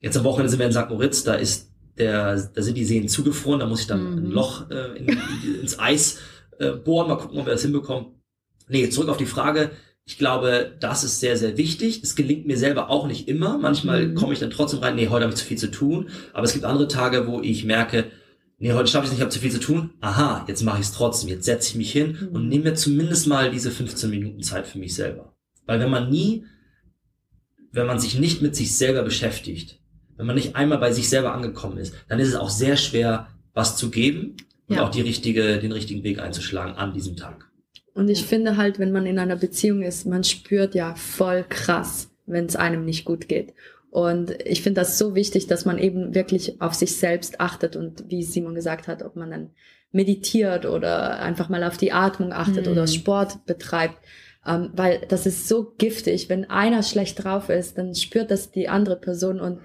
Jetzt 0.00 0.16
am 0.16 0.24
Wochenende 0.24 0.50
sind 0.50 0.60
wir 0.60 0.66
in 0.66 0.72
St. 0.72 0.90
Moritz, 0.90 1.24
da 1.24 1.34
ist 1.34 1.72
der, 1.98 2.36
da 2.36 2.62
sind 2.62 2.76
die 2.76 2.84
Seen 2.84 3.08
zugefroren, 3.08 3.60
da 3.60 3.66
muss 3.66 3.80
ich 3.80 3.86
dann 3.88 4.12
mhm. 4.12 4.18
ein 4.18 4.30
Loch 4.30 4.70
äh, 4.70 4.96
in, 4.98 5.18
ins 5.60 5.78
Eis 5.78 6.20
äh, 6.58 6.70
bohren, 6.70 7.08
mal 7.08 7.16
gucken, 7.16 7.38
ob 7.38 7.46
wir 7.46 7.52
das 7.52 7.62
hinbekommen. 7.62 8.21
Nee, 8.72 8.88
zurück 8.88 9.10
auf 9.10 9.18
die 9.18 9.26
Frage. 9.26 9.70
Ich 10.04 10.18
glaube, 10.18 10.74
das 10.80 11.04
ist 11.04 11.20
sehr, 11.20 11.36
sehr 11.36 11.56
wichtig. 11.56 12.02
Es 12.02 12.16
gelingt 12.16 12.46
mir 12.46 12.56
selber 12.56 12.90
auch 12.90 13.06
nicht 13.06 13.28
immer. 13.28 13.58
Manchmal 13.58 14.08
mhm. 14.08 14.14
komme 14.14 14.32
ich 14.32 14.40
dann 14.40 14.50
trotzdem 14.50 14.80
rein, 14.80 14.96
nee, 14.96 15.08
heute 15.08 15.24
habe 15.24 15.32
ich 15.32 15.38
zu 15.38 15.44
viel 15.44 15.58
zu 15.58 15.70
tun. 15.70 16.08
Aber 16.32 16.44
es 16.44 16.54
gibt 16.54 16.64
andere 16.64 16.88
Tage, 16.88 17.26
wo 17.26 17.40
ich 17.40 17.64
merke, 17.64 18.06
nee, 18.58 18.72
heute 18.72 18.90
schaffe 18.90 19.04
ich 19.04 19.08
es 19.08 19.12
nicht, 19.12 19.18
ich 19.18 19.22
habe 19.22 19.30
zu 19.30 19.40
viel 19.40 19.52
zu 19.52 19.60
tun. 19.60 19.90
Aha, 20.00 20.44
jetzt 20.48 20.62
mache 20.62 20.80
ich 20.80 20.86
es 20.86 20.92
trotzdem. 20.92 21.28
Jetzt 21.28 21.44
setze 21.44 21.68
ich 21.70 21.76
mich 21.76 21.92
hin 21.92 22.16
mhm. 22.18 22.28
und 22.34 22.48
nehme 22.48 22.64
mir 22.64 22.74
zumindest 22.74 23.26
mal 23.26 23.50
diese 23.50 23.70
15 23.70 24.10
Minuten 24.10 24.42
Zeit 24.42 24.66
für 24.66 24.78
mich 24.78 24.94
selber. 24.94 25.36
Weil 25.66 25.78
wenn 25.78 25.90
man 25.90 26.10
nie, 26.10 26.46
wenn 27.70 27.86
man 27.86 28.00
sich 28.00 28.18
nicht 28.18 28.42
mit 28.42 28.56
sich 28.56 28.76
selber 28.76 29.02
beschäftigt, 29.02 29.80
wenn 30.16 30.26
man 30.26 30.34
nicht 30.34 30.56
einmal 30.56 30.78
bei 30.78 30.92
sich 30.92 31.08
selber 31.08 31.34
angekommen 31.34 31.78
ist, 31.78 31.94
dann 32.08 32.18
ist 32.18 32.28
es 32.28 32.36
auch 32.36 32.50
sehr 32.50 32.76
schwer, 32.76 33.28
was 33.54 33.76
zu 33.76 33.90
geben 33.90 34.36
und 34.66 34.76
ja. 34.76 34.84
auch 34.84 34.90
die 34.90 35.00
richtige, 35.02 35.58
den 35.58 35.72
richtigen 35.72 36.02
Weg 36.04 36.18
einzuschlagen 36.18 36.74
an 36.74 36.92
diesem 36.92 37.16
Tag. 37.16 37.51
Und 37.94 38.08
ich 38.08 38.24
finde 38.24 38.56
halt, 38.56 38.78
wenn 38.78 38.92
man 38.92 39.06
in 39.06 39.18
einer 39.18 39.36
Beziehung 39.36 39.82
ist, 39.82 40.06
man 40.06 40.24
spürt 40.24 40.74
ja 40.74 40.94
voll 40.94 41.44
krass, 41.48 42.10
wenn 42.26 42.46
es 42.46 42.56
einem 42.56 42.84
nicht 42.84 43.04
gut 43.04 43.28
geht. 43.28 43.52
Und 43.90 44.30
ich 44.46 44.62
finde 44.62 44.80
das 44.80 44.96
so 44.96 45.14
wichtig, 45.14 45.46
dass 45.46 45.66
man 45.66 45.78
eben 45.78 46.14
wirklich 46.14 46.62
auf 46.62 46.72
sich 46.72 46.96
selbst 46.96 47.40
achtet 47.40 47.76
und 47.76 48.04
wie 48.08 48.22
Simon 48.22 48.54
gesagt 48.54 48.88
hat, 48.88 49.02
ob 49.02 49.16
man 49.16 49.30
dann 49.30 49.50
meditiert 49.90 50.64
oder 50.64 51.20
einfach 51.20 51.50
mal 51.50 51.62
auf 51.62 51.76
die 51.76 51.92
Atmung 51.92 52.32
achtet 52.32 52.64
mhm. 52.64 52.72
oder 52.72 52.86
Sport 52.86 53.44
betreibt. 53.44 53.98
Ähm, 54.46 54.70
weil 54.72 55.02
das 55.08 55.26
ist 55.26 55.46
so 55.46 55.74
giftig. 55.76 56.30
Wenn 56.30 56.48
einer 56.48 56.82
schlecht 56.82 57.22
drauf 57.22 57.50
ist, 57.50 57.76
dann 57.76 57.94
spürt 57.94 58.30
das 58.30 58.50
die 58.50 58.70
andere 58.70 58.96
Person 58.96 59.40
und 59.40 59.60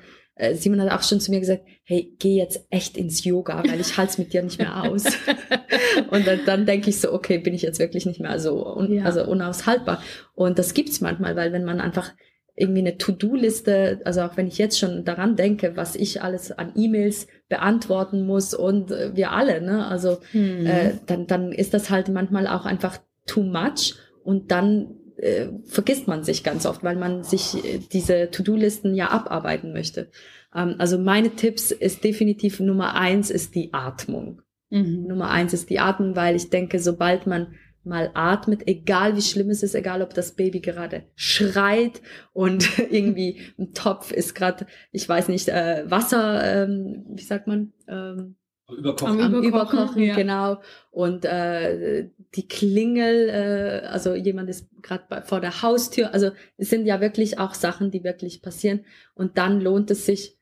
Simon 0.53 0.81
hat 0.81 0.91
auch 0.91 1.03
schon 1.03 1.19
zu 1.19 1.31
mir 1.31 1.39
gesagt, 1.39 1.63
hey, 1.83 2.13
geh 2.19 2.35
jetzt 2.35 2.65
echt 2.69 2.97
ins 2.97 3.23
Yoga, 3.23 3.63
weil 3.67 3.79
ich 3.79 3.97
halte 3.97 4.21
mit 4.21 4.33
dir 4.33 4.43
nicht 4.43 4.59
mehr 4.59 4.83
aus. 4.83 5.03
und 6.11 6.27
dann, 6.27 6.41
dann 6.45 6.65
denke 6.65 6.89
ich 6.89 6.99
so, 6.99 7.11
okay, 7.13 7.37
bin 7.37 7.53
ich 7.53 7.61
jetzt 7.61 7.79
wirklich 7.79 8.05
nicht 8.05 8.19
mehr 8.19 8.39
so 8.39 8.65
un, 8.75 8.93
ja. 8.93 9.03
also 9.03 9.25
unaushaltbar. 9.25 10.01
Und 10.35 10.59
das 10.59 10.73
gibt's 10.73 11.01
manchmal, 11.01 11.35
weil 11.35 11.53
wenn 11.53 11.63
man 11.63 11.81
einfach 11.81 12.11
irgendwie 12.55 12.81
eine 12.81 12.97
To-Do-Liste, 12.97 14.01
also 14.03 14.21
auch 14.21 14.35
wenn 14.35 14.47
ich 14.47 14.57
jetzt 14.57 14.79
schon 14.79 15.05
daran 15.05 15.35
denke, 15.35 15.75
was 15.75 15.95
ich 15.95 16.23
alles 16.23 16.51
an 16.51 16.73
E-Mails 16.75 17.27
beantworten 17.49 18.25
muss 18.25 18.53
und 18.55 18.91
äh, 18.91 19.15
wir 19.15 19.31
alle, 19.31 19.61
ne? 19.61 19.85
Also 19.87 20.17
mhm. 20.33 20.65
äh, 20.65 20.93
dann, 21.05 21.27
dann 21.27 21.51
ist 21.51 21.75
das 21.75 21.91
halt 21.91 22.09
manchmal 22.09 22.47
auch 22.47 22.65
einfach 22.65 22.97
too 23.27 23.43
much 23.43 23.95
und 24.23 24.51
dann 24.51 24.95
äh, 25.17 25.47
vergisst 25.65 26.07
man 26.07 26.23
sich 26.23 26.43
ganz 26.43 26.65
oft, 26.65 26.83
weil 26.83 26.95
man 26.95 27.23
sich 27.23 27.63
äh, 27.63 27.79
diese 27.79 28.29
To-Do-Listen 28.31 28.95
ja 28.95 29.09
abarbeiten 29.09 29.73
möchte. 29.73 30.09
Ähm, 30.55 30.75
also 30.77 30.97
meine 30.97 31.31
Tipps 31.31 31.71
ist 31.71 32.03
definitiv 32.03 32.59
Nummer 32.59 32.95
eins 32.95 33.29
ist 33.29 33.55
die 33.55 33.73
Atmung. 33.73 34.41
Mhm. 34.69 35.05
Nummer 35.07 35.29
eins 35.29 35.53
ist 35.53 35.69
die 35.69 35.79
Atmung, 35.79 36.15
weil 36.15 36.35
ich 36.35 36.49
denke, 36.49 36.79
sobald 36.79 37.27
man 37.27 37.55
mal 37.83 38.11
atmet, 38.13 38.67
egal 38.67 39.15
wie 39.15 39.21
schlimm 39.21 39.49
es 39.49 39.63
ist, 39.63 39.73
egal 39.73 40.01
ob 40.01 40.13
das 40.13 40.35
Baby 40.35 40.59
gerade 40.59 41.03
schreit 41.15 42.01
und 42.33 42.77
irgendwie 42.91 43.39
ein 43.57 43.73
Topf 43.73 44.11
ist 44.11 44.35
gerade, 44.35 44.67
ich 44.91 45.07
weiß 45.07 45.29
nicht, 45.29 45.47
äh, 45.47 45.89
Wasser, 45.89 46.43
ähm, 46.63 47.05
wie 47.09 47.23
sagt 47.23 47.47
man? 47.47 47.73
Ähm, 47.87 48.35
Überkochen. 48.69 49.21
Am 49.21 49.33
Überkochen, 49.33 49.77
Überkochen 49.77 50.03
ja. 50.03 50.15
genau. 50.15 50.61
Und 50.91 51.23
äh, 51.23 52.09
die 52.37 52.47
Klingel, 52.47 53.29
äh, 53.29 53.87
also 53.87 54.15
jemand 54.15 54.49
ist 54.49 54.69
gerade 54.81 55.23
vor 55.25 55.41
der 55.41 55.61
Haustür. 55.61 56.13
Also 56.13 56.31
es 56.57 56.69
sind 56.69 56.85
ja 56.85 57.01
wirklich 57.01 57.39
auch 57.39 57.53
Sachen, 57.53 57.91
die 57.91 58.03
wirklich 58.03 58.41
passieren. 58.41 58.85
Und 59.15 59.37
dann 59.37 59.59
lohnt 59.59 59.91
es 59.91 60.05
sich, 60.05 60.37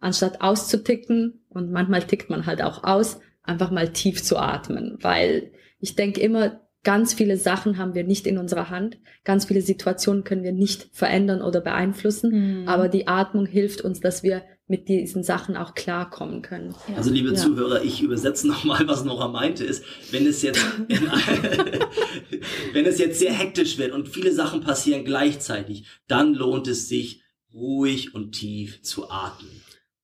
anstatt 0.00 0.40
auszuticken, 0.40 1.44
und 1.48 1.70
manchmal 1.70 2.02
tickt 2.02 2.30
man 2.30 2.46
halt 2.46 2.62
auch 2.62 2.84
aus, 2.84 3.20
einfach 3.42 3.70
mal 3.70 3.92
tief 3.92 4.22
zu 4.22 4.38
atmen. 4.38 4.98
Weil 5.02 5.52
ich 5.78 5.96
denke 5.96 6.20
immer, 6.20 6.62
Ganz 6.84 7.14
viele 7.14 7.36
Sachen 7.36 7.78
haben 7.78 7.94
wir 7.94 8.02
nicht 8.02 8.26
in 8.26 8.38
unserer 8.38 8.68
Hand. 8.68 8.98
Ganz 9.22 9.44
viele 9.44 9.62
Situationen 9.62 10.24
können 10.24 10.42
wir 10.42 10.52
nicht 10.52 10.88
verändern 10.92 11.40
oder 11.40 11.60
beeinflussen. 11.60 12.62
Mhm. 12.62 12.68
Aber 12.68 12.88
die 12.88 13.06
Atmung 13.06 13.46
hilft 13.46 13.82
uns, 13.82 14.00
dass 14.00 14.24
wir 14.24 14.42
mit 14.72 14.88
diesen 14.88 15.22
Sachen 15.22 15.54
auch 15.54 15.74
klarkommen 15.74 16.40
können. 16.40 16.74
Also 16.96 17.12
liebe 17.12 17.28
ja. 17.28 17.34
Zuhörer, 17.34 17.84
ich 17.84 18.00
übersetze 18.00 18.48
nochmal, 18.48 18.88
was 18.88 19.04
Nora 19.04 19.28
meinte, 19.28 19.64
ist, 19.64 19.84
wenn 20.10 20.26
es 20.26 20.40
jetzt, 20.40 20.64
wenn 22.72 22.86
es 22.86 22.98
jetzt 22.98 23.18
sehr 23.18 23.34
hektisch 23.34 23.76
wird 23.76 23.92
und 23.92 24.08
viele 24.08 24.32
Sachen 24.32 24.62
passieren 24.62 25.04
gleichzeitig, 25.04 25.84
dann 26.08 26.32
lohnt 26.32 26.68
es 26.68 26.88
sich, 26.88 27.22
ruhig 27.52 28.14
und 28.14 28.32
tief 28.32 28.80
zu 28.80 29.10
atmen. 29.10 29.50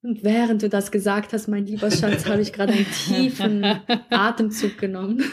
Und 0.03 0.23
während 0.23 0.63
du 0.63 0.69
das 0.69 0.91
gesagt 0.91 1.33
hast, 1.33 1.49
mein 1.49 1.65
lieber 1.65 1.91
Schatz, 1.91 2.27
habe 2.27 2.43
ich 2.43 2.53
gerade 2.53 2.75
einen 2.75 2.87
tiefen 3.07 3.65
Atemzug 4.11 4.77
genommen. 4.77 5.25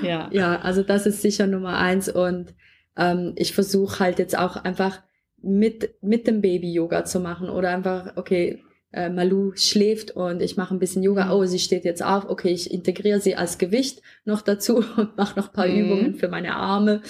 Ja. 0.00 0.30
Ja, 0.32 0.60
also 0.60 0.84
das 0.84 1.06
ist 1.06 1.22
sicher 1.22 1.48
Nummer 1.48 1.76
eins. 1.76 2.08
Und 2.08 2.54
ähm, 2.96 3.32
ich 3.34 3.52
versuche 3.52 3.98
halt 3.98 4.20
jetzt 4.20 4.38
auch 4.38 4.54
einfach 4.54 5.02
mit, 5.42 5.94
mit 6.02 6.26
dem 6.26 6.40
Baby 6.40 6.72
Yoga 6.72 7.04
zu 7.04 7.20
machen 7.20 7.48
oder 7.48 7.70
einfach, 7.70 8.16
okay, 8.16 8.62
äh, 8.92 9.10
Malu 9.10 9.52
schläft 9.54 10.12
und 10.12 10.40
ich 10.40 10.56
mache 10.56 10.74
ein 10.74 10.78
bisschen 10.78 11.02
Yoga. 11.02 11.26
Mhm. 11.26 11.32
Oh, 11.32 11.44
sie 11.44 11.58
steht 11.58 11.84
jetzt 11.84 12.02
auf. 12.02 12.28
Okay, 12.28 12.50
ich 12.50 12.70
integriere 12.70 13.20
sie 13.20 13.36
als 13.36 13.58
Gewicht 13.58 14.02
noch 14.24 14.40
dazu 14.40 14.76
und 14.96 15.16
mache 15.16 15.38
noch 15.38 15.52
paar 15.52 15.66
mhm. 15.66 15.76
Übungen 15.76 16.14
für 16.14 16.28
meine 16.28 16.54
Arme. 16.54 17.02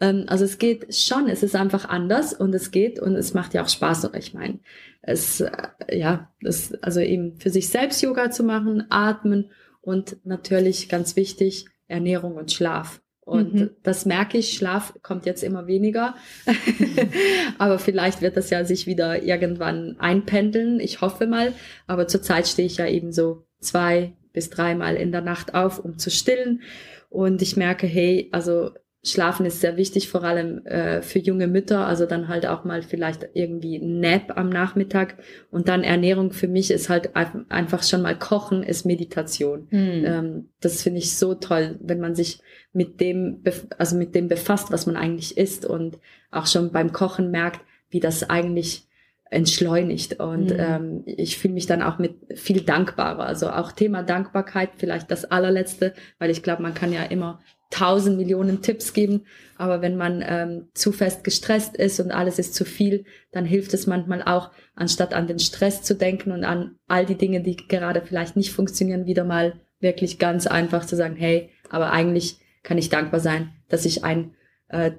Ähm, 0.00 0.24
also 0.28 0.44
es 0.44 0.58
geht 0.58 0.94
schon. 0.94 1.28
Es 1.28 1.42
ist 1.42 1.54
einfach 1.54 1.88
anders 1.88 2.32
und 2.32 2.54
es 2.54 2.70
geht 2.70 2.98
und 2.98 3.14
es 3.16 3.34
macht 3.34 3.54
ja 3.54 3.62
auch 3.62 3.68
Spaß. 3.68 4.06
Und 4.06 4.16
ich 4.16 4.32
meine, 4.32 4.60
es, 5.02 5.40
äh, 5.40 5.50
ja, 5.92 6.32
das, 6.40 6.72
also 6.82 7.00
eben 7.00 7.36
für 7.38 7.50
sich 7.50 7.68
selbst 7.68 8.00
Yoga 8.02 8.30
zu 8.30 8.42
machen, 8.42 8.86
atmen 8.88 9.50
und 9.82 10.16
natürlich 10.24 10.88
ganz 10.88 11.16
wichtig, 11.16 11.66
Ernährung 11.86 12.36
und 12.36 12.50
Schlaf. 12.50 13.00
Und 13.26 13.54
mhm. 13.54 13.70
das 13.82 14.06
merke 14.06 14.38
ich, 14.38 14.52
Schlaf 14.52 14.94
kommt 15.02 15.26
jetzt 15.26 15.42
immer 15.42 15.66
weniger. 15.66 16.14
aber 17.58 17.80
vielleicht 17.80 18.22
wird 18.22 18.36
das 18.36 18.50
ja 18.50 18.64
sich 18.64 18.86
wieder 18.86 19.24
irgendwann 19.24 19.96
einpendeln. 19.98 20.78
Ich 20.78 21.00
hoffe 21.00 21.26
mal. 21.26 21.52
Aber 21.88 22.06
zurzeit 22.06 22.46
stehe 22.46 22.66
ich 22.66 22.76
ja 22.76 22.86
eben 22.86 23.10
so 23.10 23.44
zwei 23.58 24.12
bis 24.32 24.48
dreimal 24.48 24.94
in 24.94 25.10
der 25.10 25.22
Nacht 25.22 25.54
auf, 25.54 25.80
um 25.80 25.98
zu 25.98 26.08
stillen. 26.08 26.62
Und 27.10 27.42
ich 27.42 27.56
merke, 27.56 27.88
hey, 27.88 28.28
also 28.30 28.70
Schlafen 29.06 29.46
ist 29.46 29.60
sehr 29.60 29.76
wichtig, 29.76 30.08
vor 30.08 30.24
allem 30.24 30.66
äh, 30.66 31.00
für 31.00 31.20
junge 31.20 31.46
Mütter. 31.46 31.86
Also 31.86 32.06
dann 32.06 32.26
halt 32.26 32.44
auch 32.46 32.64
mal 32.64 32.82
vielleicht 32.82 33.28
irgendwie 33.34 33.78
Nap 33.78 34.36
am 34.36 34.50
Nachmittag. 34.50 35.14
Und 35.50 35.68
dann 35.68 35.84
Ernährung 35.84 36.32
für 36.32 36.48
mich 36.48 36.72
ist 36.72 36.88
halt 36.88 37.10
einfach 37.14 37.84
schon 37.84 38.02
mal 38.02 38.18
Kochen, 38.18 38.64
ist 38.64 38.84
Meditation. 38.84 39.68
Mhm. 39.70 40.04
Ähm, 40.04 40.48
das 40.60 40.82
finde 40.82 40.98
ich 40.98 41.16
so 41.16 41.34
toll, 41.34 41.78
wenn 41.80 42.00
man 42.00 42.16
sich 42.16 42.40
mit 42.72 43.00
dem, 43.00 43.44
also 43.78 43.96
mit 43.96 44.14
dem 44.16 44.26
befasst, 44.26 44.72
was 44.72 44.86
man 44.86 44.96
eigentlich 44.96 45.38
isst 45.38 45.64
und 45.64 45.98
auch 46.32 46.46
schon 46.46 46.72
beim 46.72 46.92
Kochen 46.92 47.30
merkt, 47.30 47.60
wie 47.90 48.00
das 48.00 48.28
eigentlich 48.28 48.86
entschleunigt 49.28 50.20
und 50.20 50.50
mhm. 50.50 50.56
ähm, 50.58 51.02
ich 51.04 51.36
fühle 51.38 51.54
mich 51.54 51.66
dann 51.66 51.82
auch 51.82 51.98
mit 51.98 52.14
viel 52.36 52.60
dankbarer. 52.60 53.26
Also 53.26 53.50
auch 53.50 53.72
Thema 53.72 54.02
Dankbarkeit 54.02 54.70
vielleicht 54.76 55.10
das 55.10 55.24
allerletzte, 55.24 55.94
weil 56.18 56.30
ich 56.30 56.42
glaube, 56.42 56.62
man 56.62 56.74
kann 56.74 56.92
ja 56.92 57.02
immer 57.02 57.40
tausend 57.70 58.16
Millionen 58.16 58.62
Tipps 58.62 58.92
geben, 58.92 59.26
aber 59.56 59.82
wenn 59.82 59.96
man 59.96 60.24
ähm, 60.26 60.68
zu 60.74 60.92
fest 60.92 61.24
gestresst 61.24 61.76
ist 61.76 61.98
und 62.00 62.12
alles 62.12 62.38
ist 62.38 62.54
zu 62.54 62.64
viel, 62.64 63.04
dann 63.32 63.44
hilft 63.44 63.74
es 63.74 63.86
manchmal 63.86 64.22
auch, 64.22 64.50
anstatt 64.74 65.14
an 65.14 65.26
den 65.26 65.38
Stress 65.38 65.82
zu 65.82 65.94
denken 65.94 66.30
und 66.32 66.44
an 66.44 66.76
all 66.86 67.06
die 67.06 67.16
Dinge, 67.16 67.42
die 67.42 67.56
gerade 67.56 68.02
vielleicht 68.02 68.36
nicht 68.36 68.52
funktionieren, 68.52 69.06
wieder 69.06 69.24
mal 69.24 69.60
wirklich 69.80 70.18
ganz 70.18 70.46
einfach 70.46 70.86
zu 70.86 70.96
sagen, 70.96 71.16
hey, 71.16 71.50
aber 71.70 71.92
eigentlich 71.92 72.38
kann 72.62 72.78
ich 72.78 72.88
dankbar 72.88 73.20
sein, 73.20 73.52
dass 73.68 73.84
ich 73.84 74.04
ein 74.04 74.34
äh, 74.68 74.92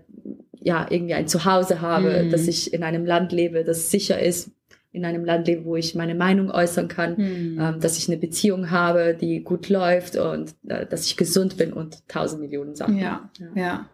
ja 0.59 0.87
irgendwie 0.89 1.13
ein 1.13 1.27
Zuhause 1.27 1.81
habe, 1.81 2.23
mhm. 2.23 2.31
dass 2.31 2.47
ich 2.47 2.73
in 2.73 2.83
einem 2.83 3.05
Land 3.05 3.31
lebe, 3.31 3.63
das 3.63 3.91
sicher 3.91 4.19
ist, 4.19 4.51
in 4.97 5.05
einem 5.05 5.23
Land 5.23 5.47
lebe, 5.47 5.65
wo 5.65 5.75
ich 5.75 5.95
meine 5.95 6.15
Meinung 6.15 6.51
äußern 6.51 6.87
kann, 6.87 7.15
mhm. 7.17 7.59
ähm, 7.59 7.79
dass 7.79 7.97
ich 7.97 8.07
eine 8.09 8.17
Beziehung 8.17 8.71
habe, 8.71 9.15
die 9.19 9.43
gut 9.43 9.69
läuft 9.69 10.17
und 10.17 10.55
äh, 10.67 10.85
dass 10.85 11.05
ich 11.05 11.15
gesund 11.15 11.57
bin 11.57 11.71
und 11.71 12.07
tausend 12.07 12.41
Millionen 12.41 12.75
Sachen. 12.75 12.97
Ja, 12.97 13.29
ja. 13.39 13.47
ja. 13.55 13.89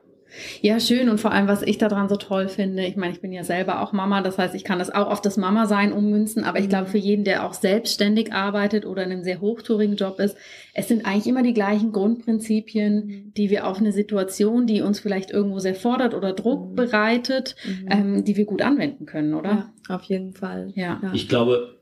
Ja, 0.62 0.80
schön. 0.80 1.10
Und 1.10 1.20
vor 1.20 1.32
allem, 1.32 1.48
was 1.48 1.62
ich 1.62 1.78
daran 1.78 2.10
so 2.10 2.16
toll 2.16 2.48
finde, 2.48 2.86
ich 2.86 2.96
meine, 2.96 3.14
ich 3.14 3.22
bin 3.22 3.32
ja 3.32 3.44
selber 3.44 3.82
auch 3.82 3.94
Mama, 3.94 4.22
das 4.22 4.38
heißt, 4.38 4.56
ich 4.56 4.64
kann 4.64 4.80
das 4.80 4.90
auch 4.90 5.08
auf 5.08 5.22
das 5.22 5.38
Mama-Sein 5.38 5.94
ummünzen, 5.94 6.44
aber 6.44 6.60
ich 6.60 6.70
glaube, 6.70 6.88
für 6.88 6.98
mhm. 6.98 7.04
jeden, 7.04 7.24
der 7.24 7.46
auch 7.46 7.54
selbstständig 7.54 8.34
arbeitet 8.34 8.86
oder 8.86 9.04
in 9.04 9.12
einem 9.12 9.24
sehr 9.24 9.42
hochtourigen 9.42 9.96
Job 9.96 10.20
ist, 10.20 10.36
es 10.74 10.88
sind 10.88 11.06
eigentlich 11.06 11.28
immer 11.28 11.44
die 11.44 11.54
gleichen 11.54 11.92
Grundprinzipien, 11.92 13.06
mhm. 13.06 13.34
die 13.34 13.50
wir 13.50 13.68
auf 13.68 13.78
eine 13.78 13.92
Situation, 13.92 14.68
die 14.68 14.82
uns 14.82 15.00
vielleicht 15.00 15.32
irgendwo 15.32 15.60
sehr 15.60 15.76
fordert 15.76 16.14
oder 16.14 16.34
Druck 16.34 16.72
mhm. 16.72 16.76
bereitet, 16.76 17.56
mhm. 17.66 17.88
ähm, 17.90 18.26
die 18.26 18.38
wir 18.38 18.46
gut 18.46 18.62
anwenden 18.62 19.06
können, 19.06 19.34
oder? 19.34 19.72
Ja, 19.88 19.96
auf 19.96 20.04
jeden 20.04 20.34
Fall. 20.34 20.72
Ja. 20.76 21.00
ja. 21.02 21.12
Ich 21.14 21.30
glaube, 21.30 21.80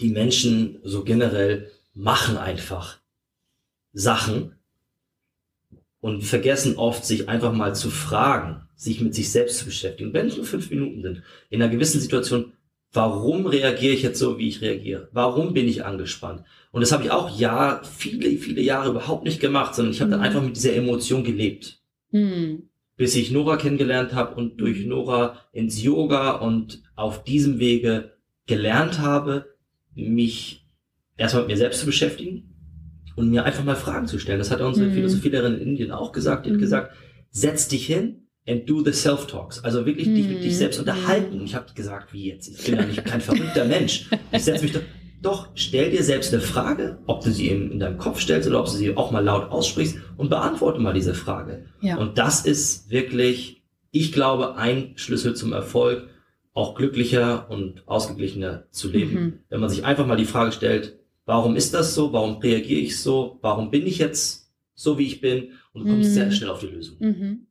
die 0.00 0.10
Menschen 0.10 0.78
so 0.82 1.04
generell 1.04 1.70
machen 1.94 2.36
einfach 2.36 3.00
Sachen, 3.92 4.54
und 6.02 6.22
vergessen 6.22 6.76
oft, 6.76 7.06
sich 7.06 7.28
einfach 7.28 7.52
mal 7.52 7.76
zu 7.76 7.88
fragen, 7.88 8.62
sich 8.74 9.00
mit 9.00 9.14
sich 9.14 9.30
selbst 9.30 9.58
zu 9.58 9.66
beschäftigen, 9.66 10.12
wenn 10.12 10.26
es 10.26 10.36
nur 10.36 10.44
fünf 10.44 10.68
Minuten 10.68 11.00
sind, 11.00 11.22
in 11.48 11.62
einer 11.62 11.70
gewissen 11.70 12.00
Situation, 12.00 12.52
warum 12.92 13.46
reagiere 13.46 13.94
ich 13.94 14.02
jetzt 14.02 14.18
so, 14.18 14.36
wie 14.36 14.48
ich 14.48 14.60
reagiere? 14.60 15.08
Warum 15.12 15.54
bin 15.54 15.68
ich 15.68 15.84
angespannt? 15.84 16.42
Und 16.72 16.80
das 16.80 16.90
habe 16.90 17.04
ich 17.04 17.12
auch 17.12 17.38
ja 17.38 17.82
viele, 17.84 18.36
viele 18.36 18.60
Jahre 18.60 18.90
überhaupt 18.90 19.22
nicht 19.22 19.38
gemacht, 19.38 19.76
sondern 19.76 19.92
ich 19.92 20.00
habe 20.00 20.08
mhm. 20.08 20.12
dann 20.14 20.22
einfach 20.22 20.42
mit 20.42 20.56
dieser 20.56 20.74
Emotion 20.74 21.22
gelebt. 21.22 21.80
Mhm. 22.10 22.64
Bis 22.96 23.14
ich 23.14 23.30
Nora 23.30 23.56
kennengelernt 23.56 24.12
habe 24.12 24.34
und 24.34 24.60
durch 24.60 24.80
mhm. 24.80 24.88
Nora 24.88 25.38
ins 25.52 25.80
Yoga 25.80 26.32
und 26.32 26.82
auf 26.96 27.22
diesem 27.22 27.60
Wege 27.60 28.16
gelernt 28.46 28.98
habe, 28.98 29.54
mich 29.94 30.66
erstmal 31.16 31.44
mit 31.44 31.52
mir 31.52 31.58
selbst 31.58 31.78
zu 31.78 31.86
beschäftigen, 31.86 32.51
und 33.16 33.30
mir 33.30 33.44
einfach 33.44 33.64
mal 33.64 33.76
Fragen 33.76 34.06
zu 34.06 34.18
stellen. 34.18 34.38
Das 34.38 34.50
hat 34.50 34.60
unsere 34.60 34.88
mhm. 34.88 34.94
Philosophielehrerin 34.94 35.54
in 35.54 35.68
Indien 35.68 35.90
auch 35.92 36.12
gesagt. 36.12 36.46
Die 36.46 36.50
hat 36.50 36.56
mhm. 36.56 36.60
gesagt, 36.60 36.92
setz 37.30 37.68
dich 37.68 37.86
hin 37.86 38.28
and 38.48 38.68
do 38.68 38.82
the 38.82 38.92
self-talks. 38.92 39.62
Also 39.64 39.86
wirklich 39.86 40.08
mhm. 40.08 40.14
dich 40.14 40.28
mit 40.28 40.44
dich 40.44 40.56
selbst 40.56 40.78
unterhalten. 40.78 41.40
Und 41.40 41.44
ich 41.44 41.54
habe 41.54 41.66
gesagt, 41.74 42.12
wie 42.12 42.28
jetzt? 42.28 42.48
Ich 42.48 42.64
bin 42.66 42.76
ja 42.76 42.86
nicht 42.86 43.04
kein 43.04 43.20
verrückter 43.20 43.64
Mensch. 43.64 44.08
Ich 44.32 44.44
setze 44.44 44.64
mich 44.64 44.72
doch, 44.72 44.82
doch, 45.22 45.48
stell 45.54 45.90
dir 45.92 46.02
selbst 46.02 46.32
eine 46.32 46.42
Frage, 46.42 46.98
ob 47.06 47.22
du 47.22 47.30
sie 47.30 47.48
in, 47.48 47.70
in 47.70 47.78
deinem 47.78 47.96
Kopf 47.96 48.20
stellst 48.20 48.48
oder 48.48 48.58
ob 48.58 48.66
du 48.66 48.72
sie 48.72 48.96
auch 48.96 49.12
mal 49.12 49.24
laut 49.24 49.50
aussprichst 49.50 49.98
und 50.16 50.30
beantworte 50.30 50.80
mal 50.80 50.94
diese 50.94 51.14
Frage. 51.14 51.66
Ja. 51.80 51.96
Und 51.96 52.18
das 52.18 52.44
ist 52.44 52.90
wirklich, 52.90 53.62
ich 53.92 54.12
glaube, 54.12 54.56
ein 54.56 54.94
Schlüssel 54.96 55.36
zum 55.36 55.52
Erfolg, 55.52 56.08
auch 56.54 56.74
glücklicher 56.74 57.48
und 57.50 57.86
ausgeglichener 57.86 58.64
zu 58.70 58.90
leben. 58.90 59.14
Mhm. 59.14 59.32
Wenn 59.48 59.60
man 59.60 59.70
sich 59.70 59.84
einfach 59.84 60.06
mal 60.06 60.16
die 60.16 60.24
Frage 60.24 60.50
stellt, 60.50 60.98
Warum 61.24 61.56
ist 61.56 61.72
das 61.74 61.94
so? 61.94 62.12
Warum 62.12 62.38
reagiere 62.38 62.80
ich 62.80 63.00
so? 63.00 63.38
Warum 63.42 63.70
bin 63.70 63.86
ich 63.86 63.98
jetzt 63.98 64.52
so, 64.74 64.98
wie 64.98 65.06
ich 65.06 65.20
bin? 65.20 65.52
Und 65.72 65.84
du 65.84 65.90
kommst 65.90 66.10
mhm. 66.10 66.14
sehr 66.14 66.32
schnell 66.32 66.50
auf 66.50 66.60
die 66.60 66.66
Lösung. 66.66 66.96
Mhm. 66.98 67.46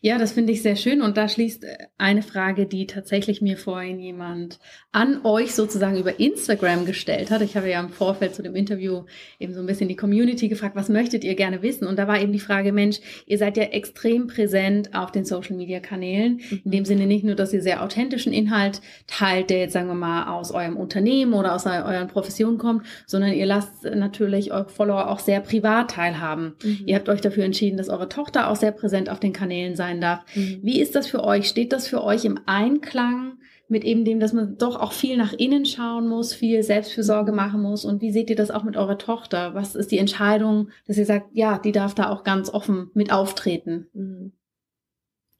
Ja, 0.00 0.18
das 0.18 0.32
finde 0.32 0.52
ich 0.52 0.62
sehr 0.62 0.76
schön 0.76 1.02
und 1.02 1.16
da 1.16 1.28
schließt 1.28 1.64
äh, 1.64 1.76
eine 1.98 2.22
Frage, 2.22 2.66
die 2.66 2.86
tatsächlich 2.86 3.42
mir 3.42 3.56
vorhin 3.56 3.98
jemand 3.98 4.58
an 4.92 5.24
euch 5.24 5.54
sozusagen 5.54 5.98
über 5.98 6.20
Instagram 6.20 6.86
gestellt 6.86 7.30
hat. 7.30 7.42
Ich 7.42 7.56
habe 7.56 7.68
ja 7.68 7.80
im 7.80 7.90
Vorfeld 7.90 8.34
zu 8.34 8.42
dem 8.42 8.54
Interview 8.54 9.04
eben 9.38 9.52
so 9.52 9.60
ein 9.60 9.66
bisschen 9.66 9.88
die 9.88 9.96
Community 9.96 10.48
gefragt, 10.48 10.76
was 10.76 10.88
möchtet 10.88 11.24
ihr 11.24 11.34
gerne 11.34 11.62
wissen? 11.62 11.86
Und 11.86 11.98
da 11.98 12.08
war 12.08 12.20
eben 12.20 12.32
die 12.32 12.38
Frage, 12.38 12.72
Mensch, 12.72 13.00
ihr 13.26 13.38
seid 13.38 13.56
ja 13.56 13.64
extrem 13.64 14.28
präsent 14.28 14.94
auf 14.94 15.10
den 15.12 15.24
Social 15.24 15.56
Media 15.56 15.80
Kanälen. 15.80 16.40
In 16.64 16.70
dem 16.70 16.84
Sinne 16.84 17.06
nicht 17.06 17.24
nur, 17.24 17.34
dass 17.34 17.52
ihr 17.52 17.62
sehr 17.62 17.82
authentischen 17.82 18.32
Inhalt 18.32 18.80
teilt, 19.06 19.50
der 19.50 19.58
jetzt 19.58 19.72
sagen 19.72 19.88
wir 19.88 19.94
mal 19.94 20.28
aus 20.28 20.52
eurem 20.52 20.76
Unternehmen 20.76 21.34
oder 21.34 21.54
aus 21.54 21.66
euren 21.66 22.08
Professionen 22.08 22.58
kommt, 22.58 22.86
sondern 23.06 23.32
ihr 23.32 23.46
lasst 23.46 23.84
natürlich 23.84 24.52
eure 24.52 24.68
Follower 24.68 25.10
auch 25.10 25.18
sehr 25.18 25.40
privat 25.40 25.90
teilhaben. 25.90 26.54
Mhm. 26.62 26.82
Ihr 26.86 26.96
habt 26.96 27.08
euch 27.08 27.20
dafür 27.20 27.44
entschieden, 27.44 27.76
dass 27.76 27.88
eure 27.88 28.08
Tochter 28.08 28.48
auch 28.48 28.56
sehr 28.56 28.72
präsent 28.72 29.10
auf 29.10 29.20
den 29.20 29.32
Kanälen 29.32 29.48
Kanälen 29.48 29.76
sein 29.88 30.00
darf. 30.00 30.24
Mhm. 30.34 30.60
Wie 30.62 30.80
ist 30.80 30.94
das 30.94 31.06
für 31.06 31.24
euch? 31.24 31.48
Steht 31.48 31.72
das 31.72 31.88
für 31.88 32.02
euch 32.02 32.24
im 32.24 32.40
Einklang 32.46 33.38
mit 33.68 33.84
eben 33.84 34.04
dem, 34.04 34.18
dass 34.18 34.32
man 34.32 34.56
doch 34.56 34.76
auch 34.76 34.92
viel 34.92 35.16
nach 35.16 35.32
innen 35.32 35.66
schauen 35.66 36.08
muss, 36.08 36.32
viel 36.32 36.62
Selbstfürsorge 36.62 37.32
mhm. 37.32 37.36
machen 37.36 37.62
muss? 37.62 37.84
Und 37.84 38.00
wie 38.00 38.12
seht 38.12 38.30
ihr 38.30 38.36
das 38.36 38.50
auch 38.50 38.64
mit 38.64 38.76
eurer 38.76 38.98
Tochter? 38.98 39.54
Was 39.54 39.74
ist 39.74 39.90
die 39.90 39.98
Entscheidung, 39.98 40.70
dass 40.86 40.98
ihr 40.98 41.06
sagt, 41.06 41.28
ja, 41.32 41.58
die 41.58 41.72
darf 41.72 41.94
da 41.94 42.08
auch 42.08 42.24
ganz 42.24 42.50
offen 42.50 42.90
mit 42.94 43.12
auftreten? 43.12 43.86
Mhm. 43.92 44.32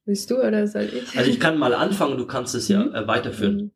Willst 0.04 0.30
du 0.30 0.38
oder 0.38 0.66
soll 0.66 0.88
ich? 0.94 1.18
Also 1.18 1.30
ich 1.30 1.38
kann 1.38 1.58
mal 1.58 1.74
anfangen, 1.74 2.16
du 2.16 2.26
kannst 2.26 2.54
es 2.54 2.68
ja 2.68 2.84
mhm. 2.84 2.94
äh, 2.94 3.06
weiterführen. 3.06 3.56
Mhm. 3.56 3.70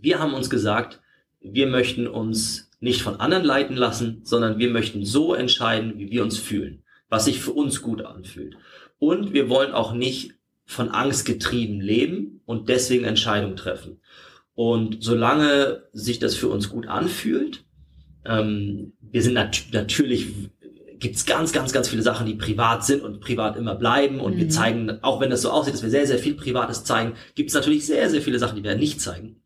Wir 0.00 0.18
haben 0.18 0.34
uns 0.34 0.50
gesagt, 0.50 1.00
wir 1.40 1.66
möchten 1.66 2.06
uns 2.06 2.70
nicht 2.80 3.02
von 3.02 3.20
anderen 3.20 3.44
leiten 3.44 3.76
lassen, 3.76 4.20
sondern 4.24 4.58
wir 4.58 4.70
möchten 4.70 5.04
so 5.04 5.34
entscheiden, 5.34 5.98
wie 5.98 6.10
wir 6.10 6.22
uns 6.22 6.38
fühlen, 6.38 6.82
was 7.08 7.24
sich 7.24 7.40
für 7.40 7.52
uns 7.52 7.82
gut 7.82 8.02
anfühlt. 8.02 8.56
Und 8.98 9.32
wir 9.32 9.48
wollen 9.48 9.72
auch 9.72 9.92
nicht 9.92 10.32
von 10.64 10.88
Angst 10.90 11.26
getrieben 11.26 11.80
leben 11.80 12.40
und 12.44 12.68
deswegen 12.68 13.04
Entscheidungen 13.04 13.56
treffen. 13.56 14.00
Und 14.54 14.98
solange 15.00 15.84
sich 15.92 16.18
das 16.18 16.34
für 16.34 16.48
uns 16.48 16.68
gut 16.70 16.88
anfühlt, 16.88 17.64
ähm, 18.24 18.94
wir 19.00 19.22
sind 19.22 19.34
nat 19.34 19.66
natürlich 19.72 20.28
gibt's 20.98 21.26
ganz, 21.26 21.52
ganz, 21.52 21.72
ganz 21.72 21.88
viele 21.88 22.02
Sachen, 22.02 22.26
die 22.26 22.34
privat 22.34 22.84
sind 22.84 23.02
und 23.02 23.20
privat 23.20 23.56
immer 23.56 23.74
bleiben. 23.74 24.20
Und 24.20 24.34
mhm. 24.34 24.38
wir 24.38 24.48
zeigen, 24.48 24.98
auch 25.02 25.20
wenn 25.20 25.30
das 25.30 25.42
so 25.42 25.50
aussieht, 25.50 25.74
dass 25.74 25.82
wir 25.82 25.90
sehr, 25.90 26.06
sehr 26.06 26.18
viel 26.18 26.34
Privates 26.34 26.84
zeigen, 26.84 27.14
gibt's 27.34 27.54
natürlich 27.54 27.86
sehr, 27.86 28.08
sehr 28.10 28.22
viele 28.22 28.38
Sachen, 28.38 28.56
die 28.56 28.64
wir 28.64 28.76
nicht 28.76 29.00
zeigen. 29.00 29.42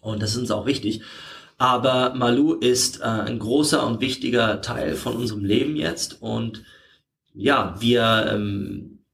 Und 0.00 0.22
das 0.22 0.30
ist 0.30 0.38
uns 0.38 0.50
auch 0.50 0.66
wichtig. 0.66 1.02
Aber 1.58 2.14
Malu 2.14 2.54
ist 2.54 3.00
äh, 3.00 3.04
ein 3.04 3.38
großer 3.38 3.86
und 3.86 4.00
wichtiger 4.00 4.60
Teil 4.60 4.94
von 4.94 5.16
unserem 5.16 5.44
Leben 5.44 5.76
jetzt. 5.76 6.20
Und 6.22 6.64
ja, 7.36 7.74
wir, 7.78 8.30
ähm, 8.32 9.04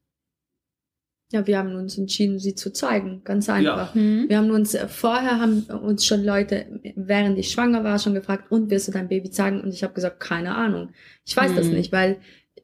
ja, 1.31 1.45
wir 1.47 1.57
haben 1.57 1.75
uns 1.75 1.97
entschieden, 1.97 2.39
sie 2.39 2.55
zu 2.55 2.71
zeigen, 2.71 3.21
ganz 3.23 3.49
einfach. 3.49 3.95
Ja. 3.95 4.01
Mhm. 4.01 4.29
Wir 4.29 4.37
haben 4.37 4.51
uns 4.51 4.75
äh, 4.75 4.87
vorher 4.87 5.39
haben 5.39 5.63
uns 5.63 6.05
schon 6.05 6.23
Leute, 6.23 6.65
während 6.95 7.37
ich 7.37 7.51
schwanger 7.51 7.83
war, 7.83 7.99
schon 7.99 8.13
gefragt, 8.13 8.51
und 8.51 8.69
wirst 8.69 8.87
du 8.87 8.91
dein 8.91 9.09
Baby 9.09 9.29
zeigen? 9.31 9.61
Und 9.61 9.73
ich 9.73 9.83
habe 9.83 9.93
gesagt, 9.93 10.19
keine 10.19 10.55
Ahnung. 10.55 10.89
Ich 11.25 11.35
weiß 11.35 11.51
mhm. 11.51 11.55
das 11.55 11.67
nicht, 11.67 11.91
weil 11.91 12.17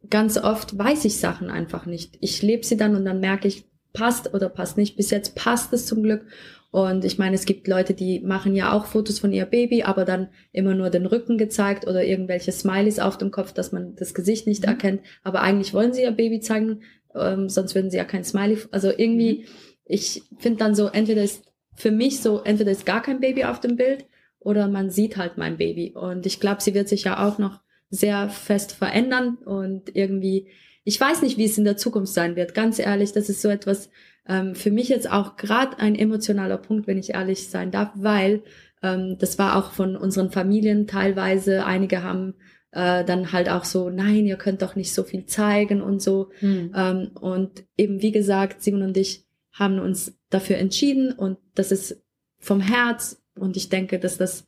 ganz 0.09 0.37
oft 0.37 0.77
weiß 0.77 1.05
ich 1.05 1.17
Sachen 1.17 1.49
einfach 1.49 1.85
nicht. 1.85 2.17
Ich 2.21 2.41
lebe 2.41 2.65
sie 2.65 2.77
dann 2.77 2.95
und 2.95 3.05
dann 3.05 3.19
merke 3.19 3.47
ich, 3.47 3.65
passt 3.91 4.33
oder 4.33 4.49
passt 4.49 4.77
nicht. 4.77 4.95
Bis 4.95 5.09
jetzt 5.09 5.35
passt 5.35 5.73
es 5.73 5.85
zum 5.85 6.03
Glück. 6.03 6.25
Und 6.71 7.03
ich 7.03 7.17
meine, 7.17 7.35
es 7.35 7.45
gibt 7.45 7.67
Leute, 7.67 7.93
die 7.93 8.19
machen 8.19 8.55
ja 8.55 8.73
auch 8.73 8.85
Fotos 8.85 9.17
von 9.19 9.31
ihr 9.31 9.45
Baby, 9.45 9.83
aber 9.83 10.05
dann 10.05 10.29
immer 10.51 10.75
nur 10.75 10.91
den 10.91 11.07
Rücken 11.07 11.37
gezeigt 11.37 11.87
oder 11.87 12.03
irgendwelche 12.03 12.51
Smileys 12.51 12.99
auf 12.99 13.17
dem 13.17 13.31
Kopf, 13.31 13.53
dass 13.53 13.71
man 13.71 13.95
das 13.95 14.13
Gesicht 14.13 14.45
nicht 14.45 14.63
mhm. 14.63 14.69
erkennt. 14.69 15.01
Aber 15.23 15.41
eigentlich 15.41 15.73
wollen 15.73 15.93
sie 15.93 16.03
ihr 16.03 16.11
Baby 16.11 16.41
zeigen, 16.41 16.81
ähm, 17.15 17.49
sonst 17.49 17.73
würden 17.73 17.89
sie 17.89 17.97
ja 17.97 18.05
kein 18.05 18.23
Smiley. 18.23 18.59
Also 18.71 18.91
irgendwie, 18.95 19.39
mhm. 19.39 19.45
ich 19.85 20.21
finde 20.37 20.59
dann 20.59 20.75
so, 20.75 20.87
entweder 20.87 21.23
ist 21.23 21.43
für 21.73 21.91
mich 21.91 22.21
so, 22.21 22.41
entweder 22.41 22.71
ist 22.71 22.85
gar 22.85 23.01
kein 23.01 23.19
Baby 23.19 23.45
auf 23.45 23.59
dem 23.59 23.75
Bild 23.75 24.05
oder 24.39 24.67
man 24.67 24.91
sieht 24.91 25.17
halt 25.17 25.37
mein 25.37 25.57
Baby. 25.57 25.93
Und 25.95 26.27
ich 26.27 26.39
glaube, 26.39 26.61
sie 26.61 26.75
wird 26.75 26.87
sich 26.87 27.05
ja 27.05 27.27
auch 27.27 27.39
noch 27.39 27.61
sehr 27.89 28.29
fest 28.29 28.73
verändern 28.73 29.37
und 29.43 29.95
irgendwie, 29.95 30.49
ich 30.83 30.99
weiß 31.01 31.23
nicht, 31.23 31.37
wie 31.37 31.45
es 31.45 31.57
in 31.57 31.63
der 31.63 31.77
Zukunft 31.77 32.13
sein 32.13 32.35
wird. 32.35 32.53
Ganz 32.53 32.77
ehrlich, 32.77 33.11
das 33.11 33.29
ist 33.29 33.41
so 33.41 33.49
etwas, 33.49 33.89
ähm, 34.29 34.55
für 34.55 34.71
mich 34.71 34.87
jetzt 34.87 35.11
auch 35.11 35.35
gerade 35.35 35.79
ein 35.79 35.95
emotionaler 35.95 36.57
Punkt, 36.57 36.87
wenn 36.87 36.99
ich 36.99 37.15
ehrlich 37.15 37.49
sein 37.49 37.71
darf, 37.71 37.89
weil 37.95 38.43
ähm, 38.81 39.17
das 39.19 39.39
war 39.39 39.57
auch 39.57 39.71
von 39.71 39.97
unseren 39.97 40.31
Familien 40.31 40.87
teilweise. 40.87 41.65
Einige 41.65 42.03
haben 42.03 42.35
äh, 42.71 43.03
dann 43.03 43.33
halt 43.33 43.49
auch 43.49 43.65
so, 43.65 43.89
nein, 43.89 44.25
ihr 44.25 44.37
könnt 44.37 44.61
doch 44.61 44.75
nicht 44.75 44.93
so 44.93 45.03
viel 45.03 45.25
zeigen 45.25 45.81
und 45.81 46.01
so. 46.01 46.29
Mhm. 46.41 46.71
Ähm, 46.75 47.11
und 47.19 47.63
eben 47.75 48.01
wie 48.01 48.11
gesagt, 48.11 48.61
Simon 48.61 48.83
und 48.83 48.97
ich 48.97 49.25
haben 49.51 49.79
uns 49.79 50.13
dafür 50.29 50.57
entschieden 50.57 51.11
und 51.11 51.37
das 51.55 51.71
ist 51.71 52.01
vom 52.37 52.61
Herz 52.61 53.21
und 53.35 53.57
ich 53.57 53.69
denke, 53.69 53.99
dass 53.99 54.17
das 54.17 54.47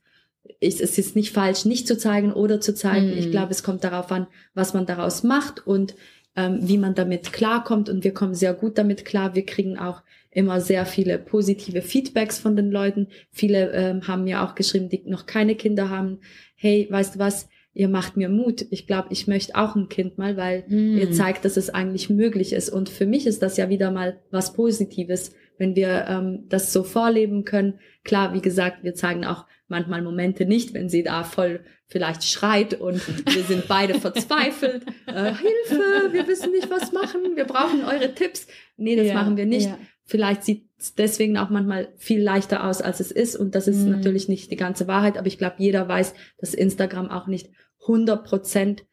ist, 0.60 0.80
es 0.80 0.98
ist 0.98 1.16
nicht 1.16 1.32
falsch, 1.32 1.66
nicht 1.66 1.88
zu 1.88 1.98
zeigen 1.98 2.34
oder 2.34 2.62
zu 2.62 2.74
zeigen. 2.74 3.08
Mhm. 3.08 3.18
Ich 3.18 3.26
hm. 3.26 3.32
glaube, 3.32 3.52
es 3.52 3.64
kommt 3.64 3.84
darauf 3.84 4.12
an, 4.12 4.28
was 4.54 4.74
man 4.74 4.86
daraus 4.86 5.24
macht 5.24 5.66
und 5.66 5.96
ähm, 6.36 6.60
wie 6.62 6.78
man 6.78 6.96
damit 6.96 7.34
klarkommt. 7.34 7.90
Und 7.90 8.04
wir 8.04 8.14
kommen 8.14 8.34
sehr 8.34 8.54
gut 8.54 8.78
damit 8.78 9.06
klar. 9.06 9.36
Wir 9.36 9.46
kriegen 9.46 9.78
auch 9.78 10.02
immer 10.32 10.62
sehr 10.62 10.86
viele 10.86 11.18
positive 11.18 11.82
Feedbacks 11.82 12.40
von 12.40 12.56
den 12.56 12.72
Leuten. 12.72 13.08
Viele 13.32 13.72
ähm, 13.74 14.08
haben 14.08 14.24
mir 14.24 14.44
auch 14.44 14.56
geschrieben, 14.56 14.90
die 14.90 15.04
noch 15.06 15.26
keine 15.26 15.56
Kinder 15.56 15.90
haben. 15.90 16.20
Hey, 16.56 16.88
weißt 16.90 17.16
du 17.16 17.20
was? 17.20 17.50
Ihr 17.74 17.88
macht 17.88 18.18
mir 18.18 18.30
Mut. 18.30 18.66
Ich 18.70 18.86
glaube, 18.86 19.08
ich 19.12 19.28
möchte 19.28 19.56
auch 19.56 19.76
ein 19.76 19.88
Kind 19.88 20.18
mal, 20.18 20.36
weil 20.36 20.66
mm. 20.68 20.98
ihr 20.98 21.12
zeigt, 21.12 21.46
dass 21.46 21.56
es 21.56 21.70
eigentlich 21.70 22.10
möglich 22.10 22.52
ist. 22.52 22.70
Und 22.70 22.90
für 22.90 23.06
mich 23.06 23.26
ist 23.28 23.42
das 23.42 23.56
ja 23.56 23.70
wieder 23.70 23.92
mal 23.92 24.20
was 24.30 24.54
Positives, 24.54 25.34
wenn 25.58 25.76
wir 25.76 26.06
ähm, 26.10 26.46
das 26.50 26.74
so 26.74 26.84
vorleben 26.84 27.46
können. 27.46 27.80
Klar, 28.04 28.34
wie 28.34 28.42
gesagt, 28.42 28.84
wir 28.84 28.94
zeigen 28.94 29.26
auch 29.26 29.46
manchmal 29.72 30.04
Momente 30.04 30.46
nicht, 30.46 30.76
wenn 30.76 30.90
sie 30.90 31.02
da 31.02 31.24
voll 31.24 31.62
vielleicht 31.88 32.24
schreit 32.24 32.80
und 32.80 33.02
wir 33.34 33.44
sind 33.44 33.68
beide 33.68 34.00
verzweifelt. 34.00 34.86
Äh, 35.08 35.34
Hilfe, 35.34 36.14
wir 36.14 36.28
wissen 36.28 36.52
nicht, 36.52 36.70
was 36.70 36.94
machen, 36.94 37.36
wir 37.36 37.44
brauchen 37.44 37.84
eure 37.84 38.14
Tipps. 38.14 38.48
Nee, 38.78 38.96
das 38.96 39.08
ja, 39.08 39.14
machen 39.14 39.36
wir 39.36 39.46
nicht. 39.46 39.68
Ja. 39.68 39.78
Vielleicht 40.06 40.44
sieht 40.44 40.70
es 40.78 40.96
deswegen 40.96 41.38
auch 41.38 41.50
manchmal 41.50 41.92
viel 41.98 42.22
leichter 42.22 42.66
aus, 42.66 42.82
als 42.82 43.02
es 43.02 43.12
ist. 43.12 43.36
Und 43.36 43.54
das 43.54 43.68
ist 43.68 43.84
mhm. 43.84 43.92
natürlich 43.92 44.30
nicht 44.30 44.52
die 44.52 44.56
ganze 44.56 44.88
Wahrheit, 44.88 45.18
aber 45.18 45.28
ich 45.28 45.38
glaube, 45.38 45.56
jeder 45.58 45.88
weiß, 45.88 46.14
dass 46.38 46.54
Instagram 46.54 47.10
auch 47.10 47.28
nicht 47.28 47.50
100 47.82 48.24
Prozent 48.24 48.86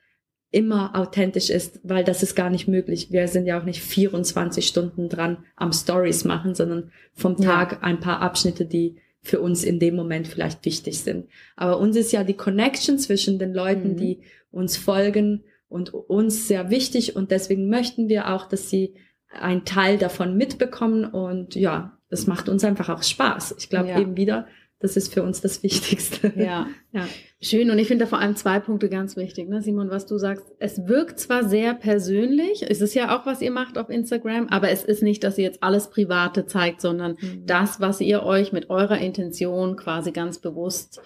immer 0.51 0.97
authentisch 0.97 1.51
ist, 1.51 1.81
weil 1.85 2.05
das 2.05 2.23
ist 2.23 2.35
gar 2.35 2.51
nicht 2.51 2.69
möglich. 2.69 3.13
Wir 3.13 3.29
sind 3.29 3.47
ja 3.47 3.61
auch 3.61 3.65
nicht 3.65 3.83
24 3.83 4.67
Stunden 4.67 5.09
dran 5.09 5.45
am 5.57 5.73
Stories 5.73 6.25
machen, 6.25 6.55
sondern 6.55 6.91
vom 7.13 7.37
Tag 7.37 7.73
ja. 7.73 7.79
ein 7.83 8.01
paar 8.01 8.21
Abschnitte, 8.21 8.65
die 8.65 8.97
für 9.23 9.41
uns 9.41 9.65
in 9.65 9.79
dem 9.79 9.97
Moment 9.97 10.29
vielleicht 10.29 10.65
wichtig 10.65 11.01
sind. 11.01 11.29
Aber 11.57 11.79
uns 11.79 11.97
ist 11.97 12.13
ja 12.13 12.25
die 12.25 12.37
Connection 12.37 12.99
zwischen 12.99 13.39
den 13.39 13.53
Leuten, 13.53 13.93
mhm. 13.93 13.97
die 13.97 14.21
uns 14.51 14.77
folgen 14.77 15.45
und 15.69 15.93
uns 15.93 16.49
sehr 16.49 16.71
wichtig 16.71 17.17
und 17.17 17.31
deswegen 17.31 17.69
möchten 17.69 18.09
wir 18.09 18.33
auch, 18.33 18.47
dass 18.47 18.71
sie 18.71 18.95
einen 19.31 19.65
Teil 19.65 19.99
davon 19.99 20.37
mitbekommen 20.37 21.05
und 21.05 21.55
ja, 21.55 21.99
das 22.09 22.27
macht 22.27 22.49
uns 22.49 22.65
einfach 22.65 22.89
auch 22.89 23.03
Spaß. 23.03 23.57
Ich 23.59 23.69
glaube 23.69 23.91
ja. 23.91 24.01
eben 24.01 24.17
wieder, 24.17 24.47
das 24.81 24.97
ist 24.97 25.13
für 25.13 25.23
uns 25.23 25.41
das 25.41 25.63
Wichtigste. 25.63 26.33
Ja, 26.37 26.69
ja. 26.93 27.07
Schön. 27.41 27.71
Und 27.71 27.79
ich 27.79 27.89
finde 27.89 28.05
da 28.05 28.09
vor 28.09 28.19
allem 28.19 28.37
zwei 28.37 28.61
Punkte 28.61 28.89
ganz 28.89 29.17
wichtig, 29.17 29.49
ne, 29.49 29.61
Simon, 29.61 29.91
was 29.91 30.07
du 30.07 30.19
sagst. 30.19 30.45
Es 30.59 30.87
wirkt 30.87 31.19
zwar 31.19 31.49
sehr 31.49 31.75
persönlich, 31.75 32.65
es 32.69 32.81
ist 32.81 32.95
ja 32.95 33.17
auch, 33.17 33.27
was 33.27 33.41
ihr 33.41 33.51
macht 33.51 33.79
auf 33.79 33.91
Instagram, 33.91 34.49
aber 34.49 34.71
es 34.71 34.85
ist 34.85 35.03
nicht, 35.03 35.25
dass 35.25 35.39
ihr 35.39 35.45
jetzt 35.45 35.63
alles 35.63 35.91
Private 35.91 36.47
zeigt, 36.47 36.81
sondern 36.81 37.17
mhm. 37.21 37.47
das, 37.47 37.81
was 37.81 38.01
ihr 38.01 38.23
euch 38.23 38.53
mit 38.53 38.71
eurer 38.71 38.99
Intention 38.99 39.77
quasi 39.77 40.13
ganz 40.13 40.39
bewusst 40.39 41.01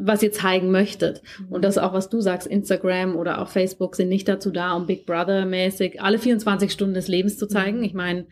was 0.00 0.22
ihr 0.22 0.30
zeigen 0.30 0.70
möchtet. 0.70 1.22
Und 1.50 1.64
das 1.64 1.78
auch, 1.78 1.92
was 1.92 2.08
du 2.08 2.20
sagst, 2.20 2.46
Instagram 2.46 3.16
oder 3.16 3.42
auch 3.42 3.48
Facebook 3.48 3.96
sind 3.96 4.08
nicht 4.08 4.28
dazu 4.28 4.50
da, 4.50 4.72
um 4.74 4.86
Big 4.86 5.04
Brother 5.04 5.46
mäßig 5.46 6.00
alle 6.00 6.18
24 6.18 6.70
Stunden 6.70 6.94
des 6.94 7.08
Lebens 7.08 7.38
zu 7.38 7.48
zeigen. 7.48 7.78
Mhm. 7.78 7.84
Ich 7.84 7.94
meine, 7.94 8.26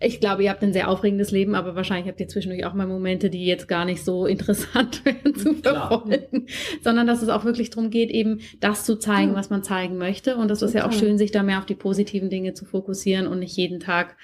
ich 0.00 0.20
glaube, 0.20 0.44
ihr 0.44 0.50
habt 0.50 0.62
ein 0.62 0.72
sehr 0.72 0.88
aufregendes 0.88 1.30
Leben, 1.30 1.54
aber 1.54 1.76
wahrscheinlich 1.76 2.08
habt 2.08 2.20
ihr 2.20 2.28
zwischendurch 2.28 2.66
auch 2.66 2.74
mal 2.74 2.86
Momente, 2.86 3.30
die 3.30 3.46
jetzt 3.46 3.68
gar 3.68 3.84
nicht 3.84 4.04
so 4.04 4.26
interessant 4.26 5.04
werden 5.04 5.34
zu 5.34 5.54
verfolgen, 5.54 6.46
sondern 6.82 7.06
dass 7.06 7.22
es 7.22 7.28
auch 7.28 7.44
wirklich 7.44 7.70
darum 7.70 7.90
geht, 7.90 8.10
eben 8.10 8.40
das 8.60 8.84
zu 8.84 8.98
zeigen, 8.98 9.32
ja. 9.32 9.36
was 9.36 9.50
man 9.50 9.62
zeigen 9.62 9.96
möchte. 9.96 10.36
Und 10.36 10.48
das 10.48 10.62
ist 10.62 10.74
ja 10.74 10.86
auch 10.86 10.92
schön, 10.92 11.18
sich 11.18 11.32
da 11.32 11.42
mehr 11.42 11.58
auf 11.58 11.66
die 11.66 11.74
positiven 11.74 12.30
Dinge 12.30 12.54
zu 12.54 12.64
fokussieren 12.64 13.26
und 13.26 13.38
nicht 13.38 13.56
jeden 13.56 13.80
Tag 13.80 14.16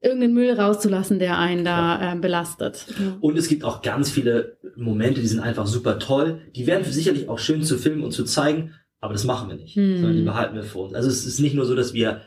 irgendeinen 0.00 0.34
Müll 0.34 0.52
rauszulassen, 0.52 1.20
der 1.20 1.38
einen 1.38 1.64
da 1.64 2.12
äh, 2.12 2.16
belastet. 2.16 2.86
Und 3.20 3.38
es 3.38 3.48
gibt 3.48 3.62
auch 3.62 3.82
ganz 3.82 4.10
viele 4.10 4.56
Momente, 4.76 5.20
die 5.20 5.28
sind 5.28 5.40
einfach 5.40 5.66
super 5.66 6.00
toll. 6.00 6.40
Die 6.56 6.66
wären 6.66 6.84
sicherlich 6.84 7.28
auch 7.28 7.38
schön 7.38 7.62
zu 7.62 7.78
filmen 7.78 8.02
und 8.02 8.10
zu 8.10 8.24
zeigen, 8.24 8.74
aber 9.00 9.12
das 9.12 9.24
machen 9.24 9.48
wir 9.48 9.56
nicht, 9.56 9.76
hm. 9.76 9.98
sondern 9.98 10.16
die 10.16 10.24
behalten 10.24 10.56
wir 10.56 10.64
für 10.64 10.78
uns. 10.78 10.94
Also 10.94 11.08
es 11.08 11.24
ist 11.24 11.38
nicht 11.38 11.54
nur 11.54 11.66
so, 11.66 11.76
dass 11.76 11.94
wir 11.94 12.22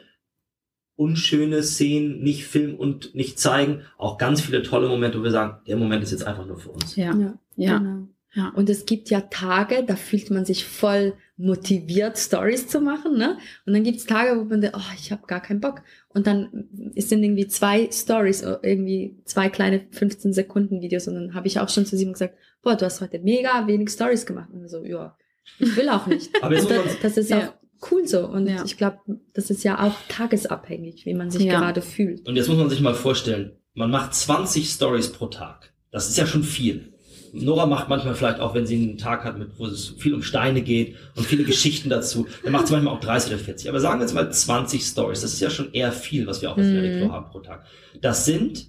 unschöne 0.95 1.61
Szenen 1.63 2.21
nicht 2.23 2.45
filmen 2.45 2.75
und 2.75 3.15
nicht 3.15 3.39
zeigen. 3.39 3.81
Auch 3.97 4.17
ganz 4.17 4.41
viele 4.41 4.63
tolle 4.63 4.87
Momente, 4.87 5.19
wo 5.19 5.23
wir 5.23 5.31
sagen, 5.31 5.57
der 5.67 5.77
Moment 5.77 6.03
ist 6.03 6.11
jetzt 6.11 6.25
einfach 6.25 6.45
nur 6.45 6.57
für 6.57 6.69
uns. 6.69 6.95
Ja, 6.95 7.13
ja. 7.15 7.33
ja. 7.55 7.77
Genau. 7.77 8.07
Ja. 8.33 8.49
Und 8.49 8.69
es 8.69 8.85
gibt 8.85 9.09
ja 9.09 9.21
Tage, 9.21 9.83
da 9.87 9.95
fühlt 9.95 10.29
man 10.29 10.43
sich 10.43 10.65
voll 10.65 11.13
motiviert, 11.37 12.17
Stories 12.17 12.67
zu 12.67 12.81
machen. 12.81 13.17
Ne? 13.17 13.37
Und 13.65 13.73
dann 13.73 13.83
gibt's 13.83 14.05
Tage, 14.05 14.37
wo 14.37 14.43
man 14.43 14.59
denkt, 14.59 14.75
oh, 14.77 14.93
ich 14.97 15.11
habe 15.13 15.25
gar 15.25 15.41
keinen 15.41 15.61
Bock. 15.61 15.81
Und 16.09 16.27
dann 16.27 16.67
sind 16.97 17.23
irgendwie 17.23 17.47
zwei 17.47 17.89
Stories, 17.91 18.41
irgendwie 18.41 19.15
zwei 19.23 19.47
kleine 19.49 19.85
15 19.91 20.33
Sekunden 20.33 20.81
Videos. 20.81 21.07
Und 21.07 21.15
dann 21.15 21.33
habe 21.33 21.47
ich 21.47 21.59
auch 21.59 21.69
schon 21.69 21.85
zu 21.85 21.95
Simon 21.97 22.13
gesagt, 22.13 22.35
boah, 22.61 22.75
du 22.75 22.85
hast 22.85 22.99
heute 22.99 23.19
mega 23.19 23.67
wenig 23.67 23.89
Stories 23.89 24.25
gemacht. 24.25 24.49
Und 24.51 24.67
so, 24.69 24.83
ja, 24.83 25.15
ich 25.59 25.73
will 25.77 25.87
auch 25.87 26.07
nicht. 26.07 26.31
Aber 26.41 26.55
das, 26.55 26.67
das 27.01 27.17
ist 27.17 27.29
Ja. 27.29 27.39
auch 27.49 27.53
cool 27.91 28.07
so. 28.07 28.27
Und 28.27 28.47
Ja. 28.47 28.63
ich 28.65 28.77
glaube, 28.77 28.99
das 29.33 29.49
ist 29.49 29.63
ja 29.63 29.83
auch 29.85 29.93
tagesabhängig, 30.09 31.05
wie 31.05 31.13
man 31.13 31.29
sich 31.31 31.43
Ja. 31.43 31.59
gerade 31.59 31.81
fühlt. 31.81 32.27
Und 32.27 32.35
jetzt 32.35 32.47
muss 32.47 32.57
man 32.57 32.69
sich 32.69 32.81
mal 32.81 32.93
vorstellen, 32.95 33.53
man 33.73 33.91
macht 33.91 34.13
20 34.13 34.69
Stories 34.69 35.11
pro 35.11 35.27
Tag. 35.27 35.73
Das 35.91 36.09
ist 36.09 36.17
ja 36.17 36.25
schon 36.25 36.43
viel. 36.43 36.91
Nora 37.33 37.65
macht 37.65 37.89
manchmal 37.89 38.15
vielleicht 38.15 38.39
auch, 38.39 38.55
wenn 38.55 38.65
sie 38.65 38.75
einen 38.81 38.97
Tag 38.97 39.25
hat, 39.25 39.37
mit, 39.37 39.49
wo 39.59 39.65
es 39.65 39.89
viel 39.97 40.13
um 40.13 40.21
Steine 40.23 40.61
geht 40.61 40.95
und 41.15 41.25
viele 41.25 41.43
Geschichten 41.51 41.89
dazu, 41.89 42.27
dann 42.43 42.53
macht 42.53 42.67
sie 42.67 42.73
manchmal 42.73 42.93
auch 42.95 43.01
30 43.01 43.33
oder 43.33 43.39
40. 43.43 43.67
Aber 43.69 43.79
sagen 43.81 43.99
wir 43.99 44.05
jetzt 44.05 44.13
mal 44.13 44.31
20 44.31 44.83
Stories. 44.83 45.21
Das 45.21 45.33
ist 45.33 45.41
ja 45.41 45.49
schon 45.49 45.73
eher 45.73 45.91
viel, 45.91 46.27
was 46.27 46.41
wir 46.41 46.49
auch 46.51 46.57
auf 46.57 46.63
Mhm. 46.63 47.11
Haben 47.11 47.25
pro 47.29 47.39
Tag. 47.41 47.65
Das 48.01 48.25
sind 48.25 48.67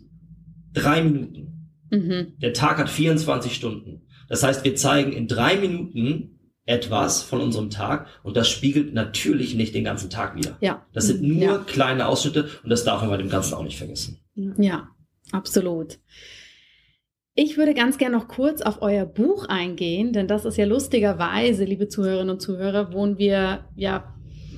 drei 0.72 1.02
Minuten. 1.02 1.70
Mhm. 1.92 2.32
Der 2.42 2.52
Tag 2.52 2.78
hat 2.78 2.88
24 2.90 3.54
Stunden. 3.54 4.02
Das 4.28 4.42
heißt, 4.42 4.64
wir 4.64 4.74
zeigen 4.74 5.12
in 5.12 5.28
drei 5.28 5.56
Minuten 5.56 6.35
etwas 6.66 7.22
von 7.22 7.40
unserem 7.40 7.70
Tag 7.70 8.08
und 8.24 8.36
das 8.36 8.48
spiegelt 8.48 8.92
natürlich 8.92 9.54
nicht 9.54 9.74
den 9.74 9.84
ganzen 9.84 10.10
Tag 10.10 10.34
wieder. 10.36 10.56
Ja. 10.60 10.84
Das 10.92 11.06
sind 11.06 11.22
nur 11.22 11.40
Ja. 11.40 11.58
kleine 11.58 12.06
Ausschnitte 12.08 12.48
und 12.64 12.70
das 12.70 12.84
darf 12.84 13.00
man 13.00 13.10
bei 13.10 13.16
dem 13.16 13.28
Ganzen 13.30 13.54
auch 13.54 13.62
nicht 13.62 13.78
vergessen. 13.78 14.18
Ja, 14.58 14.88
absolut. 15.32 15.98
Ich 17.34 17.56
würde 17.56 17.74
ganz 17.74 17.98
gerne 17.98 18.16
noch 18.16 18.28
kurz 18.28 18.62
auf 18.62 18.80
euer 18.82 19.04
Buch 19.04 19.44
eingehen, 19.48 20.12
denn 20.12 20.26
das 20.26 20.44
ist 20.44 20.56
ja 20.56 20.64
lustigerweise, 20.64 21.64
liebe 21.64 21.86
Zuhörerinnen 21.86 22.30
und 22.30 22.40
Zuhörer, 22.40 22.92
wohnen 22.92 23.18
wir 23.18 23.66
ja 23.76 24.15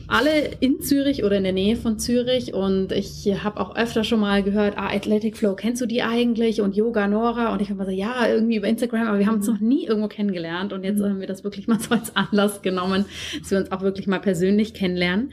alle 0.09 0.31
in 0.61 0.81
Zürich 0.81 1.23
oder 1.23 1.37
in 1.37 1.45
der 1.45 1.53
Nähe 1.53 1.77
von 1.77 1.99
Zürich 1.99 2.55
und 2.55 2.93
ich 2.93 3.27
habe 3.45 3.61
auch 3.61 3.77
öfter 3.77 4.05
schon 4.05 4.21
mal 4.21 4.43
gehört, 4.43 4.77
ah, 4.79 4.89
Athletic 4.89 5.37
Flow, 5.37 5.55
kennst 5.55 5.81
du 5.83 5.87
die 5.87 6.03
eigentlich? 6.03 6.61
Und 6.61 6.75
Yoga 6.77 7.07
Nora 7.07 7.53
und 7.53 7.61
ich 7.63 7.69
habe 7.69 7.79
mal 7.79 7.85
so, 7.85 7.91
ja, 7.93 8.27
irgendwie 8.27 8.57
über 8.57 8.67
Instagram, 8.69 9.07
aber 9.09 9.19
wir 9.19 9.27
haben 9.27 9.37
uns 9.37 9.47
Mhm. 9.47 9.53
noch 9.55 9.61
nie 9.61 9.87
irgendwo 9.87 10.09
kennengelernt 10.09 10.73
und 10.73 10.83
jetzt 10.85 10.99
Mhm. 10.99 11.05
haben 11.05 11.21
wir 11.21 11.27
das 11.27 11.45
wirklich 11.45 11.69
mal 11.69 11.79
so 11.79 11.95
als 11.95 12.17
Anlass 12.17 12.63
genommen, 12.63 13.05
dass 13.41 13.51
wir 13.51 13.59
uns 13.59 13.71
auch 13.71 13.83
wirklich 13.83 14.07
mal 14.07 14.19
persönlich 14.21 14.75
kennenlernen. 14.75 15.33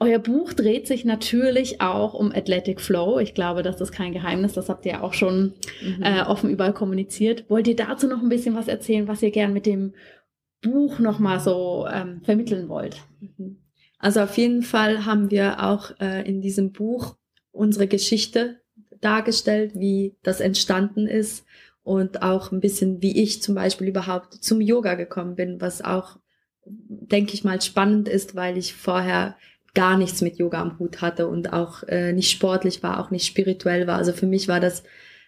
Euer 0.00 0.18
Buch 0.18 0.52
dreht 0.52 0.88
sich 0.88 1.04
natürlich 1.04 1.80
auch 1.80 2.12
um 2.14 2.32
Athletic 2.32 2.80
Flow. 2.80 3.20
Ich 3.20 3.34
glaube, 3.34 3.62
das 3.62 3.80
ist 3.80 3.92
kein 3.92 4.12
Geheimnis. 4.12 4.52
Das 4.52 4.68
habt 4.68 4.84
ihr 4.84 5.04
auch 5.04 5.12
schon 5.12 5.52
Mhm. 5.80 6.02
äh, 6.02 6.22
offen 6.22 6.50
überall 6.50 6.72
kommuniziert. 6.72 7.44
Wollt 7.48 7.68
ihr 7.68 7.76
dazu 7.76 8.08
noch 8.08 8.20
ein 8.20 8.28
bisschen 8.28 8.56
was 8.56 8.66
erzählen, 8.66 9.06
was 9.06 9.22
ihr 9.22 9.30
gern 9.30 9.52
mit 9.52 9.64
dem 9.64 9.94
Buch 10.60 10.98
nochmal 10.98 11.38
so 11.38 11.86
ähm, 11.92 12.20
vermitteln 12.24 12.68
wollt? 12.68 12.96
Mhm. 13.20 13.58
Also 14.02 14.20
auf 14.20 14.36
jeden 14.36 14.62
Fall 14.62 15.06
haben 15.06 15.30
wir 15.30 15.62
auch 15.62 15.92
äh, 16.00 16.28
in 16.28 16.42
diesem 16.42 16.72
Buch 16.72 17.16
unsere 17.52 17.86
Geschichte 17.86 18.60
dargestellt, 19.00 19.72
wie 19.76 20.16
das 20.24 20.40
entstanden 20.40 21.06
ist 21.06 21.44
und 21.84 22.20
auch 22.20 22.50
ein 22.50 22.58
bisschen, 22.58 23.00
wie 23.00 23.22
ich 23.22 23.42
zum 23.42 23.54
Beispiel 23.54 23.86
überhaupt 23.86 24.34
zum 24.34 24.60
Yoga 24.60 24.94
gekommen 24.94 25.36
bin, 25.36 25.60
was 25.60 25.82
auch, 25.82 26.18
denke 26.66 27.34
ich 27.34 27.44
mal, 27.44 27.60
spannend 27.62 28.08
ist, 28.08 28.34
weil 28.34 28.58
ich 28.58 28.74
vorher 28.74 29.36
gar 29.74 29.96
nichts 29.96 30.20
mit 30.20 30.36
Yoga 30.36 30.60
am 30.60 30.80
Hut 30.80 31.00
hatte 31.00 31.28
und 31.28 31.52
auch 31.52 31.84
äh, 31.84 32.12
nicht 32.12 32.30
sportlich 32.30 32.82
war, 32.82 32.98
auch 32.98 33.12
nicht 33.12 33.26
spirituell 33.26 33.86
war. 33.86 33.98
Also 33.98 34.12
für 34.12 34.26
mich 34.26 34.48
war 34.48 34.58
das 34.58 34.82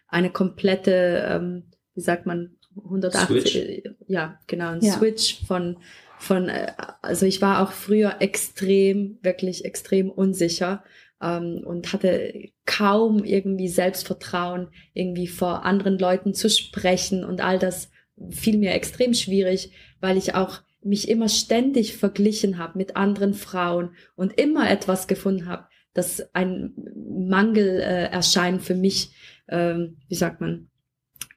eine 0.09 0.31
komplette, 0.31 1.25
ähm, 1.29 1.63
wie 1.95 2.01
sagt 2.01 2.27
man, 2.27 2.57
180, 2.77 3.53
Switch. 3.53 3.83
ja, 4.09 4.41
genau, 4.49 4.71
ein 4.71 4.81
Ja. 4.83 4.95
Switch 4.95 5.45
von 5.47 5.77
von, 6.25 6.49
äh, 6.49 6.73
also 7.03 7.27
ich 7.27 7.41
war 7.43 7.63
auch 7.63 7.73
früher 7.73 8.17
extrem, 8.21 9.19
wirklich 9.23 9.65
extrem 9.65 10.11
unsicher 10.11 10.83
ähm, 11.23 11.63
und 11.65 11.93
hatte 11.93 12.51
kaum 12.67 13.25
irgendwie 13.25 13.69
Selbstvertrauen, 13.69 14.69
irgendwie 14.95 15.29
vor 15.29 15.65
anderen 15.65 15.99
Leuten 15.99 16.35
zu 16.35 16.49
sprechen. 16.49 17.25
Und 17.25 17.43
all 17.43 17.59
das 17.59 17.91
fiel 18.31 18.59
mir 18.59 18.73
extrem 18.73 19.15
schwierig, 19.15 19.73
weil 20.01 20.17
ich 20.17 20.35
auch 20.35 20.63
mich 20.83 21.09
immer 21.09 21.29
ständig 21.29 21.97
verglichen 21.97 22.59
habe 22.59 22.79
mit 22.79 22.97
anderen 22.97 23.35
Frauen 23.35 23.95
und 24.17 24.39
immer 24.39 24.71
etwas 24.71 25.07
gefunden 25.07 25.47
habe, 25.47 25.67
das 25.95 26.35
ein 26.35 26.75
Mangel 26.97 27.81
äh, 27.81 28.07
erscheint 28.11 28.63
für 28.63 28.75
mich, 28.75 29.13
ähm, 29.49 29.99
wie 30.09 30.15
sagt 30.15 30.41
man, 30.41 30.69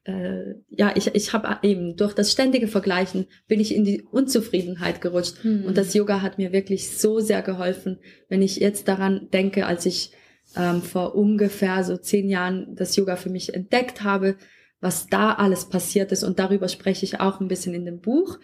äh, 0.08 0.56
ja, 0.70 0.94
ich, 0.96 1.14
ich 1.14 1.34
habe 1.34 1.60
eben 1.64 1.98
durch 1.98 2.14
das 2.14 2.32
ständige 2.32 2.70
Vergleichen 2.70 3.28
bin 3.48 3.60
ich 3.60 3.76
in 3.76 3.84
die 3.84 4.04
Unzufriedenheit 4.04 5.02
gerutscht. 5.02 5.44
Mhm. 5.44 5.66
Und 5.66 5.78
das 5.78 5.94
Yoga 5.94 6.22
hat 6.22 6.38
mir 6.38 6.54
wirklich 6.54 6.98
so 6.98 7.20
sehr 7.20 7.42
geholfen, 7.42 8.00
wenn 8.30 8.42
ich 8.42 8.56
jetzt 8.56 8.88
daran 8.88 9.28
denke, 9.34 9.66
als 9.66 9.86
ich 9.86 10.12
ähm, 10.56 10.82
vor 10.82 11.14
ungefähr 11.16 11.84
so 11.84 11.98
zehn 11.98 12.30
Jahren 12.30 12.76
das 12.76 12.96
Yoga 12.96 13.18
für 13.18 13.30
mich 13.30 13.54
entdeckt 13.54 14.04
habe, 14.04 14.38
was 14.80 15.08
da 15.08 15.34
alles 15.34 15.68
passiert 15.68 16.14
ist. 16.14 16.24
Und 16.24 16.40
darüber 16.40 16.70
spreche 16.70 17.04
ich 17.04 17.20
auch 17.20 17.42
ein 17.42 17.50
bisschen 17.50 17.74
in 17.74 17.84
dem 17.84 18.00
Buch. 18.00 18.40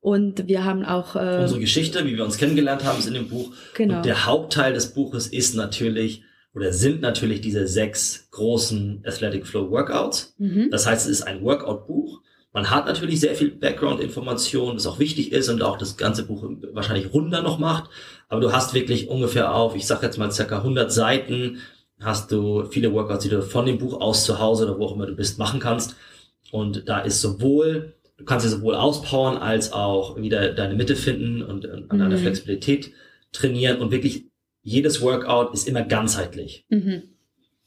Und 0.00 0.46
wir 0.46 0.64
haben 0.64 0.84
auch 0.84 1.16
äh, 1.16 1.40
Unsere 1.40 1.60
Geschichte, 1.60 2.04
wie 2.06 2.14
wir 2.14 2.24
uns 2.24 2.36
kennengelernt 2.36 2.84
haben, 2.84 2.98
ist 2.98 3.08
in 3.08 3.14
dem 3.14 3.28
Buch. 3.28 3.54
genau. 3.74 3.96
Und 3.96 4.04
der 4.04 4.26
Hauptteil 4.26 4.74
des 4.74 4.92
Buches 4.92 5.28
ist 5.28 5.54
natürlich 5.54 6.22
oder 6.56 6.72
sind 6.72 7.02
natürlich 7.02 7.42
diese 7.42 7.68
sechs 7.68 8.28
großen 8.30 9.04
Athletic 9.06 9.46
Flow 9.46 9.70
Workouts. 9.70 10.34
Mhm. 10.38 10.70
Das 10.70 10.86
heißt, 10.86 11.04
es 11.04 11.12
ist 11.20 11.22
ein 11.22 11.42
Workout-Buch. 11.42 12.22
Man 12.54 12.70
hat 12.70 12.86
natürlich 12.86 13.20
sehr 13.20 13.34
viel 13.34 13.50
Background-Information, 13.50 14.76
was 14.76 14.86
auch 14.86 14.98
wichtig 14.98 15.32
ist 15.32 15.50
und 15.50 15.62
auch 15.62 15.76
das 15.76 15.98
ganze 15.98 16.24
Buch 16.24 16.48
wahrscheinlich 16.72 17.12
runder 17.12 17.42
noch 17.42 17.58
macht. 17.58 17.90
Aber 18.30 18.40
du 18.40 18.52
hast 18.52 18.72
wirklich 18.72 19.08
ungefähr 19.08 19.54
auf, 19.54 19.76
ich 19.76 19.86
sag 19.86 20.02
jetzt 20.02 20.16
mal 20.16 20.32
circa 20.32 20.56
100 20.56 20.90
Seiten, 20.90 21.58
hast 22.00 22.32
du 22.32 22.64
viele 22.64 22.90
Workouts, 22.94 23.24
die 23.24 23.30
du 23.30 23.42
von 23.42 23.66
dem 23.66 23.76
Buch 23.76 24.00
aus 24.00 24.24
zu 24.24 24.38
Hause 24.38 24.64
oder 24.64 24.78
wo 24.78 24.86
auch 24.86 24.94
immer 24.94 25.06
du 25.06 25.14
bist, 25.14 25.38
machen 25.38 25.60
kannst. 25.60 25.94
Und 26.52 26.88
da 26.88 27.00
ist 27.00 27.20
sowohl, 27.20 27.92
du 28.16 28.24
kannst 28.24 28.46
dir 28.46 28.50
sowohl 28.50 28.76
auspowern 28.76 29.36
als 29.36 29.74
auch 29.74 30.16
wieder 30.16 30.54
deine 30.54 30.74
Mitte 30.74 30.96
finden 30.96 31.42
und 31.42 31.68
an 31.68 31.86
deiner 31.90 32.16
Mhm. 32.16 32.20
Flexibilität 32.20 32.92
trainieren 33.32 33.82
und 33.82 33.90
wirklich 33.90 34.24
jedes 34.66 35.00
Workout 35.00 35.54
ist 35.54 35.68
immer 35.68 35.82
ganzheitlich. 35.82 36.66
Mhm. 36.68 37.02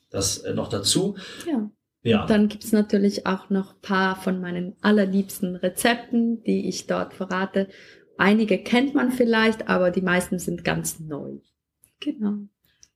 Das 0.10 0.40
äh, 0.40 0.54
noch 0.54 0.68
dazu. 0.70 1.16
ja. 1.50 1.70
Ja. 2.02 2.26
Dann 2.28 2.48
gibt's 2.48 2.72
natürlich 2.72 3.28
auch 3.28 3.50
noch 3.50 3.74
ein 3.74 3.82
paar 3.82 4.16
von 4.16 4.40
meinen 4.40 4.78
allerliebsten 4.80 5.58
Rezepten, 5.58 6.42
die 6.44 6.70
ich 6.70 6.88
dort 6.88 7.14
verrate. 7.14 7.68
Einige 8.18 8.58
kennt 8.58 8.96
man 8.96 9.12
vielleicht, 9.12 9.68
aber 9.68 9.92
die 9.92 10.02
meisten 10.02 10.40
sind 10.40 10.64
ganz 10.64 11.02
neu. 11.02 11.40
Genau. 12.00 12.36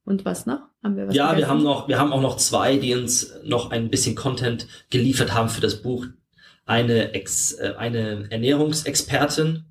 Und 0.06 0.24
was 0.24 0.46
noch? 0.46 0.62
Haben 0.82 0.96
wir 0.96 1.08
was 1.08 1.16
Ja, 1.16 1.24
wir 1.26 1.30
vergessen? 1.32 1.50
haben 1.50 1.64
noch, 1.64 1.90
wir 1.90 2.00
haben 2.00 2.14
auch 2.14 2.22
noch 2.22 2.38
zwei, 2.38 2.78
die 2.78 2.96
uns 2.96 3.34
noch 3.44 3.72
ein 3.72 3.90
bisschen 3.90 4.16
Content 4.16 4.68
geliefert 4.90 5.34
haben 5.34 5.50
für 5.50 5.60
das 5.62 5.82
Buch. 5.82 6.06
Eine 6.66 7.14
Ex, 7.14 7.52
äh, 7.54 7.74
eine 7.78 8.32
Ernährungsexpertin, 8.32 9.66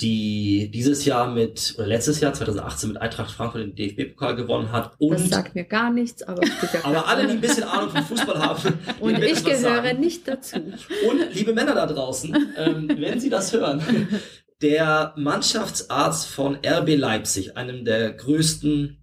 die 0.00 0.70
dieses 0.72 1.06
Jahr 1.06 1.32
mit, 1.32 1.74
oder 1.78 1.86
letztes 1.86 2.20
Jahr, 2.20 2.34
2018 2.34 2.90
mit 2.90 3.00
Eintracht 3.00 3.30
Frankfurt 3.30 3.62
den 3.62 3.74
DFB-Pokal 3.74 4.36
gewonnen 4.36 4.70
hat. 4.70 4.94
Und, 4.98 5.14
Das 5.14 5.30
sagt 5.30 5.54
mir 5.54 5.64
gar 5.64 5.90
nichts, 5.90 6.22
aber 6.22 6.44
ja 6.44 6.84
aber 6.84 7.08
alle, 7.08 7.26
die 7.26 7.32
ein 7.32 7.40
bisschen 7.40 7.64
Ahnung 7.64 7.90
vom 7.90 8.04
Fußball 8.04 8.38
haben, 8.38 8.74
Und 9.00 9.22
ich 9.22 9.42
gehöre 9.42 9.82
sagen. 9.82 10.00
nicht 10.00 10.28
dazu. 10.28 10.56
Und 10.56 11.34
liebe 11.34 11.54
Männer 11.54 11.74
da 11.74 11.86
draußen, 11.86 12.34
ähm, 12.58 12.90
wenn 12.98 13.20
Sie 13.20 13.30
das 13.30 13.54
hören, 13.54 13.80
der 14.60 15.14
Mannschaftsarzt 15.16 16.26
von 16.26 16.56
RB 16.56 16.96
Leipzig, 16.96 17.56
einem 17.56 17.86
der 17.86 18.12
größten, 18.12 18.98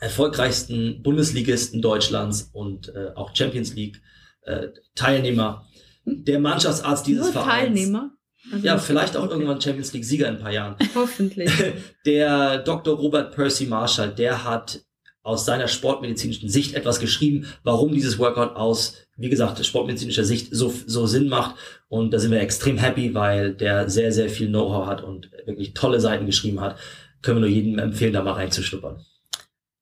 erfolgreichsten 0.00 1.02
Bundesligisten 1.02 1.80
Deutschlands 1.80 2.50
und 2.52 2.94
äh, 2.94 3.12
auch 3.14 3.34
Champions 3.34 3.74
League 3.74 4.02
äh, 4.42 4.68
Teilnehmer, 4.94 5.66
der 6.04 6.38
Mannschaftsarzt 6.40 7.06
dieses 7.06 7.24
Nur 7.24 7.32
Vereins. 7.32 7.74
Teilnehmer. 7.74 8.15
Also 8.52 8.66
Ja, 8.66 8.78
vielleicht 8.78 9.16
auch 9.16 9.24
okay. 9.24 9.32
irgendwann 9.32 9.60
Champions 9.60 9.92
League 9.92 10.04
Sieger 10.04 10.28
in 10.28 10.36
ein 10.36 10.40
paar 10.42 10.52
Jahren. 10.52 10.76
Hoffentlich. 10.94 11.50
Der 12.06 12.58
Dr. 12.58 12.96
Robert 12.96 13.34
Percy 13.34 13.66
Marshall, 13.66 14.10
der 14.10 14.44
hat 14.44 14.80
aus 15.22 15.44
seiner 15.44 15.66
sportmedizinischen 15.66 16.48
Sicht 16.48 16.74
etwas 16.74 17.00
geschrieben, 17.00 17.46
warum 17.64 17.92
dieses 17.92 18.16
Workout 18.20 18.54
aus, 18.54 18.94
wie 19.16 19.28
gesagt, 19.28 19.64
sportmedizinischer 19.66 20.24
Sicht 20.24 20.54
so, 20.54 20.72
so 20.86 21.06
Sinn 21.06 21.28
macht. 21.28 21.56
Und 21.88 22.12
da 22.12 22.20
sind 22.20 22.30
wir 22.30 22.40
extrem 22.40 22.78
happy, 22.78 23.12
weil 23.12 23.52
der 23.52 23.90
sehr, 23.90 24.12
sehr 24.12 24.28
viel 24.28 24.46
Know-how 24.48 24.86
hat 24.86 25.02
und 25.02 25.32
wirklich 25.44 25.74
tolle 25.74 25.98
Seiten 25.98 26.26
geschrieben 26.26 26.60
hat. 26.60 26.78
Können 27.22 27.38
wir 27.38 27.40
nur 27.40 27.48
jedem 27.48 27.80
empfehlen, 27.80 28.12
da 28.12 28.22
mal 28.22 28.34
reinzuschnuppern. 28.34 29.04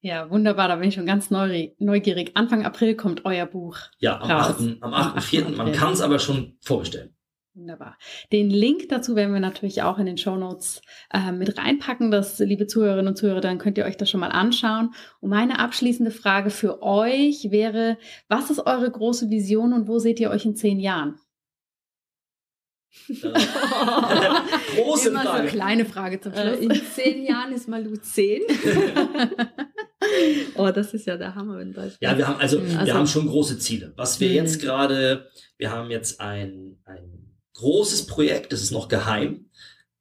Ja, 0.00 0.30
wunderbar. 0.30 0.68
Da 0.68 0.76
bin 0.76 0.88
ich 0.88 0.94
schon 0.94 1.06
ganz 1.06 1.30
neu, 1.30 1.70
neugierig. 1.78 2.32
Anfang 2.34 2.64
April 2.64 2.94
kommt 2.94 3.24
euer 3.24 3.46
Buch. 3.46 3.76
Ja, 3.98 4.20
am 4.20 4.30
Raus. 4.30 4.56
8. 4.56 4.60
Am 4.80 4.94
Am 4.94 5.16
8.4. 5.16 5.46
8. 5.46 5.56
Man 5.56 5.72
kann 5.72 5.92
es 5.92 6.00
aber 6.00 6.18
schon 6.18 6.56
vorbestellen. 6.60 7.13
Wunderbar. 7.56 7.96
Den 8.32 8.50
Link 8.50 8.88
dazu 8.88 9.14
werden 9.14 9.32
wir 9.32 9.38
natürlich 9.40 9.82
auch 9.82 9.98
in 9.98 10.06
den 10.06 10.18
Show 10.18 10.34
Notes 10.36 10.82
äh, 11.12 11.30
mit 11.30 11.56
reinpacken, 11.56 12.10
das, 12.10 12.40
liebe 12.40 12.66
Zuhörerinnen 12.66 13.06
und 13.08 13.16
Zuhörer, 13.16 13.40
dann 13.40 13.58
könnt 13.58 13.78
ihr 13.78 13.84
euch 13.84 13.96
das 13.96 14.10
schon 14.10 14.18
mal 14.18 14.30
anschauen. 14.32 14.90
Und 15.20 15.30
meine 15.30 15.60
abschließende 15.60 16.10
Frage 16.10 16.50
für 16.50 16.82
euch 16.82 17.50
wäre, 17.52 17.96
was 18.28 18.50
ist 18.50 18.66
eure 18.66 18.90
große 18.90 19.30
Vision 19.30 19.72
und 19.72 19.86
wo 19.86 20.00
seht 20.00 20.18
ihr 20.18 20.30
euch 20.30 20.44
in 20.44 20.56
zehn 20.56 20.80
Jahren? 20.80 21.20
Große 23.08 25.08
Immer 25.08 25.22
Frage. 25.22 25.48
so 25.48 25.54
kleine 25.56 25.84
Frage 25.84 26.20
zum 26.20 26.32
Äh, 26.32 26.56
Schluss. 26.56 26.60
in 26.60 26.72
zehn 26.92 27.26
Jahren 27.26 27.52
ist 27.52 27.68
Malu 27.68 27.96
zehn. 27.96 28.40
oh, 30.56 30.70
das 30.70 30.94
ist 30.94 31.06
ja 31.06 31.16
der 31.16 31.34
Hammer 31.34 31.60
in 31.60 31.72
Deutschland. 31.72 31.98
Ja, 32.00 32.16
wir 32.16 32.28
haben 32.28 32.38
also, 32.40 32.58
Also- 32.60 32.86
wir 32.86 32.94
haben 32.94 33.06
schon 33.08 33.26
große 33.26 33.58
Ziele. 33.58 33.92
Was 33.96 34.20
wir 34.20 34.28
Mhm. 34.28 34.34
jetzt 34.34 34.62
gerade, 34.62 35.28
wir 35.58 35.72
haben 35.72 35.90
jetzt 35.90 36.20
ein, 36.20 36.78
ein 36.84 37.13
großes 37.54 38.06
Projekt, 38.06 38.52
das 38.52 38.62
ist 38.62 38.70
noch 38.70 38.88
geheim. 38.88 39.46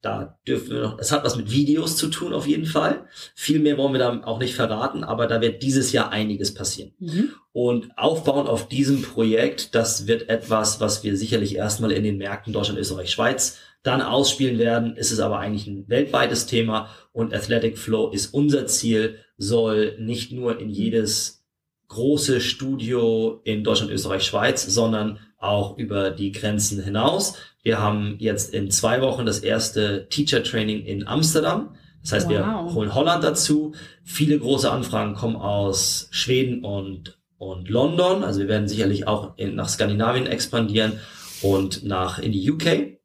Da 0.02 0.38
dürfen 0.46 0.70
wir 0.70 0.82
noch, 0.82 0.98
es 0.98 1.12
hat 1.12 1.24
was 1.24 1.36
mit 1.36 1.50
Videos 1.50 1.96
zu 1.96 2.08
tun 2.08 2.34
auf 2.34 2.46
jeden 2.46 2.66
Fall. 2.66 3.06
Viel 3.34 3.58
mehr 3.58 3.78
wollen 3.78 3.94
wir 3.94 4.00
da 4.00 4.20
auch 4.24 4.38
nicht 4.38 4.54
verraten, 4.54 5.02
aber 5.02 5.26
da 5.26 5.40
wird 5.40 5.62
dieses 5.62 5.92
Jahr 5.92 6.10
einiges 6.10 6.52
passieren. 6.52 6.92
Mhm. 6.98 7.30
Und 7.52 7.96
aufbauend 7.96 8.50
auf 8.50 8.68
diesem 8.68 9.00
Projekt, 9.00 9.74
das 9.74 10.06
wird 10.06 10.28
etwas, 10.28 10.78
was 10.78 11.04
wir 11.04 11.16
sicherlich 11.16 11.56
erstmal 11.56 11.90
in 11.90 12.04
den 12.04 12.18
Märkten 12.18 12.52
Deutschland, 12.52 12.78
Österreich, 12.78 13.10
Schweiz 13.10 13.56
dann 13.82 14.02
ausspielen 14.02 14.58
werden. 14.58 14.94
Ist 14.96 15.10
es 15.10 15.20
aber 15.20 15.38
eigentlich 15.38 15.66
ein 15.66 15.88
weltweites 15.88 16.44
Thema 16.44 16.90
und 17.12 17.32
Athletic 17.32 17.78
Flow 17.78 18.10
ist 18.10 18.34
unser 18.34 18.66
Ziel, 18.66 19.20
soll 19.38 19.96
nicht 19.98 20.32
nur 20.32 20.60
in 20.60 20.68
jedes 20.68 21.44
große 21.88 22.42
Studio 22.42 23.40
in 23.44 23.64
Deutschland, 23.64 23.90
Österreich, 23.90 24.24
Schweiz, 24.24 24.66
sondern 24.66 25.18
auch 25.44 25.78
über 25.78 26.10
die 26.10 26.32
Grenzen 26.32 26.82
hinaus. 26.82 27.34
Wir 27.62 27.78
haben 27.80 28.16
jetzt 28.18 28.52
in 28.52 28.70
zwei 28.70 29.00
Wochen 29.00 29.26
das 29.26 29.38
erste 29.40 30.08
Teacher 30.08 30.42
Training 30.42 30.84
in 30.84 31.06
Amsterdam. 31.06 31.74
Das 32.02 32.12
heißt, 32.12 32.28
wir 32.28 32.40
Wow. 32.40 32.74
holen 32.74 32.94
Holland 32.94 33.24
dazu. 33.24 33.72
Viele 34.02 34.38
große 34.38 34.70
Anfragen 34.70 35.14
kommen 35.14 35.36
aus 35.36 36.08
Schweden 36.10 36.64
und, 36.64 37.18
und 37.38 37.70
London. 37.70 38.22
Also 38.22 38.40
wir 38.40 38.48
werden 38.48 38.68
sicherlich 38.68 39.06
auch 39.06 39.38
in, 39.38 39.54
nach 39.54 39.68
Skandinavien 39.68 40.26
expandieren 40.26 41.00
und 41.40 41.84
nach 41.84 42.18
in 42.18 42.32
die 42.32 42.50
UK. 42.50 42.98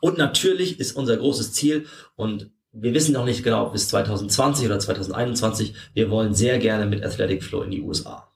Und 0.00 0.18
natürlich 0.18 0.80
ist 0.80 0.96
unser 0.96 1.16
großes 1.16 1.52
Ziel 1.52 1.86
und 2.16 2.50
wir 2.72 2.94
wissen 2.94 3.12
noch 3.12 3.26
nicht 3.26 3.44
genau 3.44 3.68
bis 3.70 3.88
2020 3.88 4.66
oder 4.66 4.78
2021. 4.78 5.74
Wir 5.94 6.10
wollen 6.10 6.34
sehr 6.34 6.58
gerne 6.58 6.86
mit 6.86 7.04
Athletic 7.04 7.44
Flow 7.44 7.62
in 7.62 7.70
die 7.70 7.82
USA. 7.82 8.31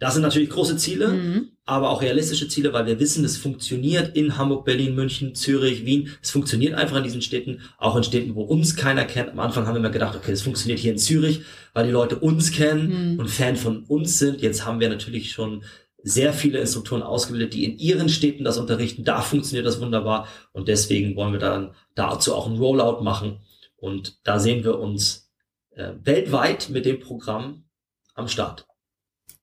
Das 0.00 0.14
sind 0.14 0.22
natürlich 0.22 0.50
große 0.50 0.76
Ziele 0.76 1.08
Mhm. 1.08 1.48
aber 1.66 1.90
auch 1.90 2.02
realistische 2.02 2.48
Ziele, 2.48 2.72
weil 2.72 2.86
wir 2.86 2.98
wissen, 2.98 3.24
es 3.24 3.36
funktioniert 3.36 4.16
in 4.16 4.36
Hamburg, 4.36 4.64
Berlin, 4.64 4.96
München, 4.96 5.36
Zürich, 5.36 5.84
Wien. 5.86 6.08
Es 6.20 6.30
funktioniert 6.32 6.74
einfach 6.74 6.96
in 6.96 7.04
diesen 7.04 7.22
Städten, 7.22 7.60
auch 7.78 7.94
in 7.96 8.02
Städten, 8.02 8.34
wo 8.34 8.42
uns 8.42 8.74
keiner 8.74 9.04
kennt. 9.04 9.28
Am 9.30 9.38
Anfang 9.38 9.66
haben 9.66 9.74
wir 9.74 9.78
immer 9.80 9.90
gedacht, 9.90 10.16
okay, 10.16 10.32
es 10.32 10.42
funktioniert 10.42 10.80
hier 10.80 10.90
in 10.90 10.98
Zürich, 10.98 11.42
weil 11.74 11.86
die 11.86 11.92
Leute 11.92 12.18
uns 12.18 12.50
kennen 12.50 13.12
Mhm. 13.12 13.18
und 13.20 13.28
Fan 13.30 13.54
von 13.54 13.84
uns 13.84 14.18
sind. 14.18 14.40
Jetzt 14.40 14.64
haben 14.66 14.80
wir 14.80 14.88
natürlich 14.88 15.30
schon 15.30 15.62
sehr 16.02 16.32
viele 16.32 16.58
Instruktoren 16.58 17.02
ausgebildet, 17.02 17.52
die 17.52 17.64
in 17.66 17.78
ihren 17.78 18.08
Städten 18.08 18.42
das 18.42 18.56
unterrichten. 18.58 19.04
Da 19.04 19.20
funktioniert 19.20 19.66
das 19.66 19.80
wunderbar 19.82 20.26
und 20.52 20.66
deswegen 20.66 21.14
wollen 21.14 21.32
wir 21.32 21.40
dann 21.40 21.74
dazu 21.94 22.34
auch 22.34 22.46
einen 22.48 22.56
Rollout 22.58 23.02
machen. 23.04 23.40
Und 23.76 24.18
da 24.24 24.38
sehen 24.40 24.64
wir 24.64 24.78
uns 24.78 25.30
äh, 25.72 25.92
weltweit 26.02 26.70
mit 26.70 26.84
dem 26.86 26.98
Programm 27.00 27.64
am 28.14 28.26
Start. 28.28 28.66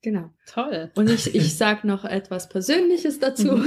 Genau. 0.03 0.29
Toll. 0.45 0.91
Und 0.95 1.09
ich, 1.09 1.33
ich 1.33 1.57
sage 1.57 1.87
noch 1.87 2.05
etwas 2.05 2.49
Persönliches 2.49 3.19
dazu. 3.19 3.61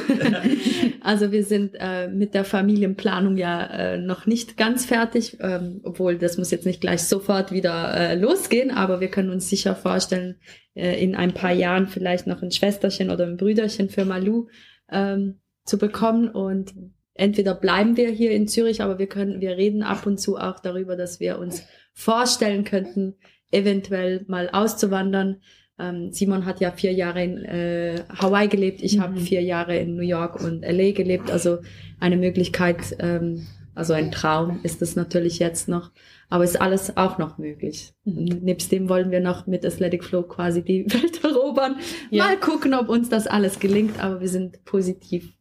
also 1.00 1.32
wir 1.32 1.44
sind 1.44 1.74
äh, 1.78 2.08
mit 2.08 2.34
der 2.34 2.44
Familienplanung 2.44 3.36
ja 3.36 3.66
äh, 3.66 3.98
noch 3.98 4.26
nicht 4.26 4.56
ganz 4.56 4.86
fertig, 4.86 5.38
ähm, 5.40 5.80
obwohl 5.82 6.18
das 6.18 6.38
muss 6.38 6.52
jetzt 6.52 6.66
nicht 6.66 6.80
gleich 6.80 7.02
sofort 7.02 7.50
wieder 7.50 7.94
äh, 7.94 8.14
losgehen, 8.14 8.70
aber 8.70 9.00
wir 9.00 9.08
können 9.08 9.30
uns 9.30 9.48
sicher 9.48 9.74
vorstellen, 9.74 10.36
äh, 10.74 11.02
in 11.02 11.16
ein 11.16 11.34
paar 11.34 11.52
Jahren 11.52 11.88
vielleicht 11.88 12.28
noch 12.28 12.42
ein 12.42 12.52
Schwesterchen 12.52 13.10
oder 13.10 13.26
ein 13.26 13.36
Brüderchen 13.36 13.90
für 13.90 14.04
Malu 14.04 14.46
ähm, 14.88 15.40
zu 15.64 15.78
bekommen 15.78 16.28
und 16.28 16.72
entweder 17.14 17.54
bleiben 17.54 17.96
wir 17.96 18.08
hier 18.08 18.30
in 18.30 18.46
Zürich, 18.46 18.82
aber 18.82 18.98
wir 18.98 19.08
können, 19.08 19.40
wir 19.40 19.56
reden 19.56 19.82
ab 19.82 20.06
und 20.06 20.18
zu 20.18 20.36
auch 20.38 20.60
darüber, 20.60 20.96
dass 20.96 21.18
wir 21.18 21.38
uns 21.38 21.64
vorstellen 21.92 22.64
könnten, 22.64 23.16
eventuell 23.50 24.24
mal 24.28 24.48
auszuwandern. 24.50 25.42
Ähm, 25.80 26.12
Simon 26.12 26.44
hat 26.44 26.60
ja 26.60 26.70
vier 26.72 26.92
Jahre 26.92 27.24
in 27.24 27.44
äh, 27.44 28.02
Hawaii 28.18 28.48
gelebt, 28.48 28.82
ich 28.82 28.96
Mhm. 28.96 29.00
habe 29.00 29.20
vier 29.20 29.42
Jahre 29.42 29.76
in 29.78 29.96
New 29.96 30.02
York 30.02 30.42
und 30.42 30.62
LA 30.62 30.92
gelebt. 30.92 31.30
Also 31.30 31.58
eine 31.98 32.16
Möglichkeit, 32.16 32.96
ähm, 32.98 33.46
also 33.74 33.92
ein 33.94 34.10
Traum 34.10 34.60
ist 34.62 34.82
es 34.82 34.94
natürlich 34.96 35.38
jetzt 35.38 35.68
noch, 35.68 35.90
aber 36.28 36.44
ist 36.44 36.60
alles 36.60 36.96
auch 36.96 37.18
noch 37.18 37.38
möglich. 37.38 37.94
Und 38.04 38.42
nebst 38.42 38.70
dem 38.72 38.88
wollen 38.88 39.10
wir 39.10 39.20
noch 39.20 39.46
mit 39.46 39.64
Athletic 39.64 40.04
Flow 40.04 40.22
quasi 40.22 40.62
die 40.62 40.84
Welt 40.92 41.24
erobern. 41.24 41.76
Ja. 42.10 42.24
Mal 42.24 42.36
gucken, 42.38 42.74
ob 42.74 42.88
uns 42.88 43.08
das 43.08 43.26
alles 43.26 43.58
gelingt, 43.58 43.98
aber 44.02 44.20
wir 44.20 44.28
sind 44.28 44.64
positiv 44.64 45.32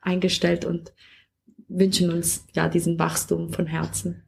eingestellt 0.00 0.64
und 0.64 0.92
wünschen 1.68 2.10
uns 2.12 2.46
ja 2.54 2.68
diesen 2.68 2.98
Wachstum 2.98 3.50
von 3.52 3.66
Herzen. 3.66 4.22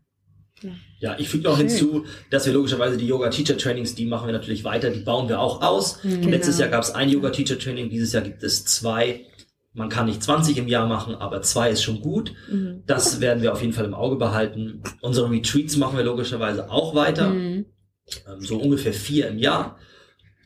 Ja, 0.63 0.71
ich 1.19 1.29
füge 1.29 1.45
noch 1.45 1.57
Schön. 1.57 1.69
hinzu, 1.69 2.05
dass 2.31 2.47
wir 2.47 2.53
logischerweise 2.53 2.97
die 2.97 3.07
Yoga-Teacher-Trainings, 3.07 3.95
die 3.95 4.07
machen 4.07 4.27
wir 4.27 4.33
natürlich 4.33 4.65
weiter, 4.65 4.91
die 4.91 5.01
bauen 5.01 5.29
wir 5.29 5.41
auch 5.41 5.63
aus. 5.63 6.03
Mhm. 6.03 6.23
Letztes 6.29 6.57
Genau. 6.57 6.67
Jahr 6.67 6.71
gab 6.71 6.83
es 6.85 6.91
ein 6.91 7.09
Yoga-Teacher-Training, 7.09 7.89
dieses 7.91 8.13
Jahr 8.13 8.23
gibt 8.23 8.43
es 8.43 8.65
zwei. 8.65 9.25
Man 9.75 9.89
kann 9.91 10.07
nicht 10.07 10.23
20 10.23 10.57
im 10.59 10.67
Jahr 10.67 10.87
machen, 10.89 11.15
aber 11.15 11.41
zwei 11.43 11.71
ist 11.71 11.83
schon 11.83 12.01
gut. 12.01 12.33
Mhm. 12.51 12.83
Das 12.87 13.21
werden 13.21 13.43
wir 13.43 13.53
auf 13.53 13.61
jeden 13.61 13.73
Fall 13.75 13.85
im 13.85 13.95
Auge 13.95 14.17
behalten. 14.17 14.83
Unsere 15.01 15.31
Retreats 15.31 15.77
machen 15.77 15.97
wir 15.97 16.05
logischerweise 16.05 16.69
auch 16.71 16.95
weiter, 16.97 17.29
Mhm. 17.31 17.67
ähm, 18.27 18.41
so 18.41 18.57
ungefähr 18.57 18.93
vier 18.93 19.29
im 19.29 19.39
Jahr. 19.39 19.79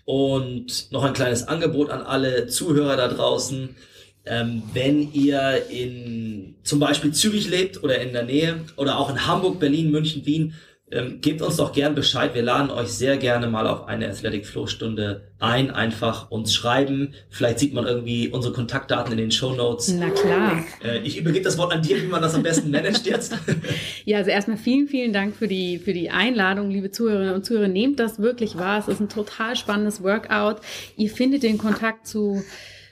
Und 0.04 0.90
noch 0.90 1.04
ein 1.04 1.12
kleines 1.12 1.46
Angebot 1.46 1.90
an 1.90 2.02
alle 2.02 2.46
Zuhörer 2.48 2.96
da 2.96 3.08
draußen. 3.08 3.76
Ähm, 4.24 4.62
wenn 4.72 5.12
ihr 5.12 5.64
in 5.68 6.54
zum 6.62 6.78
Beispiel 6.78 7.12
Zürich 7.12 7.48
lebt 7.48 7.82
oder 7.82 8.00
in 8.00 8.12
der 8.12 8.24
Nähe 8.24 8.60
oder 8.76 8.98
auch 8.98 9.10
in 9.10 9.26
Hamburg, 9.26 9.58
Berlin, 9.58 9.90
München, 9.90 10.24
Wien, 10.24 10.54
ähm, 10.92 11.20
gebt 11.22 11.40
uns 11.40 11.56
doch 11.56 11.72
gern 11.72 11.94
Bescheid. 11.94 12.34
Wir 12.34 12.42
laden 12.42 12.70
euch 12.70 12.88
sehr 12.88 13.16
gerne 13.16 13.46
mal 13.48 13.66
auf 13.66 13.88
eine 13.88 14.08
Athletic 14.08 14.46
Flow 14.46 14.66
Stunde 14.66 15.22
ein. 15.38 15.70
Einfach 15.70 16.30
uns 16.30 16.52
schreiben. 16.52 17.14
Vielleicht 17.30 17.60
sieht 17.60 17.72
man 17.72 17.86
irgendwie 17.86 18.28
unsere 18.28 18.52
Kontaktdaten 18.52 19.12
in 19.12 19.18
den 19.18 19.30
Show 19.30 19.54
Notes. 19.54 19.88
Na 19.98 20.10
klar. 20.10 20.62
Äh, 20.84 20.98
ich 20.98 21.16
übergebe 21.16 21.44
das 21.44 21.56
Wort 21.56 21.72
an 21.72 21.80
dir, 21.80 22.00
wie 22.02 22.06
man 22.06 22.20
das 22.20 22.34
am 22.34 22.42
besten 22.42 22.70
managt 22.70 23.06
jetzt. 23.06 23.34
Ja, 24.04 24.18
also 24.18 24.30
erstmal 24.30 24.56
vielen, 24.56 24.88
vielen 24.88 25.12
Dank 25.12 25.36
für 25.36 25.48
die, 25.48 25.78
für 25.78 25.92
die 25.92 26.10
Einladung, 26.10 26.70
liebe 26.70 26.90
Zuhörerinnen 26.90 27.34
und 27.34 27.46
Zuhörer. 27.46 27.68
Nehmt 27.68 27.98
das 28.00 28.18
wirklich 28.18 28.56
wahr. 28.58 28.78
Es 28.78 28.88
ist 28.88 29.00
ein 29.00 29.08
total 29.08 29.56
spannendes 29.56 30.02
Workout. 30.02 30.56
Ihr 30.96 31.08
findet 31.08 31.42
den 31.42 31.56
Kontakt 31.56 32.06
zu 32.06 32.42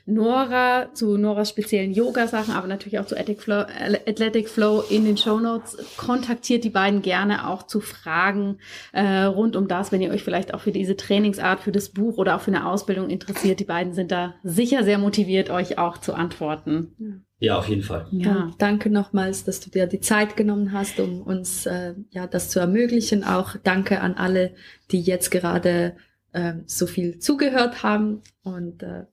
Nora, 0.06 0.92
zu 0.94 1.16
Noras 1.16 1.50
speziellen 1.50 1.92
Yoga-Sachen, 1.92 2.54
aber 2.54 2.66
natürlich 2.66 2.98
auch 2.98 3.06
zu 3.06 3.16
Athletic 3.16 3.42
Flow, 3.42 3.64
Athletic 4.06 4.48
Flow 4.48 4.82
in 4.88 5.04
den 5.04 5.16
Show 5.16 5.38
Notes. 5.38 5.76
Kontaktiert 5.96 6.64
die 6.64 6.70
beiden 6.70 7.02
gerne 7.02 7.48
auch 7.48 7.64
zu 7.64 7.80
Fragen 7.80 8.58
äh, 8.92 9.22
rund 9.22 9.56
um 9.56 9.68
das, 9.68 9.92
wenn 9.92 10.00
ihr 10.00 10.10
euch 10.10 10.22
vielleicht 10.22 10.54
auch 10.54 10.60
für 10.60 10.72
diese 10.72 10.96
Trainingsart, 10.96 11.60
für 11.60 11.72
das 11.72 11.90
Buch 11.90 12.18
oder 12.18 12.36
auch 12.36 12.40
für 12.40 12.52
eine 12.52 12.66
Ausbildung 12.66 13.10
interessiert. 13.10 13.60
Die 13.60 13.64
beiden 13.64 13.92
sind 13.92 14.10
da 14.10 14.34
sicher 14.42 14.84
sehr 14.84 14.98
motiviert, 14.98 15.50
euch 15.50 15.78
auch 15.78 15.98
zu 15.98 16.14
antworten. 16.14 17.24
Ja, 17.38 17.58
auf 17.58 17.68
jeden 17.68 17.82
Fall. 17.82 18.06
Dann 18.12 18.54
danke 18.58 18.90
nochmals, 18.90 19.44
dass 19.44 19.60
du 19.60 19.70
dir 19.70 19.86
die 19.86 20.00
Zeit 20.00 20.36
genommen 20.36 20.72
hast, 20.72 21.00
um 21.00 21.22
uns 21.22 21.64
äh, 21.64 21.94
ja 22.10 22.26
das 22.26 22.50
zu 22.50 22.60
ermöglichen. 22.60 23.24
Auch 23.24 23.56
danke 23.62 24.00
an 24.02 24.14
alle, 24.14 24.52
die 24.90 25.00
jetzt 25.00 25.30
gerade 25.30 25.96
äh, 26.32 26.54
so 26.66 26.86
viel 26.86 27.18
zugehört 27.18 27.82
haben 27.82 28.20
und 28.42 28.82
äh, 28.82 29.04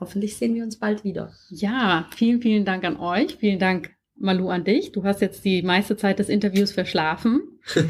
hoffentlich 0.00 0.36
sehen 0.36 0.54
wir 0.54 0.62
uns 0.62 0.78
bald 0.78 1.04
wieder. 1.04 1.32
Ja, 1.50 2.08
vielen, 2.14 2.40
vielen 2.40 2.64
Dank 2.64 2.84
an 2.84 2.98
euch. 2.98 3.36
Vielen 3.36 3.58
Dank, 3.58 3.94
Malu, 4.16 4.48
an 4.48 4.64
dich. 4.64 4.92
Du 4.92 5.04
hast 5.04 5.20
jetzt 5.20 5.44
die 5.44 5.62
meiste 5.62 5.96
Zeit 5.96 6.18
des 6.18 6.28
Interviews 6.28 6.72
verschlafen. 6.72 7.40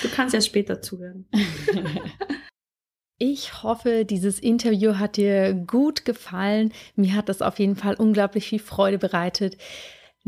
Du 0.00 0.08
kannst 0.14 0.32
ja 0.32 0.40
später 0.40 0.80
zuhören. 0.80 1.26
Ich 3.20 3.64
hoffe, 3.64 4.04
dieses 4.04 4.38
Interview 4.38 4.94
hat 4.94 5.16
dir 5.16 5.52
gut 5.52 6.04
gefallen. 6.04 6.72
Mir 6.94 7.14
hat 7.14 7.28
das 7.28 7.42
auf 7.42 7.58
jeden 7.58 7.74
Fall 7.74 7.96
unglaublich 7.96 8.48
viel 8.48 8.60
Freude 8.60 8.96
bereitet, 8.96 9.58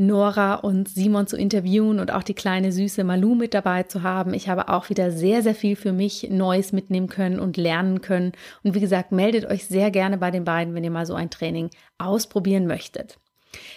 Nora 0.01 0.55
und 0.55 0.89
Simon 0.89 1.27
zu 1.27 1.37
interviewen 1.37 2.01
und 2.01 2.11
auch 2.11 2.23
die 2.23 2.35
kleine 2.35 2.73
süße 2.73 3.05
Malu 3.05 3.35
mit 3.35 3.53
dabei 3.53 3.83
zu 3.83 4.03
haben. 4.03 4.33
Ich 4.33 4.49
habe 4.49 4.71
auch 4.71 4.89
wieder 4.89 5.11
sehr, 5.11 5.43
sehr 5.43 5.55
viel 5.55 5.77
für 5.77 5.93
mich 5.93 6.29
Neues 6.31 6.73
mitnehmen 6.73 7.09
können 7.09 7.39
und 7.39 7.59
lernen 7.59 8.01
können. 8.01 8.33
Und 8.63 8.75
wie 8.75 8.81
gesagt, 8.81 9.13
meldet 9.13 9.45
euch 9.45 9.67
sehr 9.67 9.91
gerne 9.91 10.17
bei 10.17 10.31
den 10.31 10.45
beiden, 10.45 10.75
wenn 10.75 10.85
ihr 10.85 10.91
mal 10.91 11.05
so 11.05 11.15
ein 11.15 11.29
Training 11.29 11.69
ausprobieren 11.99 12.67
möchtet. 12.67 13.19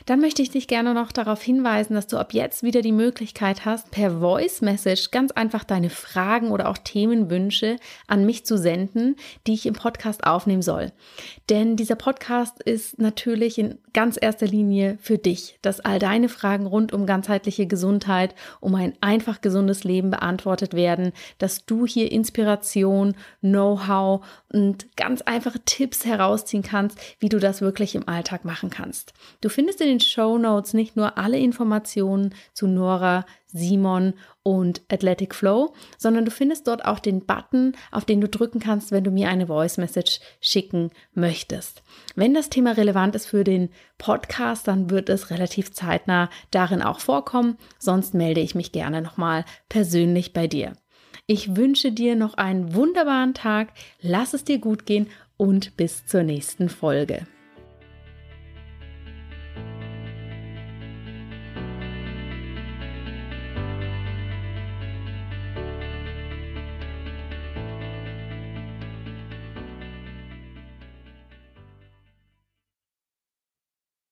Dann 0.05 0.19
möchte 0.19 0.41
ich 0.41 0.51
dich 0.51 0.67
gerne 0.67 0.93
noch 0.93 1.11
darauf 1.11 1.41
hinweisen, 1.41 1.95
dass 1.95 2.07
du 2.07 2.17
ab 2.17 2.33
jetzt 2.33 2.63
wieder 2.63 2.81
die 2.81 2.91
Möglichkeit 2.91 3.65
hast, 3.65 3.91
per 3.91 4.19
Voice 4.19 4.61
Message 4.61 5.11
ganz 5.11 5.31
einfach 5.31 5.63
deine 5.63 5.89
Fragen 5.89 6.51
oder 6.51 6.69
auch 6.69 6.77
Themenwünsche 6.77 7.77
an 8.07 8.25
mich 8.25 8.45
zu 8.45 8.57
senden, 8.57 9.15
die 9.47 9.53
ich 9.53 9.65
im 9.65 9.73
Podcast 9.73 10.25
aufnehmen 10.25 10.61
soll. 10.61 10.91
Denn 11.49 11.75
dieser 11.75 11.95
Podcast 11.95 12.61
ist 12.61 12.99
natürlich 12.99 13.57
in 13.57 13.79
ganz 13.93 14.17
erster 14.19 14.47
Linie 14.47 14.97
für 15.01 15.17
dich, 15.17 15.57
dass 15.61 15.79
all 15.79 15.99
deine 15.99 16.29
Fragen 16.29 16.65
rund 16.65 16.93
um 16.93 17.05
ganzheitliche 17.05 17.67
Gesundheit, 17.67 18.35
um 18.59 18.75
ein 18.75 18.93
einfach 19.01 19.41
gesundes 19.41 19.83
Leben 19.83 20.11
beantwortet 20.11 20.73
werden, 20.73 21.13
dass 21.37 21.65
du 21.65 21.85
hier 21.85 22.11
Inspiration, 22.11 23.15
Know-how 23.41 24.25
und 24.51 24.95
ganz 24.95 25.21
einfache 25.21 25.59
Tipps 25.65 26.05
herausziehen 26.05 26.63
kannst, 26.63 26.97
wie 27.19 27.29
du 27.29 27.39
das 27.39 27.61
wirklich 27.61 27.95
im 27.95 28.07
Alltag 28.07 28.45
machen 28.45 28.69
kannst. 28.69 29.13
Du 29.41 29.49
findest 29.49 29.62
findest 29.63 29.79
in 29.79 29.87
den 29.87 29.99
Show 30.01 30.37
Notes 30.37 30.73
nicht 30.73 30.97
nur 30.97 31.17
alle 31.17 31.39
Informationen 31.39 32.35
zu 32.51 32.67
Nora, 32.67 33.25
Simon 33.47 34.13
und 34.43 34.81
Athletic 34.91 35.33
Flow, 35.33 35.73
sondern 35.97 36.25
du 36.25 36.31
findest 36.31 36.67
dort 36.67 36.83
auch 36.83 36.99
den 36.99 37.25
Button, 37.25 37.71
auf 37.89 38.03
den 38.03 38.19
du 38.19 38.27
drücken 38.27 38.59
kannst, 38.59 38.91
wenn 38.91 39.05
du 39.05 39.11
mir 39.11 39.29
eine 39.29 39.47
Voice 39.47 39.77
Message 39.77 40.19
schicken 40.41 40.91
möchtest. 41.13 41.81
Wenn 42.15 42.33
das 42.33 42.49
Thema 42.49 42.73
relevant 42.73 43.15
ist 43.15 43.25
für 43.25 43.45
den 43.45 43.69
Podcast, 43.97 44.67
dann 44.67 44.89
wird 44.89 45.07
es 45.07 45.29
relativ 45.29 45.71
zeitnah 45.71 46.29
darin 46.51 46.81
auch 46.81 46.99
vorkommen. 46.99 47.55
Sonst 47.79 48.13
melde 48.13 48.41
ich 48.41 48.55
mich 48.55 48.73
gerne 48.73 49.01
nochmal 49.01 49.45
persönlich 49.69 50.33
bei 50.33 50.47
dir. 50.47 50.73
Ich 51.25 51.55
wünsche 51.55 51.93
dir 51.93 52.17
noch 52.17 52.33
einen 52.33 52.73
wunderbaren 52.73 53.33
Tag, 53.33 53.69
lass 54.01 54.33
es 54.33 54.43
dir 54.43 54.57
gut 54.57 54.85
gehen 54.85 55.07
und 55.37 55.77
bis 55.77 56.05
zur 56.05 56.23
nächsten 56.23 56.67
Folge. 56.67 57.25